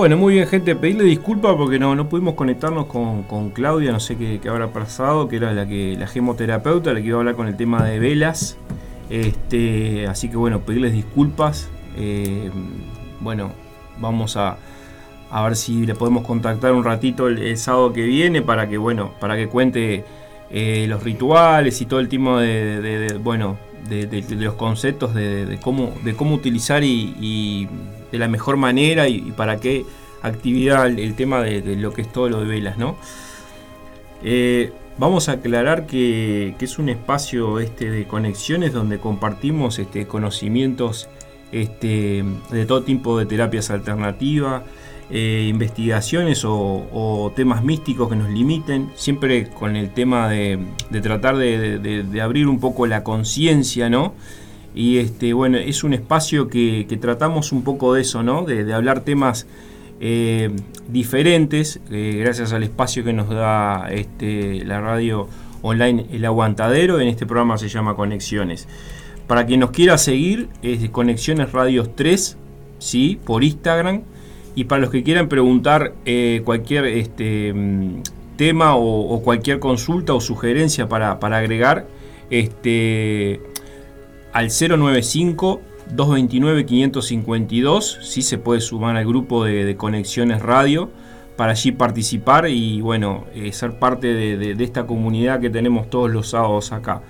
[0.00, 0.74] Bueno, muy bien, gente.
[0.74, 4.68] Pedirle disculpas porque no, no pudimos conectarnos con, con Claudia, no sé qué, qué, habrá
[4.68, 7.84] pasado, que era la que la gemoterapeuta, la que iba a hablar con el tema
[7.84, 8.56] de velas.
[9.10, 11.68] Este, así que bueno, pedirles disculpas.
[11.98, 12.50] Eh,
[13.20, 13.52] bueno,
[14.00, 14.56] vamos a,
[15.30, 19.12] a, ver si le podemos contactar un ratito el, sábado que viene para que, bueno,
[19.20, 20.06] para que cuente
[20.50, 23.58] eh, los rituales y todo el tema de, de bueno,
[23.88, 27.68] de, los conceptos de, cómo, de cómo utilizar y,
[28.10, 29.84] de la mejor manera y, para qué
[30.22, 32.96] actividad el, el tema de, lo que es todo lo de velas, ¿no?
[34.22, 40.06] Eh, vamos a aclarar que, que, es un espacio este de conexiones donde compartimos este,
[40.06, 41.08] conocimientos
[41.52, 44.62] este, de todo tipo de terapias alternativas,
[45.12, 50.58] eh, investigaciones o, temas místicos que nos limiten, siempre con el tema de,
[51.02, 54.14] tratar de, abrir un poco la conciencia, ¿no?
[54.72, 58.44] Y este, bueno, es un espacio que, que tratamos un poco de eso, ¿no?
[58.44, 59.48] De, hablar temas
[60.00, 60.50] eh,
[60.88, 65.28] diferentes, eh, gracias al espacio que nos da este, la radio
[65.62, 68.68] online El Aguantadero, en este programa se llama Conexiones.
[69.26, 72.36] Para quien nos quiera seguir, es Conexiones Radios 3,
[72.78, 73.18] ¿sí?
[73.24, 74.02] Por Instagram.
[74.54, 77.54] Y para los que quieran preguntar eh, cualquier este,
[78.36, 81.86] tema o, cualquier consulta o sugerencia para, para agregar,
[82.30, 83.40] este,
[84.32, 85.60] al 095
[85.94, 90.90] 229 552, si se puede sumar al grupo de, Conexiones Radio
[91.36, 95.88] para allí participar y bueno, eh, ser parte de, de, de, esta comunidad que tenemos
[95.88, 97.02] todos los sábados acá.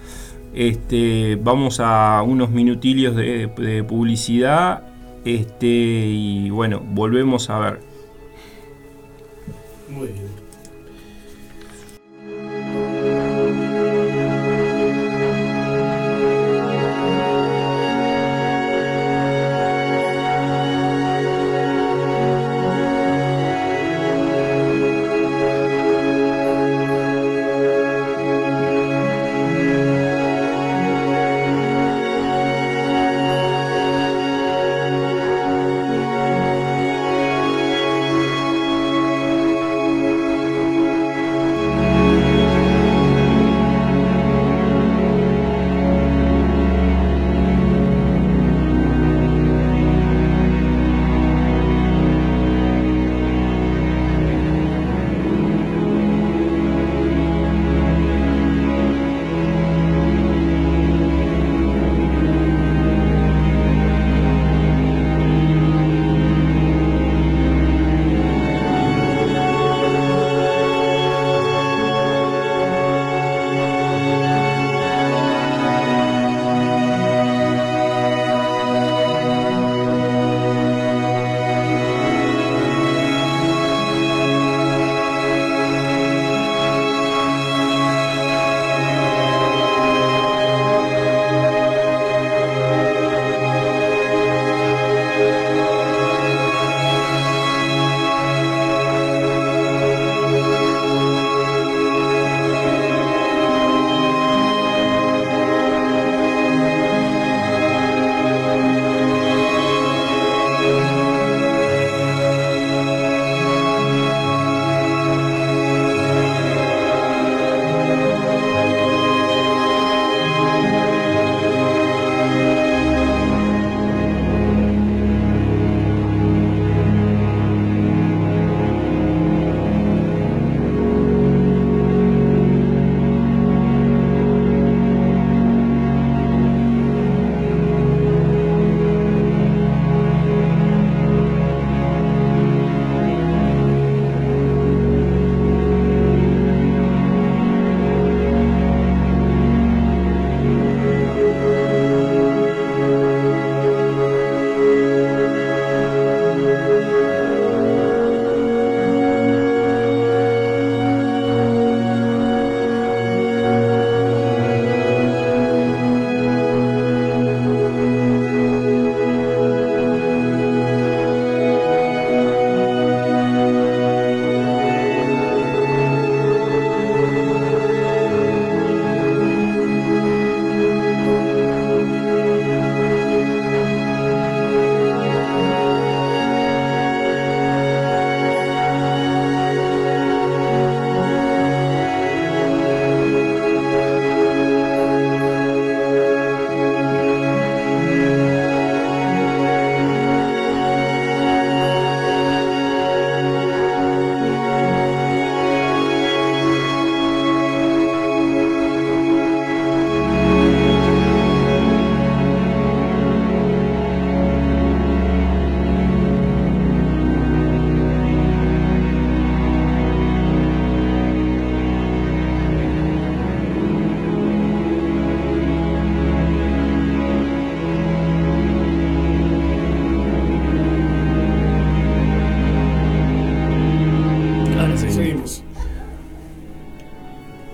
[0.53, 4.83] Este, vamos a unos minutillos de, publicidad
[5.25, 7.81] este, y bueno, volvemos a ver.
[9.89, 10.40] Muy bien.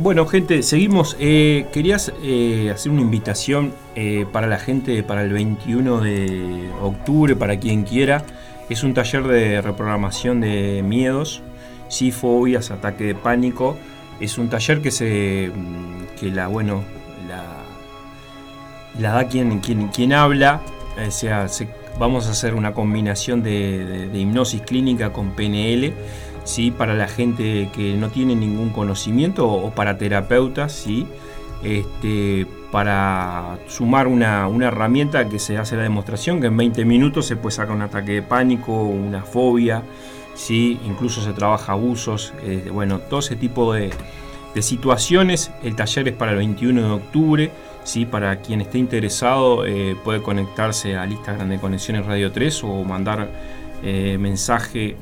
[0.06, 1.16] Bueno, gente, seguimos.
[1.18, 7.34] Eh, querías eh, hacer una invitación eh, para la gente para el 21 de octubre,
[7.34, 8.24] para quien quiera.
[8.68, 11.42] Es un taller de reprogramación de miedos,
[11.88, 13.76] sí, fobias, ataque de pánico.
[14.20, 15.50] Es un taller que se.
[15.52, 16.84] Mm, que la, bueno,
[19.00, 20.60] la, da quien, quien, quien habla.
[21.04, 21.48] O sea,
[21.98, 25.94] vamos a hacer una combinación de hipnosis clínica con PNL
[26.46, 26.70] ¿sí?
[26.70, 31.06] para la gente que no tiene ningún conocimiento o, para terapeutas, ¿sí?
[31.62, 37.36] este, para sumar una, herramienta que se hace la demostración, que en 20 minutos se
[37.36, 39.82] puede sacar un ataque de pánico, una fobia,
[40.34, 40.78] ¿sí?
[40.86, 43.90] incluso se trabaja abusos, eh, bueno, todo ese tipo de,
[44.60, 45.50] situaciones.
[45.62, 47.50] El taller es para el 21 de octubre.
[47.84, 48.06] ¿sí?
[48.06, 53.28] Para quien esté interesado eh, puede conectarse al Instagram de Conexiones Radio 3 o mandar
[53.82, 54.96] eh, mensaje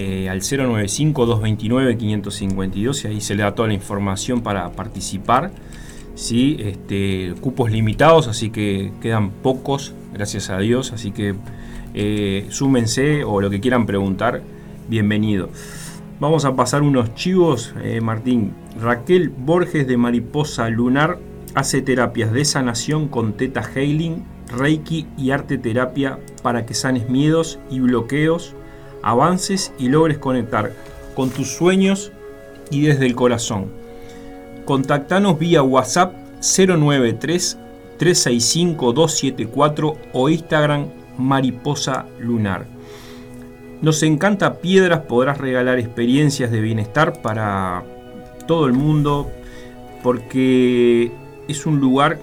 [0.00, 5.50] eh, al 095-229-552 y ahí se le da toda la información para participar.
[6.14, 6.56] ¿sí?
[6.60, 11.34] Este, cupos limitados, así que quedan pocos, gracias a Dios, así que
[11.94, 14.42] eh, súmense o lo que quieran preguntar,
[14.88, 15.48] bienvenido.
[16.20, 18.52] Vamos a pasar unos chivos, eh, Martín.
[18.80, 21.18] Raquel Borges de Mariposa Lunar
[21.56, 24.22] hace terapias de sanación con Teta Healing,
[24.56, 28.54] Reiki y arte terapia para que sanes miedos y bloqueos
[29.02, 30.72] avances y logres conectar
[31.14, 32.12] con tus sueños
[32.70, 33.66] y desde el corazón.
[34.64, 37.58] Contactanos vía WhatsApp 093
[37.98, 42.66] 365 274 o Instagram Mariposa Lunar.
[43.82, 47.84] Nos encanta Piedras, podrás regalar experiencias de bienestar para
[48.46, 49.30] todo el mundo
[50.02, 51.12] porque
[51.48, 52.18] es un lugar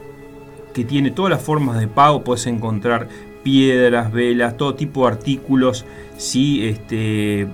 [0.73, 3.07] que tiene todas las formas de pago, puedes encontrar
[3.45, 5.85] piedras, velas, todo tipo de artículos,
[6.17, 6.67] ¿sí?
[6.67, 7.47] este,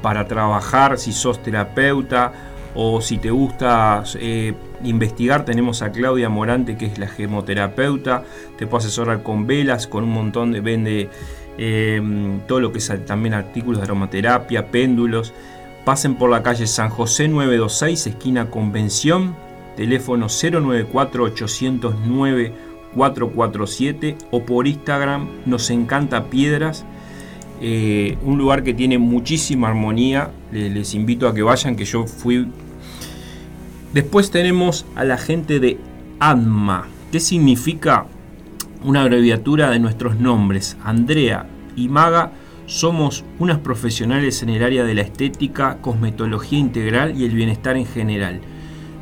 [0.00, 2.32] para trabajar, si sos terapeuta
[2.74, 8.24] o si te gusta eh, investigar, tenemos a Claudia Morante, que es la gemoterapeuta,
[8.56, 11.10] te puede asesorar con velas, con un montón de, vende
[11.58, 15.34] em, todo lo que es también artículos de aromaterapia, péndulos.
[15.84, 19.36] Pasen por la calle San José 926, esquina Convención,
[19.76, 26.84] teléfono 094 809 447 o por Instagram nos encanta piedras
[27.60, 32.48] eh, un lugar que tiene muchísima armonía les, invito a que vayan que yo fui
[33.92, 35.78] después tenemos a la gente de
[36.20, 38.06] ANMA ¿qué significa?
[38.84, 42.32] una abreviatura de nuestros nombres Andrea y Maga
[42.66, 47.86] somos unas profesionales en el área de la estética, cosmetología integral y el bienestar en
[47.86, 48.40] general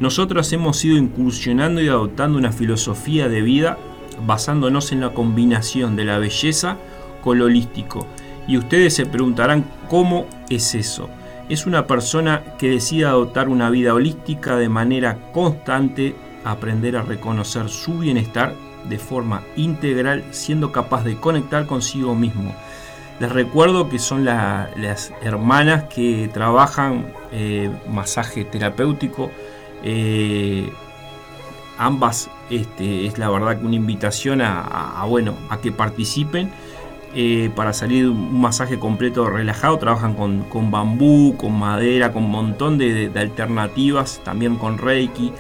[0.01, 3.79] nosotros hemos ido incursionando y adoptando una filosofía de vida
[4.27, 6.77] basándonos en la combinación de la belleza
[7.23, 8.07] con lo holístico.
[8.47, 11.09] Y ustedes se preguntarán cómo es eso.
[11.49, 16.15] Es una persona que decide adoptar una vida holística de manera constante,
[16.45, 18.55] aprender a reconocer su bienestar
[18.89, 22.55] de forma integral, siendo capaz de conectar consigo mismo.
[23.19, 29.31] Les recuerdo que son las hermanas que trabajan eh, masaje terapéutico,
[29.83, 30.71] eh,
[31.79, 36.51] ambas este, es la verdad que una invitación a, bueno, a que participen.
[37.19, 42.77] Eh, para salir un masaje completo relajado, trabajan con, bambú, con madera, con un montón
[42.77, 45.33] de, alternativas, también con Reiki.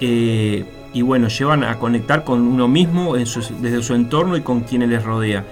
[0.00, 4.90] Eh, y bueno, llevan a conectar con uno mismo desde su entorno y con quienes
[4.90, 5.44] les rodea.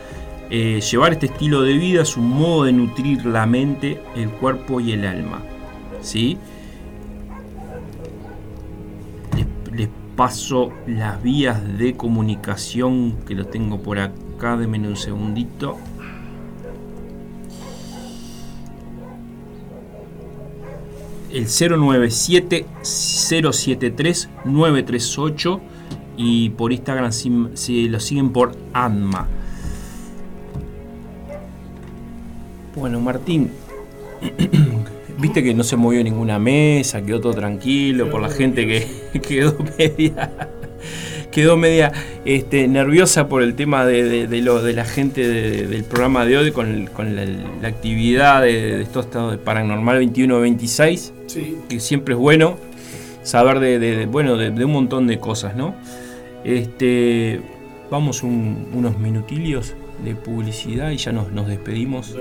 [0.51, 4.93] llevar este estilo de vida es un modo de nutrir la mente, el cuerpo y
[4.93, 5.43] el alma.
[6.01, 6.39] ¿sí?
[10.21, 15.79] Paso las vías de comunicación que lo tengo por acá, de un segundito.
[21.33, 25.61] El 097 073 938
[26.19, 29.27] y por Instagram si, lo siguen por ANMA.
[32.77, 33.53] Bueno, Martín,
[35.21, 39.57] Viste que no se movió ninguna mesa, quedó todo tranquilo por la gente que quedó
[39.79, 40.31] media
[41.31, 41.93] quedó media
[42.25, 46.89] este, nerviosa por el tema de, lo, de la gente del programa de hoy con,
[47.15, 51.13] la, actividad de, estos estados de Paranormal 21-26,
[51.69, 52.57] que siempre es bueno
[53.23, 55.75] saber de, bueno, de, un montón de cosas, ¿no?
[56.45, 57.41] Este,
[57.91, 59.75] vamos unos minutillos
[60.05, 62.15] de publicidad y ya nos, nos despedimos.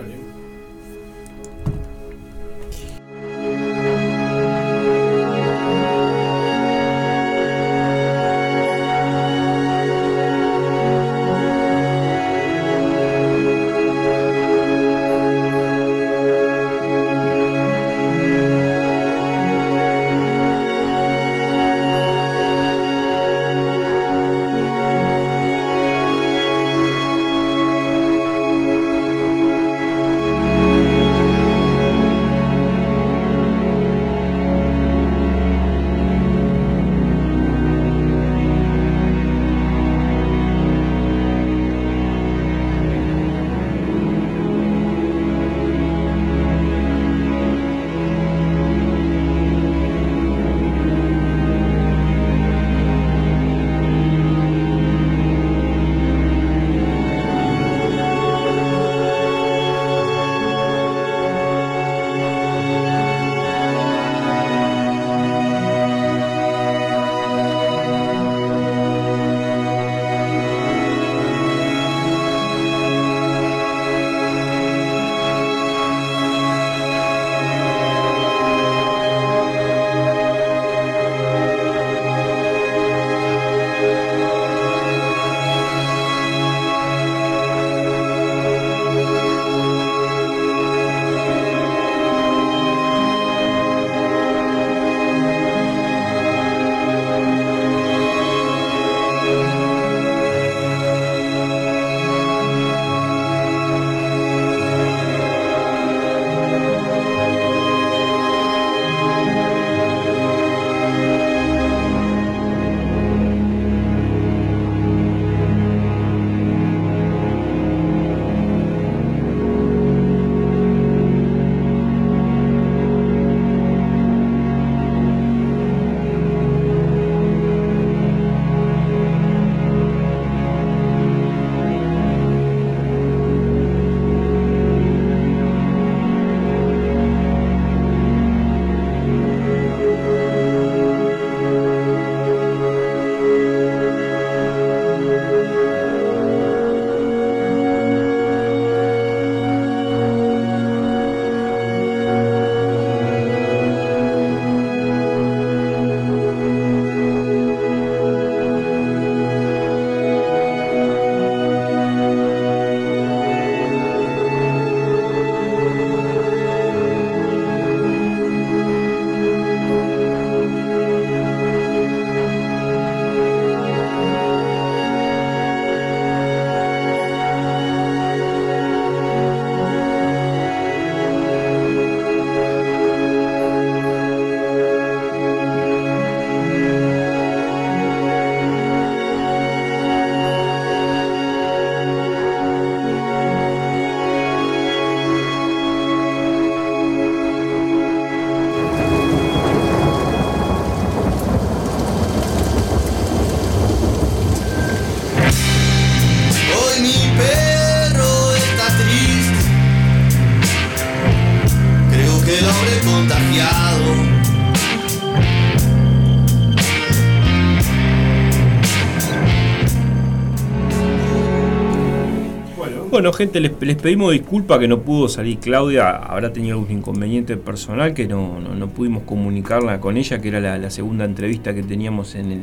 [222.99, 227.93] Bueno, gente, les, pedimos disculpa que no pudo salir Claudia, habrá tenido algún inconveniente personal
[227.93, 228.41] que no,
[228.75, 232.41] pudimos comunicarla con ella, que era la, segunda entrevista que teníamos en el,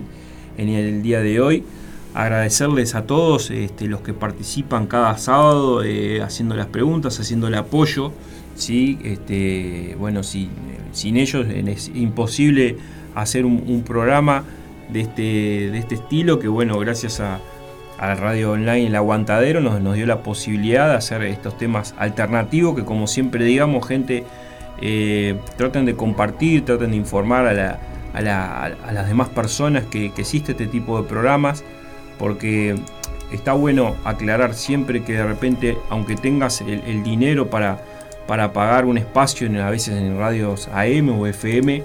[0.56, 1.62] en el día de hoy
[2.14, 7.54] agradecerles a todos este, los que participan cada sábado eh, haciendo las preguntas, haciendo el
[7.56, 8.12] apoyo.
[8.54, 8.98] ¿sí?
[9.04, 10.48] Este, bueno, si,
[10.92, 12.78] sin ellos es imposible
[13.14, 14.44] hacer un, programa
[14.90, 15.22] de este,
[15.70, 17.40] de este estilo que bueno, gracias a,
[17.98, 22.77] la radio online El Aguantadero nos, nos, dio la posibilidad de hacer estos temas alternativos
[22.77, 24.24] que como siempre digamos, gente,
[24.81, 27.78] eh, traten de compartir, traten de informar a,
[28.12, 31.64] a, las demás personas que, existe este tipo de programas
[32.18, 32.77] porque
[33.32, 37.78] está bueno aclarar siempre que de repente, aunque tengas el, dinero para,
[38.27, 41.82] para pagar un espacio, en, a veces en radios AM o FM,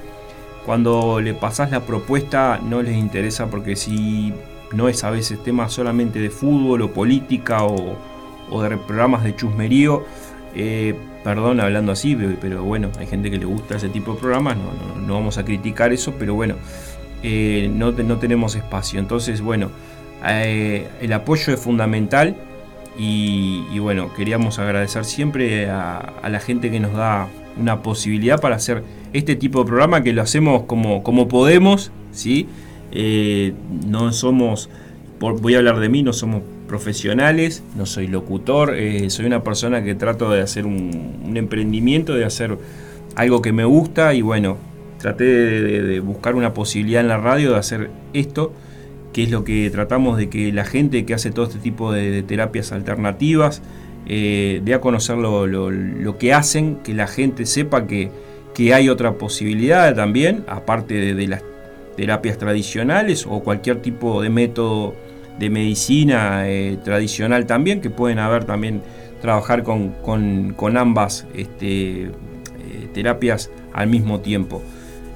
[0.65, 4.33] cuando le pasás la propuesta no les interesa porque si
[4.73, 7.97] no es a veces tema solamente de fútbol o política o,
[8.61, 10.03] de programas de chusmerío,
[10.55, 10.93] eh,
[11.23, 14.57] perdón hablando así, pero bueno, hay gente que le gusta ese tipo de programas,
[15.05, 16.55] no, vamos a criticar eso, pero bueno,
[17.23, 18.99] eh, no, no tenemos espacio.
[18.99, 19.69] Entonces, bueno,
[20.25, 22.35] eh, el apoyo es fundamental
[22.97, 28.83] y, bueno, queríamos agradecer siempre a, la gente que nos da una posibilidad para hacer
[29.13, 32.47] este tipo de programa que lo hacemos como, como podemos, ¿sí?
[32.91, 33.53] Eh,
[33.87, 34.69] no somos,
[35.19, 39.83] voy a hablar de mí, no somos profesionales, no soy locutor, eh, soy una persona
[39.83, 42.57] que trato de hacer un, emprendimiento, de hacer
[43.15, 44.57] algo que me gusta y bueno,
[44.97, 48.53] traté de buscar una posibilidad en la radio de hacer esto
[49.13, 52.23] que es lo que tratamos de que la gente que hace todo este tipo de,
[52.23, 53.61] terapias alternativas
[54.07, 58.09] eh, dé a conocer lo, que hacen, que la gente sepa que,
[58.53, 61.43] que hay otra posibilidad también, aparte de, las
[61.95, 64.95] terapias tradicionales o cualquier tipo de método
[65.39, 68.81] de medicina eh, tradicional también, que pueden haber también
[69.21, 72.09] trabajar con, con, ambas este, eh,
[72.93, 74.61] terapias al mismo tiempo.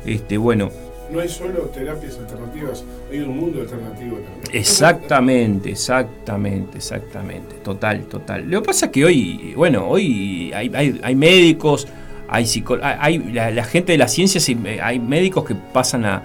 [0.05, 0.71] Este, bueno,
[1.11, 4.43] no hay solo terapias alternativas, hay un mundo alternativo también.
[4.51, 7.55] Exactamente, exactamente, exactamente.
[7.63, 8.49] Total, total.
[8.49, 10.71] Lo que pasa es que hoy, bueno, hoy hay,
[11.03, 11.87] hay, médicos,
[12.27, 12.45] hay,
[12.81, 14.41] hay la, gente de la ciencia,
[14.81, 16.23] hay médicos que pasan a,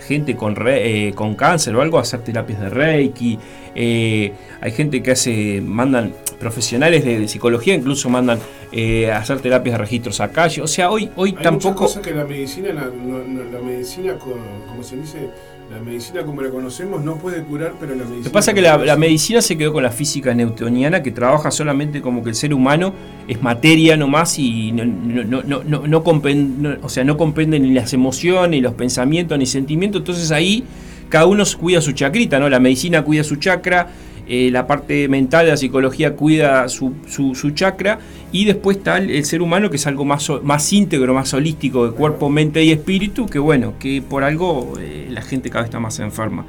[0.00, 3.38] gente con, eh, con cáncer o algo a hacer terapias de Reiki.
[3.74, 8.38] Eh, hay gente que hace, mandan profesionales de, psicología, incluso mandan
[8.72, 10.62] eh, a hacer terapias de registros a calle.
[10.62, 11.88] O sea, hoy, hoy hay tampoco.
[12.00, 15.30] Que la medicina, la, medicina, como se dice,
[15.70, 18.18] la medicina como la conocemos no puede curar, pero la medicina.
[18.18, 21.50] Lo que pasa es que la, medicina se quedó con la física newtoniana que trabaja
[21.50, 22.94] solamente como que el ser humano
[23.26, 27.72] es materia nomás y no, no, no, no, no comprende, o sea, no comprende ni
[27.72, 30.00] las emociones, ni los pensamientos, ni sentimientos.
[30.00, 30.64] Entonces ahí
[31.10, 32.48] cada uno cuida su chacrita, ¿no?
[32.48, 33.88] La medicina cuida su chakra,
[34.28, 37.98] eh, la parte mental de la psicología cuida su, su, chakra
[38.30, 41.92] y después está el, ser humano que es algo más, más íntegro, más holístico de
[41.92, 45.80] cuerpo, mente y espíritu, que bueno, que por algo eh, la gente cada vez está
[45.80, 46.44] más enferma.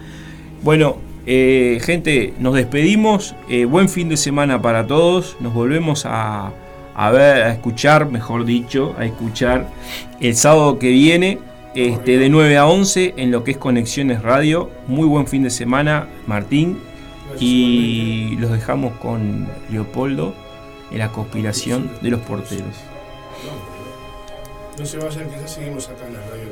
[0.61, 3.35] Bueno, eh, gente, nos despedimos,
[3.67, 6.51] buen fin de semana para todos, nos volvemos a,
[6.95, 9.69] a ver, a escuchar, mejor dicho, a escuchar
[10.19, 11.39] el sábado que viene.
[11.75, 14.71] Este, de 9 a 11 en lo que es Conexiones Radio.
[14.87, 16.88] Muy buen fin de semana, Martín.
[17.39, 20.33] Y los dejamos con Leopoldo
[20.91, 22.75] en la conspiración de los porteros.
[24.77, 26.47] No se vayan, que ya seguimos acá en la radio.